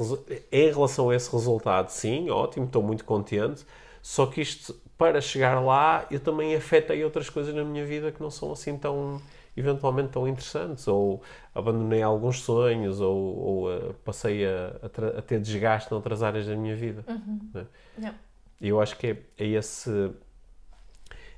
em 0.52 0.72
relação 0.72 1.10
a 1.10 1.16
esse 1.16 1.32
resultado, 1.32 1.90
sim, 1.90 2.30
ótimo, 2.30 2.68
estou 2.68 2.84
muito 2.84 3.04
contente, 3.04 3.66
só 4.00 4.28
que 4.28 4.42
isto, 4.42 4.80
para 4.96 5.20
chegar 5.20 5.60
lá, 5.60 6.06
eu 6.12 6.20
também 6.20 6.56
afetei 6.56 7.04
outras 7.04 7.32
coisas 7.32 7.56
na 7.56 7.64
minha 7.64 7.84
vida 7.84 8.12
que 8.12 8.22
não 8.22 8.30
são 8.30 8.52
assim 8.52 8.78
tão, 8.78 9.20
eventualmente 9.56 10.10
tão 10.10 10.28
interessantes, 10.28 10.88
ou 10.88 11.22
abandonei 11.54 12.02
alguns 12.02 12.42
sonhos, 12.42 13.00
ou, 13.02 13.18
ou, 13.18 13.74
eh, 13.74 13.94
passei 14.04 14.46
a, 14.46 14.76
a 14.82 15.20
a 15.20 15.22
ter 15.22 15.40
desgaste 15.40 15.92
noutras 15.92 16.22
áreas 16.22 16.46
da 16.46 16.56
minha 16.56 16.76
vida. 16.76 17.04
né? 17.54 17.66
Yeah. 17.98 18.18
Eu 18.62 18.82
acho 18.82 18.98
que 18.98 19.08
é, 19.08 19.18
é 19.38 19.48
esse 19.48 20.12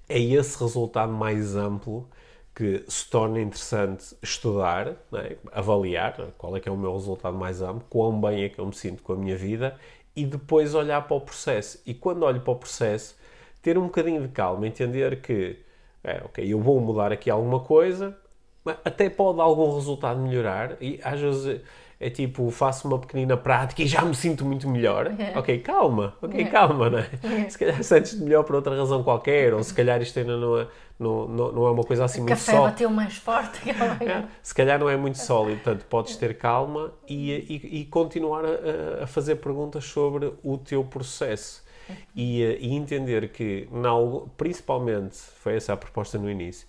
é 0.09 0.20
esse 0.20 0.57
resultado 0.59 1.11
mais 1.11 1.55
amplo 1.55 2.09
que 2.55 2.84
se 2.88 3.07
torna 3.09 3.39
interessante 3.39 4.15
estudar, 4.22 4.95
não 5.11 5.20
é? 5.20 5.38
avaliar 5.51 6.32
qual 6.38 6.55
é 6.57 6.59
que 6.59 6.68
é 6.68 6.72
o 6.72 6.78
meu 6.78 6.93
resultado 6.93 7.38
mais 7.38 7.61
amplo, 7.61 7.86
quão 7.89 8.20
bem 8.20 8.43
é 8.43 8.49
que 8.49 8.59
eu 8.59 8.65
me 8.65 8.74
sinto 8.74 9.03
com 9.03 9.13
a 9.13 9.15
minha 9.15 9.38
vida 9.38 9.78
e 10.15 10.26
depois 10.26 10.74
olhar 10.74 11.01
para 11.07 11.15
o 11.15 11.22
processo. 11.22 11.80
E 11.86 11.93
quando 11.93 12.24
olho 12.24 12.41
para 12.41 12.53
o 12.53 12.55
processo, 12.55 13.15
ter 13.61 13.78
um 13.78 13.84
bocadinho 13.84 14.22
de 14.24 14.30
calma, 14.30 14.65
entender 14.65 15.22
que 15.22 15.59
é, 16.07 16.21
ok, 16.23 16.45
eu 16.45 16.59
vou 16.59 16.79
mudar 16.79 17.11
aqui 17.11 17.29
alguma 17.29 17.59
coisa, 17.59 18.17
mas 18.63 18.77
até 18.85 19.09
pode 19.09 19.41
algum 19.41 19.75
resultado 19.75 20.19
melhorar 20.19 20.77
e 20.81 20.99
às 21.03 21.19
vezes 21.19 21.61
é 21.99 22.09
tipo, 22.09 22.49
faço 22.51 22.87
uma 22.87 22.99
pequenina 22.99 23.35
prática 23.35 23.81
e 23.81 23.87
já 23.87 24.03
me 24.03 24.13
sinto 24.15 24.45
muito 24.45 24.69
melhor. 24.69 25.11
Ok, 25.35 25.59
calma, 25.59 26.15
ok, 26.21 26.45
calma, 26.45 26.89
não 26.89 26.99
é? 26.99 27.49
Se 27.49 27.57
calhar 27.57 27.83
sentes-te 27.83 28.23
melhor 28.23 28.43
por 28.43 28.55
outra 28.55 28.75
razão 28.75 29.03
qualquer, 29.03 29.53
ou 29.53 29.63
se 29.63 29.73
calhar 29.73 30.01
isto 30.01 30.17
ainda 30.17 30.37
não 30.37 30.59
é, 30.59 30.67
não, 30.99 31.27
não, 31.27 31.51
não 31.51 31.67
é 31.67 31.71
uma 31.71 31.83
coisa 31.83 32.05
assim 32.05 32.19
O 32.21 32.23
muito 32.23 32.37
café 32.37 32.57
bateu 32.57 32.89
mais 32.89 33.17
forte 33.17 33.59
É, 33.69 34.23
se 34.41 34.53
calhar 34.55 34.79
não 34.79 34.89
é 34.89 34.95
muito 34.95 35.17
sólido, 35.17 35.59
portanto 35.61 35.85
podes 35.89 36.15
ter 36.15 36.37
calma 36.37 36.91
e, 37.07 37.31
e, 37.31 37.81
e 37.81 37.85
continuar 37.85 38.45
a, 38.45 39.03
a 39.03 39.07
fazer 39.07 39.35
perguntas 39.35 39.83
sobre 39.85 40.33
o 40.43 40.57
teu 40.57 40.83
processo 40.83 41.66
e, 42.15 42.43
eh, 42.43 42.57
e 42.59 42.75
entender 42.75 43.29
que, 43.29 43.67
na 43.71 43.91
principalmente, 44.35 45.17
foi 45.17 45.55
essa 45.55 45.73
a 45.73 45.77
proposta 45.77 46.17
no 46.17 46.29
início, 46.29 46.67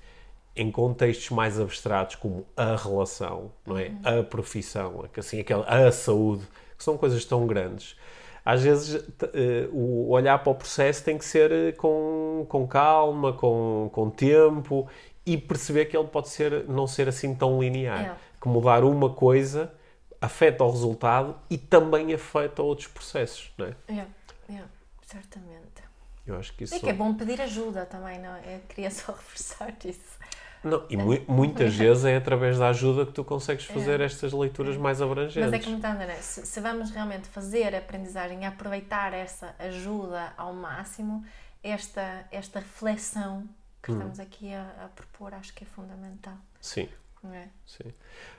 em 0.55 0.71
contextos 0.71 1.31
mais 1.31 1.59
abstratos 1.61 2.17
como 2.17 2.45
a 2.57 2.75
relação, 2.77 3.53
não 3.65 3.79
é? 3.79 3.93
A 4.03 4.23
profissão, 4.23 5.05
assim, 5.17 5.41
aquela, 5.41 5.65
a 5.65 5.93
saúde, 5.93 6.45
que 6.77 6.83
são 6.83 6.97
coisas 6.97 7.25
tão 7.25 7.47
grandes. 7.47 7.97
Às 8.45 8.63
vezes 8.63 9.05
eh, 9.35 9.69
o 9.71 10.09
olhar 10.11 10.39
para 10.39 10.51
o 10.51 10.55
processo 10.55 11.05
tem 11.05 11.19
que 11.19 11.25
ser 11.25 11.53
eh, 11.53 11.73
com, 11.73 12.47
com 12.49 12.67
calma, 12.67 13.33
com, 13.33 13.91
com 13.93 14.11
tempo 14.11 14.89
e 15.27 15.37
perceber 15.37 15.85
que 15.87 15.97
ele 15.97 16.09
pode 16.09 16.31
ser, 16.31 16.65
não 16.67 16.87
ser 16.87 17.09
assim 17.09 17.35
tão 17.35 17.61
linear. 17.61 18.01
É. 18.01 18.17
Que 18.41 18.49
mudar 18.49 18.85
uma 18.85 19.11
coisa 19.11 19.73
afeta 20.21 20.65
o 20.65 20.71
resultado 20.71 21.37
e 21.51 21.59
também 21.59 22.15
afeta 22.15 22.63
outros 22.63 22.89
processos, 22.89 23.53
não 23.59 23.67
é? 23.67 23.75
Yeah, 23.89 24.11
yeah, 24.49 24.71
certamente. 25.13 25.83
Eu 26.27 26.37
acho 26.37 26.53
que 26.55 26.65
isso... 26.65 26.77
E 26.77 26.81
que 26.81 26.91
é 26.91 26.93
bom 26.93 27.15
pedir 27.15 27.41
ajuda 27.41 27.87
também, 27.87 28.19
não 28.21 28.35
é? 28.37 28.57
Eu 28.57 28.61
queria 28.69 28.91
só 28.91 29.13
reforçar 29.13 29.75
isso. 29.85 30.19
Não, 30.63 30.85
e 30.91 30.97
mu- 30.97 31.25
muitas 31.29 31.75
vezes 31.75 32.05
é 32.05 32.17
através 32.17 32.59
da 32.59 32.69
ajuda 32.69 33.07
que 33.07 33.13
tu 33.13 33.25
consegues 33.25 33.65
fazer 33.65 34.01
estas 34.01 34.33
leituras 34.33 34.77
mais 34.77 35.01
abrangentes. 35.01 35.37
É. 35.37 35.41
Mas 35.51 35.53
é 35.53 35.59
como 35.65 35.77
está, 35.77 35.93
André, 35.93 36.17
se, 36.17 36.45
se 36.45 36.61
vamos 36.61 36.91
realmente 36.91 37.29
fazer 37.29 37.75
a 37.75 37.79
aprendizagem 37.79 38.43
e 38.43 38.45
aproveitar 38.45 39.15
essa 39.15 39.55
ajuda 39.59 40.33
ao 40.37 40.53
máximo, 40.53 41.25
esta, 41.63 42.27
esta 42.31 42.59
reflexão 42.59 43.49
que 43.83 43.93
estamos 43.93 44.19
aqui 44.21 44.53
a, 44.53 44.63
a 44.85 44.89
propor 44.89 45.33
acho 45.33 45.55
que 45.55 45.65
é 45.65 45.67
fundamental. 45.67 46.35
Sim. 46.61 46.89
É? 47.33 47.49
Sim. 47.67 47.93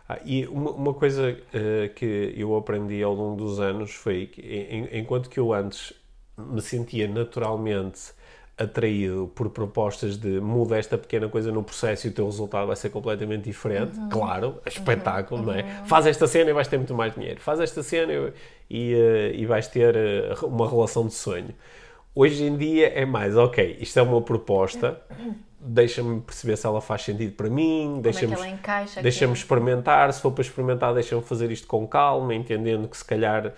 Ah, 0.08 0.20
e 0.24 0.46
uma, 0.48 0.72
uma 0.72 0.94
coisa 0.94 1.38
eh, 1.54 1.90
que 1.96 2.34
eu 2.38 2.56
aprendi 2.56 3.02
ao 3.04 3.14
longo 3.14 3.36
dos 3.36 3.60
anos 3.60 3.94
foi 3.94 4.28
que, 4.28 4.42
em- 4.42 5.00
enquanto 5.00 5.30
que 5.30 5.38
eu 5.40 5.52
antes 5.54 5.94
me 6.52 6.62
sentia 6.62 7.08
naturalmente 7.08 8.14
atraído 8.58 9.32
por 9.34 9.50
propostas 9.50 10.18
de 10.18 10.42
muda 10.42 10.78
esta 10.78 10.98
pequena 10.98 11.30
coisa 11.30 11.50
no 11.50 11.64
processo 11.64 12.08
e 12.08 12.10
o 12.10 12.14
teu 12.14 12.26
resultado 12.26 12.68
vai 12.68 12.76
ser 12.76 12.90
completamente 12.90 13.46
diferente, 13.46 13.98
claro, 14.12 14.60
é 14.66 14.70
espetáculo, 14.70 15.44
não 15.44 15.54
é? 15.54 15.64
Faz 15.86 16.06
esta 16.06 16.28
cena 16.28 16.50
e 16.50 16.54
vais 16.54 16.68
ter 16.68 16.78
muito 16.78 16.94
mais 16.94 17.14
dinheiro. 17.16 17.40
Faz 17.40 17.62
esta 17.62 17.82
cena 17.82 18.12
e, 18.12 18.34
e, 18.70 19.42
eh, 19.42 19.46
vais 19.46 19.68
ter 19.68 19.96
eh, 19.96 20.36
uma 20.44 20.70
relação 20.70 21.08
de 21.08 21.14
sonho. 21.14 21.56
Hoje 22.14 22.44
em 22.44 22.58
dia 22.58 22.90
é 22.90 23.06
mais, 23.06 23.38
ok, 23.38 23.78
isto 23.80 23.98
é 23.98 24.02
uma 24.02 24.22
proposta, 24.22 25.00
deixa-me 25.58 26.20
perceber 26.20 26.58
se 26.58 26.66
ela 26.66 26.82
faz 26.82 27.04
sentido 27.04 27.34
para 27.36 27.50
mim, 27.50 28.00
é 28.00 28.02
deixa-me 28.02 28.36
Deixa-me 29.02 29.32
aqui? 29.32 29.40
experimentar, 29.40 30.12
se 30.12 30.22
for 30.22 30.32
para 30.32 30.42
experimentar, 30.42 30.94
deixa-me 30.94 31.22
fazer 31.22 31.50
isto 31.50 31.66
com 31.66 31.88
calma, 31.88 32.36
entendendo 32.36 32.90
que 32.90 32.98
se 32.98 33.06
calhar 33.06 33.54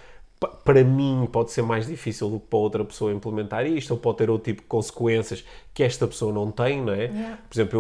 para 0.48 0.84
mim 0.84 1.28
pode 1.32 1.52
ser 1.52 1.62
mais 1.62 1.88
difícil 1.88 2.30
do 2.30 2.40
que 2.40 2.48
para 2.48 2.60
outra 2.60 2.84
pessoa 2.84 3.12
implementar 3.12 3.66
isto, 3.66 3.92
ou 3.92 3.98
pode 3.98 4.18
ter 4.18 4.30
outro 4.30 4.52
tipo 4.52 4.62
de 4.62 4.68
consequências 4.68 5.44
que 5.74 5.84
esta 5.84 6.08
pessoa 6.08 6.34
não 6.34 6.52
tem, 6.52 6.82
não 6.82 6.94
é? 6.94 7.06
Yeah. 7.06 7.38
Por 7.48 7.56
exemplo, 7.56 7.80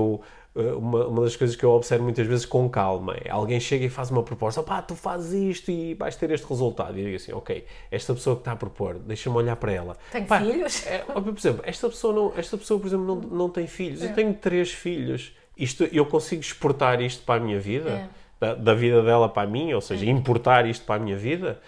eu, 0.55 0.62
eh, 0.64 0.74
uma, 0.74 1.07
uma 1.07 1.24
das 1.24 1.36
coisas 1.36 1.55
que 1.55 1.64
eu 1.64 1.72
observo 1.72 2.03
muitas 2.03 2.28
vezes 2.28 2.45
com 2.45 2.70
calma 2.70 3.16
é 3.24 3.32
alguém 3.32 3.59
chega 3.59 3.86
e 3.86 3.89
faz 3.89 4.12
uma 4.12 4.22
proposta, 4.22 4.62
pá, 4.62 4.82
tu 4.82 4.95
fazes 4.95 5.32
isto 5.34 5.72
e 5.72 5.95
vais 5.95 6.16
ter 6.16 6.30
este 6.30 6.45
resultado. 6.47 6.97
E 6.97 7.01
eu 7.01 7.05
digo 7.05 7.16
assim, 7.16 7.34
ok, 7.34 7.66
esta 7.89 8.14
pessoa 8.14 8.36
que 8.36 8.41
está 8.41 8.51
a 8.51 8.55
propor, 8.55 8.99
deixa-me 8.99 9.36
olhar 9.36 9.55
para 9.55 9.72
ela. 9.72 9.97
Tem 10.12 10.24
Pá, 10.24 10.39
filhos? 10.39 10.86
é, 10.86 10.99
por 10.99 11.36
exemplo, 11.36 11.64
esta 11.66 11.89
pessoa, 11.89 12.14
não, 12.14 12.34
esta 12.38 12.57
pessoa, 12.57 12.80
por 12.80 12.88
exemplo, 12.88 13.05
não, 13.05 13.16
não 13.16 13.49
tem 13.49 13.66
filhos. 13.66 14.03
Eu 14.03 14.14
tenho 14.14 14.34
três 14.34 14.72
filhos. 14.72 15.36
Isto, 15.57 15.84
eu 15.86 16.05
consigo 16.05 16.41
exportar 16.41 17.01
isto 17.01 17.24
para 17.24 17.41
a 17.41 17.43
minha 17.43 17.59
vida? 17.59 17.89
É. 17.89 18.22
Da, 18.39 18.55
da 18.55 18.74
vida 18.74 19.03
dela 19.03 19.30
para 19.30 19.47
a 19.47 19.51
minha? 19.51 19.76
Ou 19.76 19.82
seja, 19.82 20.03
importar 20.05 20.66
isto 20.66 20.84
para 20.84 20.95
a 20.95 20.99
minha 20.99 21.16
vida? 21.16 21.59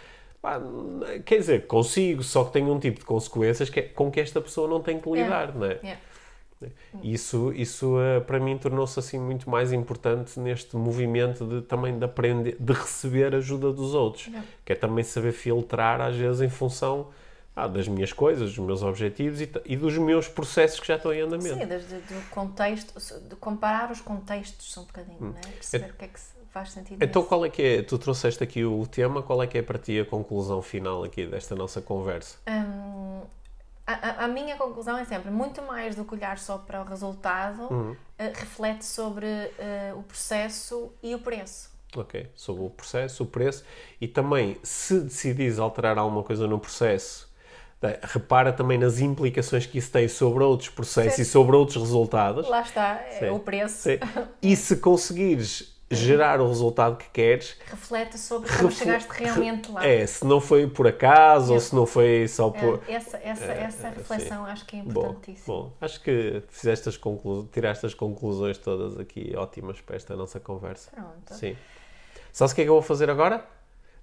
Pá, 0.43 0.59
quer 1.25 1.37
dizer, 1.39 1.67
consigo, 1.67 2.21
só 2.21 2.43
que 2.43 2.51
tem 2.51 2.69
um 2.69 2.77
tipo 2.77 2.99
de 2.99 3.05
consequências 3.05 3.69
que 3.69 3.79
é- 3.79 3.83
com 3.83 4.11
que 4.11 4.19
esta 4.19 4.41
pessoa 4.41 4.67
não 4.67 4.81
tem 4.81 4.99
que 4.99 5.09
lidar, 5.09 5.55
não 5.55 5.65
é? 5.65 5.79
Yeah. 5.81 5.99
Isso, 7.01 7.51
isso 7.53 7.97
eh, 7.99 8.19
para 8.19 8.39
mim 8.41 8.57
tornou-se 8.57 8.97
assim 8.99 9.17
muito 9.19 9.49
mais 9.49 9.71
importante 9.73 10.37
neste 10.39 10.75
movimento 10.75 11.45
de 11.45 11.61
também 11.61 11.97
de 11.97 12.03
aprender, 12.05 12.57
de 12.59 12.73
receber 12.73 13.33
ajuda 13.35 13.71
dos 13.71 13.93
outros, 13.93 14.29
que 14.65 14.73
é 14.73 14.75
também 14.75 15.03
saber 15.03 15.31
filtrar 15.31 16.01
às 16.01 16.15
vezes 16.15 16.41
em 16.41 16.49
função 16.49 17.07
ah, 17.55 17.67
das 17.67 17.87
minhas 17.87 18.11
coisas, 18.11 18.49
dos 18.49 18.59
meus 18.65 18.81
objetivos 18.83 19.39
e, 19.41 19.49
e 19.65 19.75
dos 19.77 19.97
meus 19.97 20.27
processos 20.27 20.79
que 20.79 20.87
já 20.87 20.95
estão 20.97 21.13
em 21.13 21.21
andamento. 21.21 21.57
Sim, 21.59 21.65
desde 21.67 21.95
do 21.99 22.29
contexto, 22.29 22.93
de 23.29 23.35
comparar 23.37 23.91
os 23.91 24.01
contextos 24.01 24.75
um 24.77 24.83
bocadinho, 24.83 25.17
não 25.21 25.29
é? 25.37 25.41
Perceber 25.53 25.89
o 25.91 25.93
que 25.93 26.05
é 26.05 26.07
que 26.09 26.19
se- 26.19 26.33
faz 26.53 26.71
sentido 26.71 27.03
Então 27.03 27.23
qual 27.23 27.43
é 27.43 27.49
que 27.49 27.61
é, 27.61 27.81
tu 27.81 27.97
trouxeste 27.97 28.43
aqui 28.43 28.63
o 28.63 28.85
tema, 28.85 29.23
qual 29.23 29.41
é 29.41 29.47
que 29.47 29.57
é 29.57 29.61
para 29.61 29.79
ti 29.79 29.99
a 29.99 30.05
conclusão 30.05 30.61
final 30.61 31.03
aqui 31.03 31.25
desta 31.25 31.55
nossa 31.55 31.81
conversa? 31.81 32.37
Hum, 32.47 33.21
a, 33.87 34.25
a- 34.25 34.27
minha 34.27 34.55
conclusão 34.55 34.97
é 34.97 35.03
sempre, 35.03 35.31
muito 35.31 35.61
mais 35.63 35.95
do 35.95 36.05
que 36.05 36.13
olhar 36.13 36.37
só 36.37 36.57
para 36.59 36.81
o 36.81 36.85
resultado, 36.85 37.97
eh, 38.17 38.31
reflete 38.33 38.85
sobre 38.85 39.25
eh, 39.25 39.93
o 39.95 40.03
processo 40.03 40.93
e 41.01 41.13
o 41.15 41.19
preço. 41.19 41.73
Ok, 41.97 42.27
sobre 42.35 42.63
o 42.63 42.69
processo, 42.69 43.23
o 43.23 43.25
preço 43.25 43.63
e 43.99 44.07
também 44.07 44.57
se 44.63 44.99
decidires 45.01 45.59
alterar 45.59 45.97
alguma 45.97 46.23
coisa 46.23 46.47
no 46.47 46.59
processo, 46.59 47.33
Repara 48.03 48.53
também 48.53 48.77
nas 48.77 48.99
implicações 48.99 49.65
que 49.65 49.77
isso 49.77 49.91
tem 49.91 50.07
sobre 50.07 50.41
outros 50.41 50.69
processos 50.69 51.15
Sim. 51.15 51.21
e 51.23 51.25
sobre 51.25 51.55
outros 51.57 51.75
resultados. 51.75 52.47
Lá 52.47 52.61
está, 52.61 53.01
é 53.09 53.29
o 53.29 53.39
preço. 53.39 53.75
Sim. 53.89 53.99
E 54.41 54.55
se 54.55 54.77
conseguires 54.79 55.72
gerar 55.93 56.41
o 56.41 56.47
resultado 56.47 56.97
que 56.97 57.09
queres, 57.09 57.57
Reflete 57.65 58.17
sobre 58.17 58.49
como 58.49 58.69
refle- 58.69 58.85
chegaste 58.85 59.09
realmente 59.13 59.71
lá. 59.71 59.85
É, 59.85 60.05
se 60.05 60.25
não 60.25 60.39
foi 60.41 60.67
por 60.67 60.87
acaso 60.87 61.51
ou 61.51 61.57
É. 61.57 61.59
se 61.59 61.75
não 61.75 61.85
foi 61.85 62.27
só 62.27 62.49
por. 62.49 62.81
É, 62.87 62.93
essa, 62.93 63.17
essa, 63.17 63.45
essa 63.45 63.89
reflexão 63.89 64.45
acho 64.45 64.65
que 64.65 64.77
é 64.77 64.81
Bom, 64.83 64.89
importantíssima. 65.01 65.45
bom, 65.55 65.71
acho 65.81 66.01
que 66.01 66.41
fizeste 66.49 66.89
as 66.89 66.97
conclu... 66.97 67.47
tiraste 67.51 67.85
as 67.85 67.93
conclusões 67.93 68.57
todas 68.57 68.97
aqui 68.99 69.33
ótimas 69.35 69.79
para 69.81 69.95
esta 69.95 70.15
nossa 70.15 70.39
conversa. 70.39 70.91
Pronto. 70.91 71.33
Sim. 71.33 71.55
Sabes 72.31 72.51
o 72.51 72.55
que 72.55 72.61
é 72.61 72.63
que 72.65 72.69
eu 72.69 72.73
vou 72.75 72.81
fazer 72.81 73.09
agora? 73.09 73.45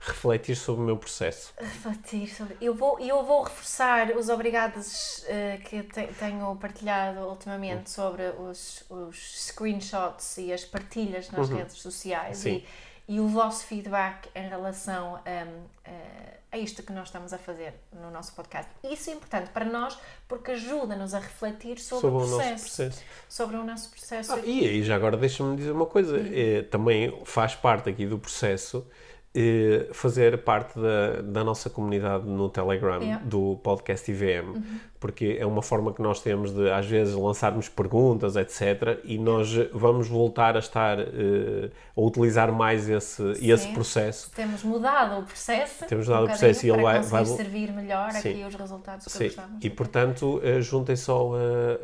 Refletir 0.03 0.57
sobre 0.57 0.81
o 0.83 0.85
meu 0.87 0.97
processo. 0.97 1.53
Refletir 1.59 2.35
sobre. 2.35 2.57
Eu 2.61 2.75
vou, 2.75 2.99
eu 2.99 3.23
vou 3.23 3.43
reforçar 3.43 4.11
os 4.17 4.31
obrigados 4.31 5.23
eh, 5.29 5.59
que 5.63 5.83
te- 5.83 6.07
tenho 6.19 6.57
partilhado 6.57 7.21
ultimamente 7.21 7.83
Hum. 7.83 7.87
sobre 7.87 8.23
os, 8.39 8.83
os 8.89 9.17
screenshots 9.49 10.39
e 10.39 10.53
as 10.55 10.65
partilhas 10.65 11.31
nas 11.31 11.51
redes 11.51 11.75
sociais 11.77 12.39
Uhum. 12.39 12.43
Sim. 12.55 12.65
e, 13.09 13.15
e 13.17 13.21
o 13.21 13.29
vosso 13.29 13.65
feedback 13.67 14.29
em 14.35 14.49
relação 14.49 15.17
hum, 15.17 15.65
eh, 15.85 16.39
a 16.53 16.57
isto 16.57 16.83
que 16.83 16.93
nós 16.93 17.09
estamos 17.09 17.33
a 17.35 17.39
fazer 17.39 17.75
no 17.93 18.11
nosso 18.11 18.33
podcast. 18.35 18.71
Isso 18.83 19.11
é 19.11 19.13
importante 19.13 19.51
para 19.51 19.67
nós 19.67 19.99
porque 20.27 20.53
ajuda-nos 20.53 21.13
a 21.13 21.19
refletir 21.19 21.79
sobre, 21.79 22.09
Sobre 22.09 22.17
o 22.23 22.27
o 22.27 22.31
nosso 22.31 22.37
processo. 22.49 22.65
processo. 22.65 23.03
Sobre 23.29 23.57
o 23.59 23.65
nosso 23.65 23.91
processo. 23.91 24.33
Ah, 24.33 24.39
e 24.39 24.67
aí, 24.67 24.83
já 24.83 24.97
agora 24.97 25.17
deixa-me 25.19 25.57
dizer 25.59 25.73
uma 25.73 25.87
coisa. 25.87 26.17
Uhum. 26.17 26.31
eh, 26.33 26.63
também 26.63 27.21
faz 27.27 27.55
parte 27.55 27.91
aqui 27.91 28.07
do 28.07 28.19
processo 28.19 28.87
fazer 29.93 30.39
parte 30.39 30.79
da, 30.79 31.23
da 31.23 31.45
nossa 31.45 31.71
comunidade 31.71 32.27
no 32.27 32.49
Telegram 32.49 33.01
Yeah. 33.01 33.23
do 33.25 33.57
podcast 33.63 34.11
IVM, 34.11 34.61
porque 34.99 35.37
é 35.39 35.47
uma 35.47 35.63
forma 35.63 35.93
que 35.95 36.03
nós 36.03 36.21
temos 36.21 36.53
de, 36.53 36.69
às 36.71 36.85
vezes, 36.87 37.15
lançarmos 37.15 37.69
perguntas, 37.69 38.35
etc. 38.37 38.99
E 39.05 39.17
nós 39.19 39.49
vamos 39.73 40.09
voltar 40.09 40.57
a 40.57 40.59
estar 40.59 40.99
eh, 40.99 41.71
a 41.97 42.01
utilizar 42.01 42.53
mais 42.53 42.89
esse, 42.89 43.23
esse 43.41 43.65
Sim. 43.69 43.73
processo. 43.73 44.31
Temos 44.35 44.63
mudado 44.65 45.21
o 45.21 45.23
processo. 45.23 45.87
Temos 45.87 46.07
mudado 46.09 46.23
um 46.23 46.27
o 46.27 46.29
processo 46.29 46.67
e 46.67 46.71
ele 46.71 46.83
vai- 46.83 47.01
vai- 47.01 47.25
servir 47.25 47.73
melhor 47.73 48.11
Sim. 48.11 48.31
aqui 48.31 48.45
os 48.45 48.55
resultados 48.55 49.05
que 49.07 49.13
Sim, 49.13 49.25
gostamos. 49.27 49.65
e 49.65 49.71
portanto, 49.71 50.41
eh, 50.43 50.61
juntem 50.61 50.97
só, 50.97 51.33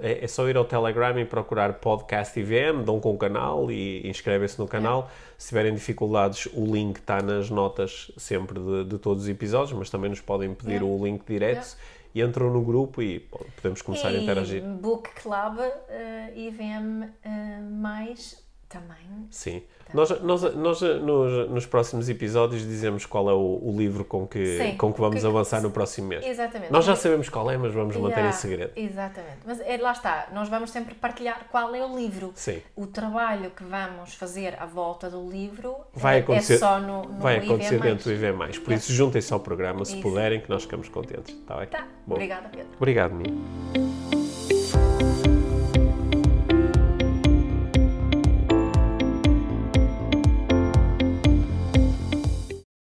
eh, 0.03 0.21
é 0.21 0.25
é 0.25 0.29
só 0.29 0.49
ir 0.49 0.57
ao 0.57 0.65
Telegram 0.65 1.19
e 1.19 1.25
procurar 1.25 1.75
Podcast 1.75 2.39
IVM, 2.39 2.83
dão 2.85 2.99
com 3.01 3.15
o 3.15 3.19
canal 3.19 3.71
e 3.71 4.07
inscrevem-se 4.09 4.59
no 4.59 4.67
canal. 4.67 5.09
Se 5.39 5.49
tiverem 5.49 5.75
dificuldades, 5.75 6.47
o 6.55 6.65
link 6.65 6.97
está 6.99 7.21
nas 7.23 7.51
notas 7.51 8.11
sempre 8.17 8.59
de, 8.59 8.85
de 8.85 8.99
todos 8.99 9.25
os 9.25 9.29
episódios, 9.29 9.73
mas 9.79 9.91
também 9.91 10.09
nos 10.11 10.21
podem 10.21 10.55
pedir 10.55 10.77
Yeah. 10.81 10.87
o 10.87 11.05
link 11.05 11.25
direto 11.27 11.77
e 12.15 12.23
entram 12.23 12.51
no 12.51 12.63
grupo 12.63 13.03
e 13.03 13.21
pô, 13.21 13.45
podemos 13.57 13.83
começar 13.83 14.09
a 14.09 14.13
E 14.13 14.23
interagir. 14.23 14.63
Book 14.63 15.11
Club 15.21 15.59
eh, 15.89 16.33
IVM 16.35 17.03
eh, 17.23 17.61
mais 17.71 18.46
também. 18.69 18.97
Sim. 19.31 19.63
Tá. 19.85 19.93
Nós, 19.95 20.21
nós, 20.23 20.43
nós 20.55 20.83
eh, 20.83 20.95
nos, 20.95 21.51
nos 21.51 21.67
próximos 21.67 22.09
episódios 22.09 22.63
dizemos 22.63 23.07
qual 23.07 23.31
é 23.31 23.33
o, 23.33 23.61
o 23.63 23.75
livro 23.77 24.05
com 24.05 24.27
que, 24.27 24.59
Sim. 24.59 24.77
com 24.77 24.93
que 24.93 25.01
vamos 25.01 25.21
Que- 25.21 25.27
avançar 25.27 25.63
no 25.63 25.71
próximo 25.71 26.09
mês. 26.09 26.25
Exatamente. 26.27 26.73
Nós 26.73 26.85
já 26.85 26.97
sabemos 26.97 27.29
qual 27.29 27.49
é, 27.51 27.57
mas 27.57 27.73
vamos 27.73 27.97
manter 27.97 28.17
Yeah, 28.17 28.29
em 28.29 28.33
segredo. 28.33 28.73
Exatamente. 28.77 29.39
Mas 29.45 29.61
é, 29.61 29.77
lá 29.77 29.93
está, 29.93 30.29
nós 30.33 30.49
vamos 30.49 30.71
sempre 30.71 30.95
partilhar 30.95 31.47
qual 31.51 31.75
é 31.75 31.85
o 31.85 31.97
livro. 31.97 32.33
Sim. 32.35 32.61
O 32.75 32.87
trabalho 32.87 33.51
que 33.51 33.63
vamos 33.65 34.15
fazer 34.15 34.57
à 34.61 34.67
volta 34.67 35.09
do 35.09 35.29
livro 35.31 35.77
Vai 35.95 36.17
é- 36.17 36.21
acontecer, 36.21 36.55
é 36.55 36.59
só 36.59 36.81
no, 36.81 37.03
no 37.05 37.21
vai 37.21 37.37
acontecer 37.39 37.81
dentro 37.81 38.05
do 38.05 38.13
IV+. 38.13 38.61
Por 38.61 38.73
isso, 38.73 38.93
juntem-se 38.93 39.33
ao 39.33 39.41
programa, 39.41 39.85
se 39.85 39.93
Isso. 39.95 40.03
puderem, 40.03 40.41
que 40.41 40.51
nós 40.51 40.63
ficamos 40.63 40.89
contentes. 40.89 41.35
Está 41.35 41.57
bem? 41.57 41.67
Tá. 41.69 41.87
Bom. 42.07 42.15
Obrigada, 42.15 42.49
Pedro. 42.49 42.69
Obrigado, 42.77 43.15
Mia. 43.15 44.16